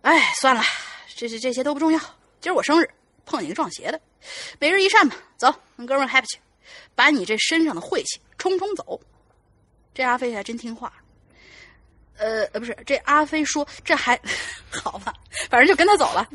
[0.00, 0.62] 哎，算了，
[1.14, 2.00] 这这这些都不重要。
[2.40, 2.88] 今儿我生日，
[3.26, 4.00] 碰见个撞邪的，
[4.58, 5.16] 每日一善吧。
[5.36, 6.40] 走，跟哥们儿 happy 去，
[6.94, 8.98] 把你这身上的晦气冲冲走。
[9.92, 10.92] 这阿飞还真听话。
[12.16, 14.18] 呃呃，不是，这阿飞说这还
[14.72, 15.12] 好吧，
[15.50, 16.26] 反正就跟他走了。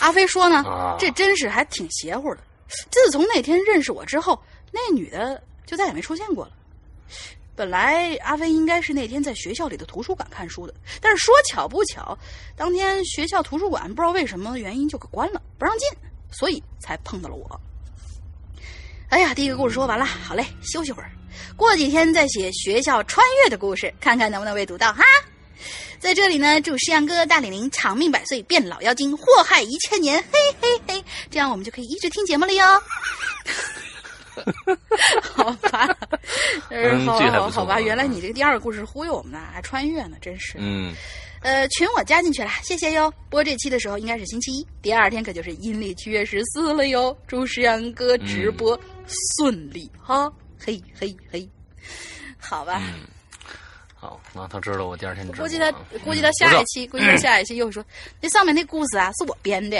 [0.00, 0.62] 阿飞说呢，
[0.98, 2.40] 这真是还挺邪乎的。
[2.90, 4.38] 自从那天认识我之后，
[4.70, 5.42] 那女的。
[5.66, 6.52] 就再也没出现过了。
[7.56, 12.16] 本来阿飞应该是那天在学校里的图书馆看书的，但是说巧不巧，
[12.54, 15.88] 当天学校图书馆不知道为什么原因就给关了，不让进，
[16.30, 17.58] 所以才碰到了我。
[19.14, 21.08] 哎呀，第一个故事说完了，好嘞，休息会儿，
[21.54, 25.04] 过几天再写学校穿越的故事，看看能不能被读到哈。
[26.00, 32.64] 在这里呢，祝诗阳哥、大李玲长命百岁，变老妖精，祸害一千年，嘿嘿嘿，这样我们就可以一直听节目了哟。
[35.22, 35.96] 好吧，
[36.70, 40.56] 嗯，好好好吧，原来你这个第二个故事忽悠我们呢，还穿越呢，真是。
[40.58, 40.92] 嗯。
[41.40, 43.12] 呃，群我加进去了，谢谢哟。
[43.28, 47.16] 播这期的时候应该是星期一，第二天可就是阴历七月十四了哟。
[47.28, 48.74] 祝石阳哥直播
[49.06, 51.48] 顺利哈，嘿嘿嘿，
[52.38, 52.80] 好吧。
[53.94, 55.72] 好，那他知道我第二天估计他
[56.04, 57.84] 估计他下一期，估计他下一期又说
[58.20, 59.78] 那上面那故事啊是我编的。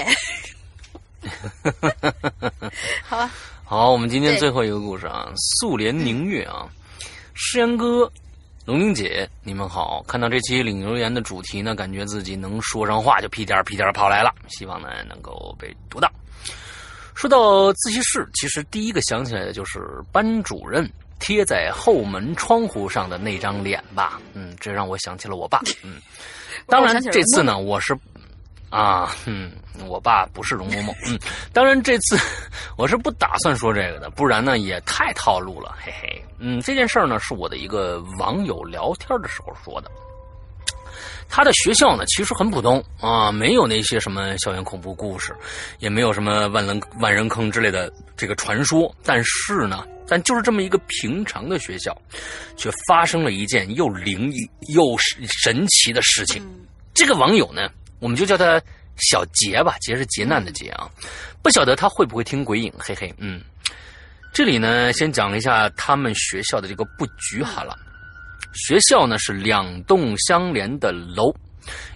[3.03, 3.31] 好吧。
[3.65, 6.69] 好，我们今天最后一个故事啊，素莲凝月啊，
[7.35, 8.11] 诗阳哥。
[8.67, 10.03] 龙英姐，你们好！
[10.09, 14.35] 看到这期领留言的主题呢，感觉自己能说上话，就屁颠屁颠跑来了。
[14.49, 16.11] 希望呢能够被读到。
[17.15, 19.81] 说到自习室，其实第一个想起来的就是
[20.13, 20.89] 班主任
[21.19, 24.21] 贴在后门窗户上的那张脸吧。
[24.35, 25.61] 嗯，这让我想起了我爸。
[25.83, 26.01] 嗯，
[26.67, 27.97] 当然这次呢，我是。
[28.71, 29.53] 啊，嗯，
[29.87, 31.17] 我爸不是容嬷嬷，嗯，
[31.53, 32.19] 当然这次
[32.77, 39.89] 我是不打算说这个的，不然呢也太套路了，嘿嘿，嗯，这件事儿呢是我的一个网友聊天的时候说的，
[41.29, 45.35] 他的学校呢其实很普通啊，没有那些什么校园恐怖故事，
[45.79, 51.97] 也没有什么万人万人坑之类的这个传说，但是呢，但就是这么一个平常的学校，
[52.57, 54.83] 却发生了一件又灵异又
[55.43, 56.43] 神奇的事情，
[56.95, 57.69] 这个网友呢。
[58.01, 58.61] 我们就叫他
[58.99, 60.91] 小杰吧，杰是劫难的劫啊。
[61.41, 63.15] 不晓得他会不会听鬼影，嘿嘿。
[63.17, 63.41] 嗯，
[64.31, 67.75] 这里呢，先讲一下他们学校的这个布局好了。
[68.53, 71.35] 学校呢是两栋相连的楼，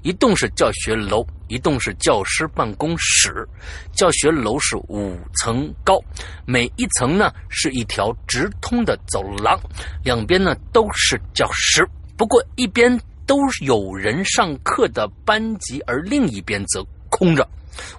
[0.03, 3.47] 一栋是教学楼，一栋是教师办公室。
[3.93, 5.99] 教学楼是五层高，
[6.47, 9.59] 每一层呢是一条直通的走廊，
[10.03, 12.99] 两边呢都是教室，不过一边。
[13.29, 17.47] 都有人上课的班级，而另一边则空着。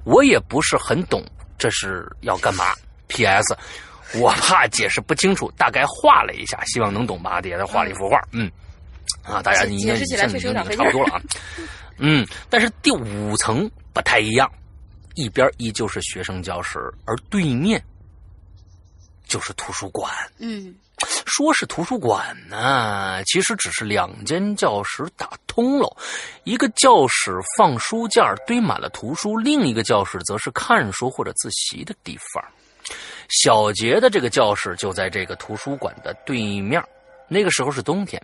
[0.04, 1.24] 我也不是很懂
[1.56, 2.74] 这是要干嘛。
[3.08, 3.56] P.S.
[4.20, 7.42] 我怕解释不清楚，大概画了一下，希望能懂吧。
[7.42, 8.52] 底下画了一幅画，嗯，
[9.24, 11.22] 啊，大家你解释起来确实有差不多了啊。
[11.98, 14.50] 嗯，但是第五层不太一样，
[15.16, 17.84] 一边依旧是学生教室，而对面
[19.28, 20.12] 就是图书馆。
[20.38, 20.76] 嗯。
[21.26, 25.96] 说是图书馆呢，其实只是两间教室打通了，
[26.44, 32.44] 一个教室放书架堆满了图书，另一个教室则是看书或者自习的地方。
[33.30, 36.84] 小杰的这个教室就在这个图书馆的对面。
[37.28, 38.22] 那个时候是冬天，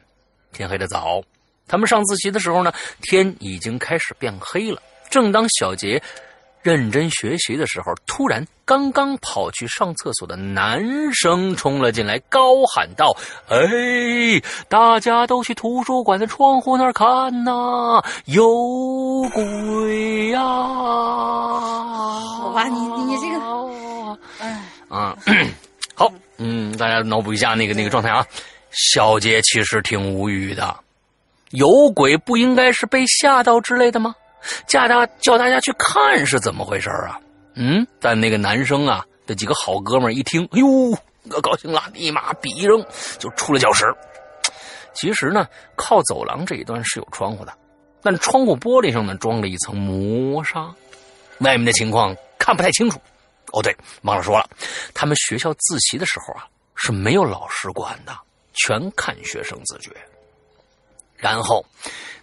[0.52, 1.22] 天黑的早。
[1.68, 4.82] 他们上自习的时候呢，天已经开始变黑了。
[5.10, 6.02] 正当小杰。
[6.62, 13.16] 认真学习的时候，突然，刚刚跑去上厕所的男生冲了进来，高喊道
[13.50, 18.50] ：“哎，大家都去图书馆的窗户那儿看呐，有
[19.32, 20.42] 鬼呀！”
[22.42, 25.18] 好吧，你你你这个，哎，啊，
[25.96, 28.26] 好，嗯，大家脑补一下那个那个状态啊。
[28.72, 30.76] 小杰其实挺无语的，
[31.52, 34.14] 有鬼不应该是被吓到之类的吗？
[34.68, 37.20] 叫大叫大家去看是怎么回事啊？
[37.56, 40.68] 嗯，但那个男生啊的几个好哥们一听，哎呦，
[41.30, 42.86] 可高兴了，立马笔一扔
[43.18, 43.86] 就出了教室。
[44.94, 47.54] 其实呢，靠走廊这一端是有窗户的，
[48.04, 50.66] 但窗户玻璃上呢装了一层磨砂，
[51.40, 53.00] 外面的情况看不太清楚。
[53.56, 54.48] 哦，对，忘了说了，
[54.94, 56.46] 他们学校自习的时候啊
[56.76, 58.16] 是没有老师管的，
[58.54, 59.92] 全看学生自觉。
[61.18, 61.66] 然后。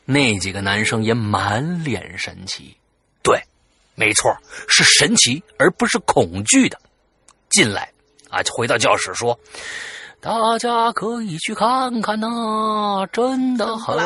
[0.04, 2.76] 那几个男生也满脸神奇，
[3.22, 3.40] 对，
[3.94, 4.36] 没错，
[4.68, 6.76] 是神奇而不是恐惧的。
[7.50, 7.88] 进来
[8.28, 9.38] 啊，回到教室说
[10.20, 13.96] ：“大家可以去看看呐，真的很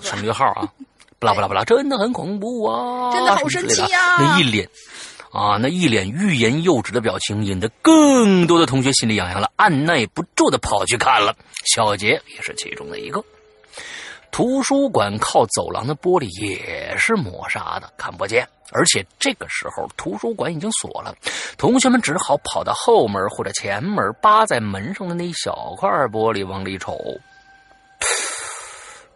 [0.00, 0.72] 省略号啊，
[1.18, 4.18] 不啦不啦不啦，真的很恐怖啊，真的好神奇啊！
[4.20, 4.68] 那一脸
[5.32, 11.34] 啊，那一脸欲言又止的表情，引得更多的同学心里痒痒了，按耐不住的跑去看了。
[11.74, 13.24] 小杰也是其中的一个。
[14.30, 18.46] 图书馆靠走廊的玻璃也是磨砂的，看不见。
[18.72, 21.14] 而且这个时候图书馆已经锁了，
[21.56, 26.98] 同学们只好跑到后门或者前门，扒在门上的那一小块玻璃往里瞅。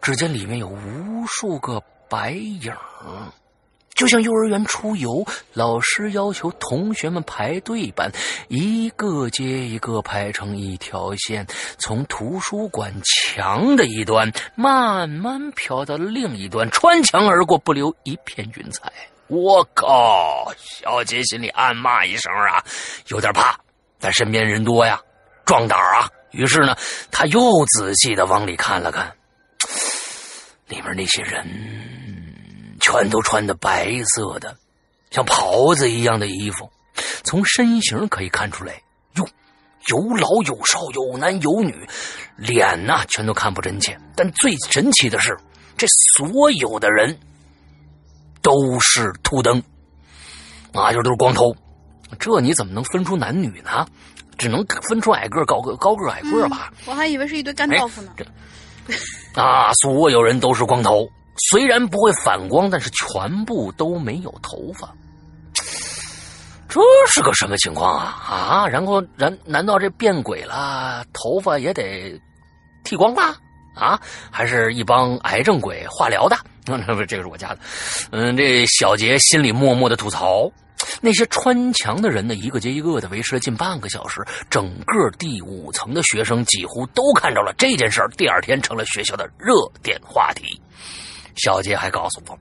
[0.02, 2.72] 只见里面有无数个白影。
[3.96, 8.12] 就像幼儿园出游，老师要求同学们排队般，
[8.48, 11.46] 一个接一个排成一条线，
[11.78, 18.92] 从图书馆墙的一端慢慢飘到另一端，穿墙而过，不留一片云彩。
[19.28, 20.52] 我靠！
[20.58, 22.62] 小杰心里暗骂一声啊，
[23.08, 23.58] 有点怕，
[23.98, 25.00] 但身边人多呀，
[25.44, 26.08] 壮胆啊！
[26.32, 26.76] 于是呢，
[27.10, 27.40] 他又
[27.76, 29.10] 仔细的往里看了看，
[30.68, 31.44] 里面那些人
[32.86, 34.56] 全都穿的白色的，
[35.10, 36.70] 像袍子一样的衣服，
[37.24, 38.80] 从身形可以看出来，
[39.16, 39.26] 哟，
[39.88, 41.74] 有老有少，有男有女，
[42.36, 43.98] 脸呐全都看不真切。
[44.14, 45.36] 但最神奇的是，
[45.76, 45.84] 这
[46.16, 47.18] 所有的人
[48.40, 49.60] 都是秃灯，
[50.72, 51.56] 啊，就都是光头。
[52.20, 53.84] 这你怎么能分出男女呢？
[54.38, 56.72] 只能分出矮个高个高个矮个吧。
[56.84, 58.12] 我还以为是一堆干豆腐呢。
[59.34, 61.08] 啊，所有人都是光头，
[61.50, 64.92] 虽然不会反光，但是全部都没有头发。
[66.68, 68.04] 这是个什么情况啊？
[68.28, 72.20] 啊，然后然难道这变鬼了，头发也得
[72.84, 73.34] 剃光了
[73.74, 73.98] 啊？
[74.30, 76.36] 还是一帮癌症鬼化疗的？
[76.66, 77.58] 那 不，这个是我家的。
[78.10, 80.50] 嗯，这小杰心里默默的吐槽。
[81.00, 88.08] 那些穿墙的人呢，一个接一个的维持了近半个小时，整个第五层的学生几乎都看到了这件事儿。
[88.16, 90.60] 第二天成了学校的热点话题。
[91.36, 92.38] 小杰还告诉我，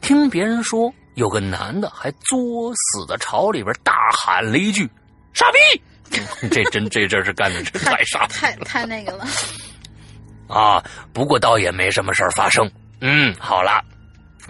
[0.00, 4.88] 听别人说有个男的还作死的朝里边大喊了一句
[5.34, 5.82] “傻逼
[6.50, 9.26] ”，这真这真是干的是太傻，太太那个了。
[10.48, 10.82] 啊，
[11.12, 12.70] 不过倒也没什么事儿发生。
[13.00, 13.82] 嗯，好了，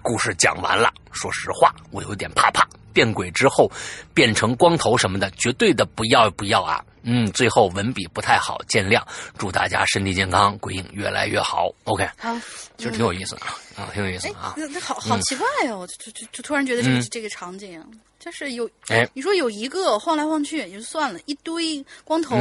[0.02, 0.92] 故事讲完了。
[1.12, 2.66] 说实话，我有点怕怕。
[2.92, 3.70] 变鬼之后，
[4.14, 6.84] 变成光头什么的，绝对的不要不要啊！
[7.04, 9.02] 嗯，最后文笔不太好，见谅。
[9.36, 11.68] 祝大家身体健康，鬼影越来越好。
[11.82, 12.32] OK，好，
[12.78, 13.40] 其实挺有意思的
[13.74, 14.54] 啊，挺有意思啊。
[14.56, 17.84] 那那好好奇怪呀，我就就就突然觉得这个这个场景，
[18.20, 22.36] 就是有哎，你说有一个晃来晃去也就算了，一堆光头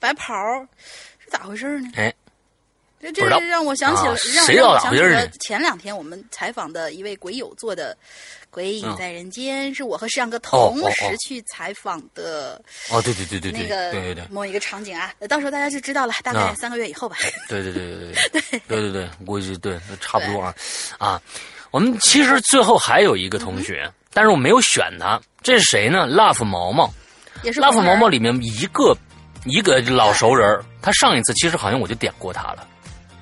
[0.00, 0.34] 白袍，
[1.18, 1.90] 是咋回事呢？
[1.96, 2.14] 哎，
[3.00, 4.16] 这这是让我想起了
[4.54, 7.96] 让我想起了前两天我们采访的一位鬼友做的
[8.50, 12.60] 鬼影在人间是我和摄像哥同时去采访的
[12.90, 14.24] 哦对对对对对对对对。
[14.30, 17.16] 某一个场景啊到时候大家就知道了大概三个月以后吧。
[17.48, 18.60] 对对对对对对。
[18.66, 18.92] 对。
[18.92, 20.54] 对 估计对差不多啊。
[20.98, 21.20] 啊
[21.70, 26.06] 我们其实最后还有一个同学但是我没有选他这是谁呢？
[26.06, 26.90] 辣府毛毛。
[27.42, 28.96] 也是辣府毛毛里面一个
[29.44, 32.66] 一个老熟人他上一次其实好像我就点过他了。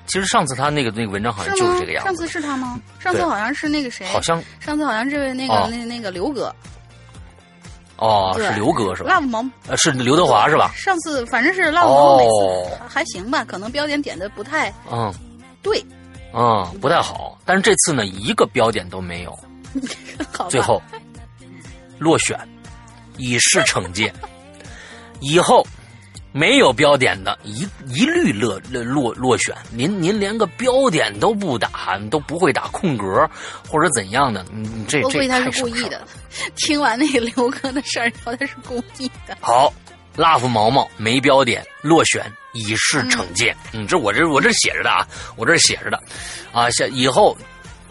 [0.07, 2.07] 其实上次他那个那个文章好像就是这个样子。
[2.07, 2.79] 上次是他吗？
[2.99, 4.05] 上次好像是那个谁？
[4.07, 6.53] 好像上次好像这位那个那那个刘哥。
[7.97, 10.71] 哦，是刘哥是吧？Love 毛呃是刘德华是吧？
[10.75, 15.13] 上次反正是 Love 毛每次还行吧，可能标点点的不太嗯
[15.61, 15.83] 对
[16.33, 19.39] 嗯不太好，但是这次呢一个标点都没有，
[20.49, 20.81] 最后
[21.97, 22.37] 落选，
[23.17, 24.13] 以示惩戒，
[25.21, 25.65] 以后。
[26.37, 29.55] 没有标点的，一一律落落落选。
[29.71, 33.25] 您您连个标点都不打，都不会打空格
[33.69, 36.05] 或者怎样的，你这这估计他是故意的。
[36.57, 39.37] 听完那个刘哥的事儿，他是故意的。
[39.39, 39.73] 好
[40.17, 43.55] ，love 毛毛没标点落选，以示惩戒。
[43.71, 45.07] 嗯，这我这我这写着的啊，
[45.37, 45.97] 我这写着的
[46.51, 47.37] 啊，下以后。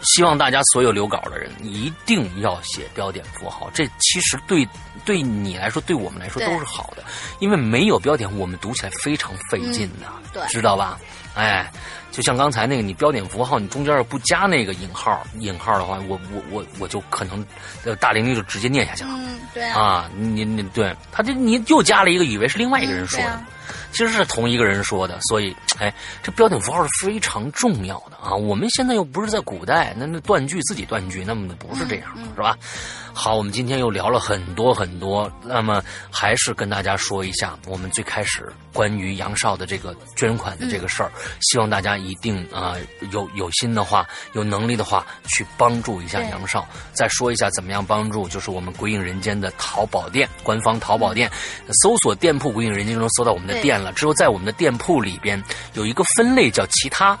[0.05, 4.67] 希望大家所有留稿的人一定要写标点符号，这其实对
[5.03, 7.03] 对你来说，对我们来说都是好的，
[7.39, 9.89] 因为没有标点，我们读起来非常费劲
[10.33, 10.97] 的，知道吧？
[11.35, 11.69] 哎，
[12.11, 17.45] 就像刚才那个，你标点符号，你中间要不加那个引号，引号的话，我我我我就可能
[17.99, 19.09] 大玲玲就直接念下去了。
[19.13, 23.41] 嗯，对啊，你你对，他这你又加了一个，以为是另外一个人说的。
[23.95, 28.35] 其实是同一个人说的，所以， 哎，这标点符号是非常重要的啊！
[28.35, 32.57] 我们现在又不是在古代，那那断句自己断句，那么不是这样，是吧？
[33.17, 35.81] 好，我们今天又聊了很多很多，那么
[36.11, 41.09] 还是跟大家说一下，我们最开始关于杨少的这个捐款的这个事儿，
[41.39, 42.75] 希望大家一定啊
[43.11, 46.67] 有有心的话，有能力的话去帮助一下杨少。
[46.91, 51.31] 再说一下怎么样帮助，就是我们鬼影人间的淘宝店，官方淘宝店，
[51.81, 55.41] 搜索店铺“鬼影人间”中搜到我们的店了，之后在我们的店铺里边
[55.73, 57.17] 有一个分类叫其他。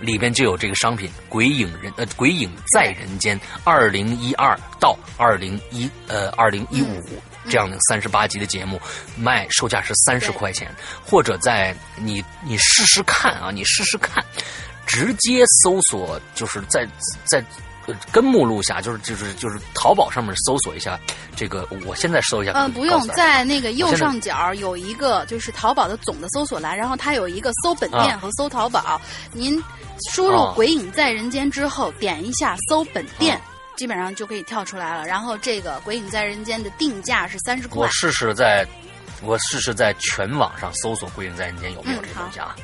[0.00, 7.02] 里边就有这个商品《鬼影人》呃，《鬼影在人间》二零一二到二零一呃二零一五
[7.48, 8.80] 这样的三十八集的节目，
[9.16, 10.70] 卖售价是三十块钱，
[11.04, 14.24] 或者在你你试试看啊，你试试看，
[14.86, 16.86] 直接搜索就是在
[17.24, 17.44] 在。
[18.12, 20.98] 跟目录下，就是就是就是淘宝上面搜索一下
[21.36, 22.52] 这个，我现在搜一下。
[22.52, 29.00] 嗯，不用，在那个右上角有一个就是淘宝的总的搜索栏，然后它有一个搜本店和搜淘宝。
[29.32, 29.62] 您
[30.10, 33.40] 输入“鬼影在人间”之后，点一下搜本店，
[33.76, 35.06] 基本上就可以跳出来了。
[35.06, 37.80] 然后这个“鬼影在人间”的定价是三十块。
[37.80, 38.66] 我试试在，
[39.22, 42.54] 我试试在全网上搜索“鬼影在人间”有没有这东西啊？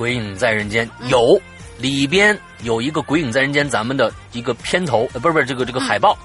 [0.00, 0.88] 鬼影在人间。
[1.08, 1.38] 有，
[1.76, 6.16] 里边有一个《鬼影在人间》咱们的一个片头，呃，不是不是这个这个海报，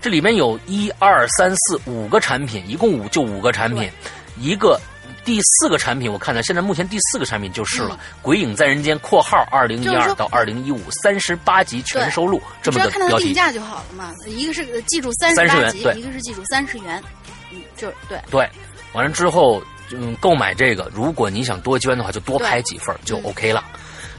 [0.00, 3.90] 这里面有一二三四五个产品，一共五就五个产品，
[4.38, 4.80] 一个
[5.24, 13.24] 第四个产品我看到现在目前第四个产品就是了，《鬼影在人间》（括号二零一二到二零一五三十八集全收录）这么个标题。
[13.24, 17.02] 定价就好了嘛，一个是记住三十八集，一个是记住三十元，
[17.50, 18.16] 嗯，就对。
[18.30, 18.48] 对，
[18.92, 19.60] 完了之后。
[19.92, 23.64] 嗯，购买这个，如果你想多捐的话，就多拍几份就 OK 了。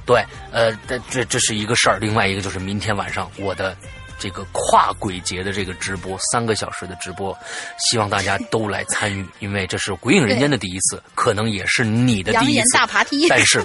[0.05, 1.99] 对，呃，这这这是一个事儿。
[1.99, 3.77] 另外一个就是明天晚上我的
[4.17, 7.37] 这个跨鬼节的这个直播，三个小时的直播，
[7.77, 12.77] 希望大家都来参与，因为这是鬼影人间的第一次，可能也是你的第一次。
[12.77, 13.63] 大爬梯，但是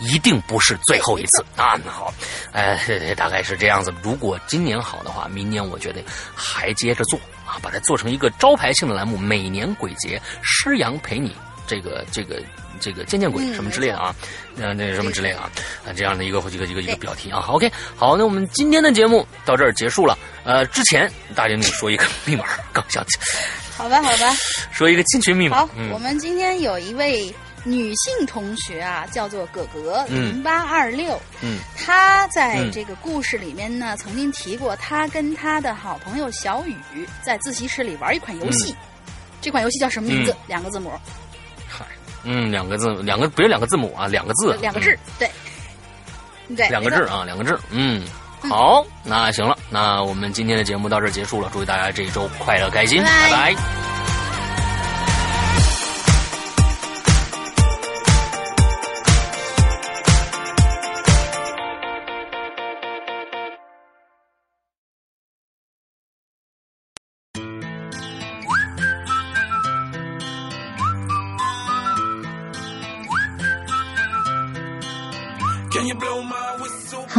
[0.00, 1.78] 一定不是最后一次啊！
[1.86, 2.12] 好，
[2.52, 2.78] 哎，
[3.16, 3.92] 大概是这样子。
[4.02, 6.00] 如果今年好的话，明年我觉得
[6.34, 7.18] 还接着做。
[7.44, 11.34] 啊，把它做成一个招牌性的栏目，每年鬼节，师阳陪你，
[11.66, 12.42] 这个这个
[12.78, 14.14] 这个见见鬼什么之类的啊，
[14.54, 15.50] 那那什么之类的啊，
[15.86, 17.42] 啊这样的一个一个一个一个标题啊。
[17.48, 20.14] OK，好，那我们今天的节目到这儿结束了。
[20.44, 23.18] 呃，之前大玲玲说一个 密码，刚想起。
[23.78, 24.36] 好吧，好吧。
[24.70, 25.60] 说一个进群密码。
[25.60, 27.34] 好，我们今天有一位。
[27.68, 31.20] 女性同学啊，叫做葛格零八二六。
[31.42, 36.74] 嗯，她在这个故事里面呢，曾经提过，她跟她的好朋友小雨
[37.22, 38.74] 在自习室里玩一款游戏。
[39.40, 40.34] 这款游戏叫什么名字？
[40.46, 40.90] 两个字母。
[41.68, 41.84] 嗨，
[42.24, 45.30] 嗯，两个字，两个不是两个字母啊，两个字，两个字，对，
[46.56, 47.58] 对，两个字啊，两个字。
[47.70, 48.02] 嗯，
[48.48, 53.97] 好，那行了，那我们今天的节目到这结束了，祝大家这一周快乐开心，拜拜。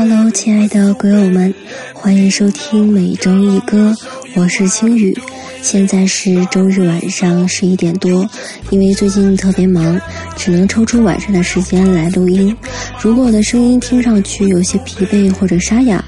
[0.01, 1.53] Hello，亲爱的鬼友们，
[1.93, 3.93] 欢迎收听每周一歌，
[4.33, 5.13] 我是青雨。
[5.61, 8.25] 现在是周日晚上十一点多，
[8.69, 9.99] 因为最近特别忙，
[10.37, 12.55] 只能抽出晚上的时间来录音。
[13.01, 16.01] 如果我的声音听上去有些疲惫或者沙哑，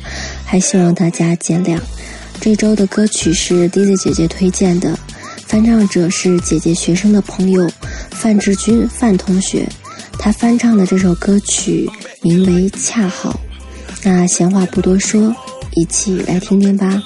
[0.46, 1.78] 还希望大家见谅。
[2.40, 4.98] 这周的歌曲是 Dizzy 姐姐推荐的，
[5.46, 7.70] 翻唱者是姐姐学生的朋友
[8.10, 9.68] 范志军范同学，
[10.18, 11.90] 他翻唱的这首歌曲
[12.22, 13.32] 名为《恰好》。
[14.04, 15.34] 那闲话不多说，
[15.76, 17.02] 一起来听听吧。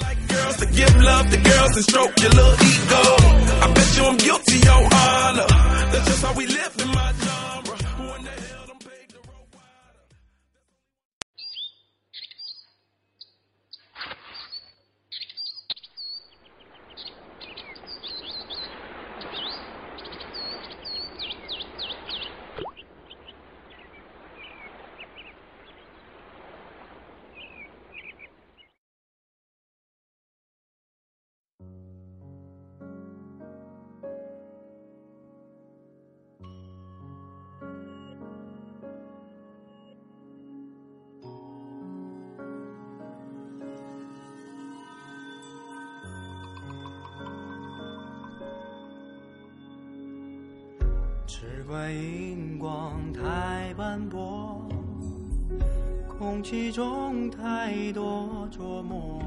[56.48, 59.20] 其中太多琢磨，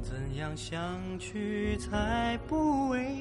[0.00, 3.14] 怎样相去才不为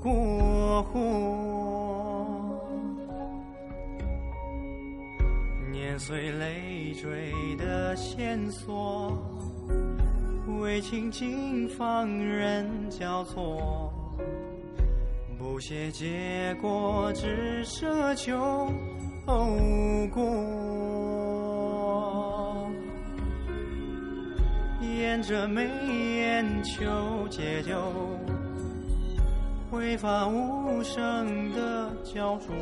[0.00, 2.56] 过火？
[5.72, 9.18] 碾碎累赘的线索，
[10.60, 13.92] 为情景放任交错。
[15.36, 18.70] 不屑结果，只奢求
[19.26, 19.48] 后
[20.14, 20.22] 果。
[25.16, 25.66] 看着眉
[26.18, 27.74] 眼求解救，
[29.70, 32.54] 挥发无声的焦灼。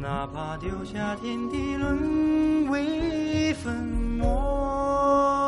[0.00, 3.74] 哪怕丢下天地，沦为粉
[4.20, 5.41] 末。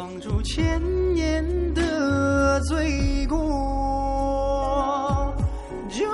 [0.00, 0.80] 放逐千
[1.12, 1.44] 年
[1.74, 3.36] 的罪过，
[5.90, 6.06] 救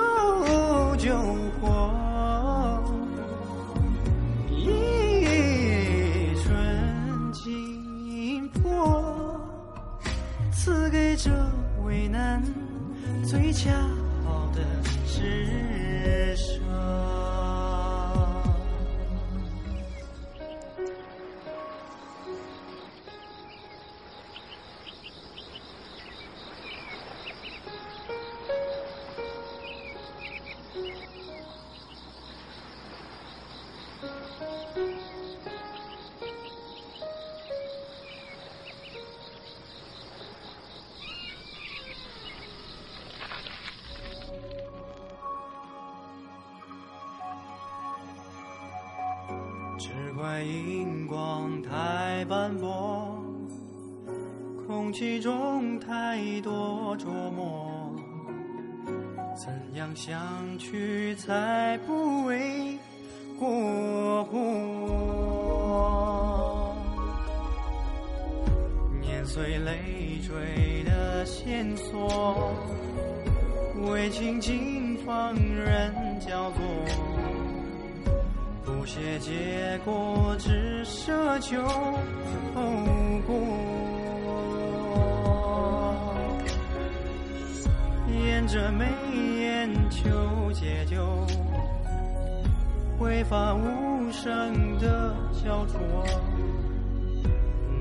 [0.97, 1.15] 救
[1.61, 2.83] 火，
[4.49, 9.39] 一春惊破，
[10.51, 11.31] 赐给这
[11.85, 12.43] 为难
[13.23, 13.71] 最恰
[14.25, 14.59] 好的
[15.05, 15.66] 时。
[54.99, 57.93] 其中太多琢磨，
[59.35, 62.75] 怎样相去才不为
[63.37, 64.39] 过火？
[68.99, 72.51] 年岁累赘的线索，
[73.91, 76.57] 为情尽放任交错。
[78.65, 82.63] 不屑结果，只奢求后
[83.27, 83.35] 果。
[88.37, 88.85] 沿着眉
[89.41, 91.25] 眼求解救，
[92.99, 95.79] 挥发无声的焦灼。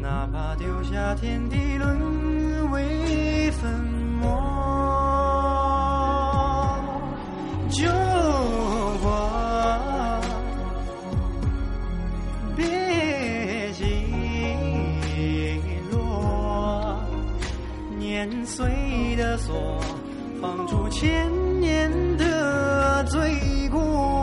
[0.01, 3.71] 哪怕丢下天地，沦为粉
[4.19, 4.57] 末。
[19.17, 19.81] 的锁，
[20.41, 21.31] 放逐千
[21.61, 24.16] 年的罪过，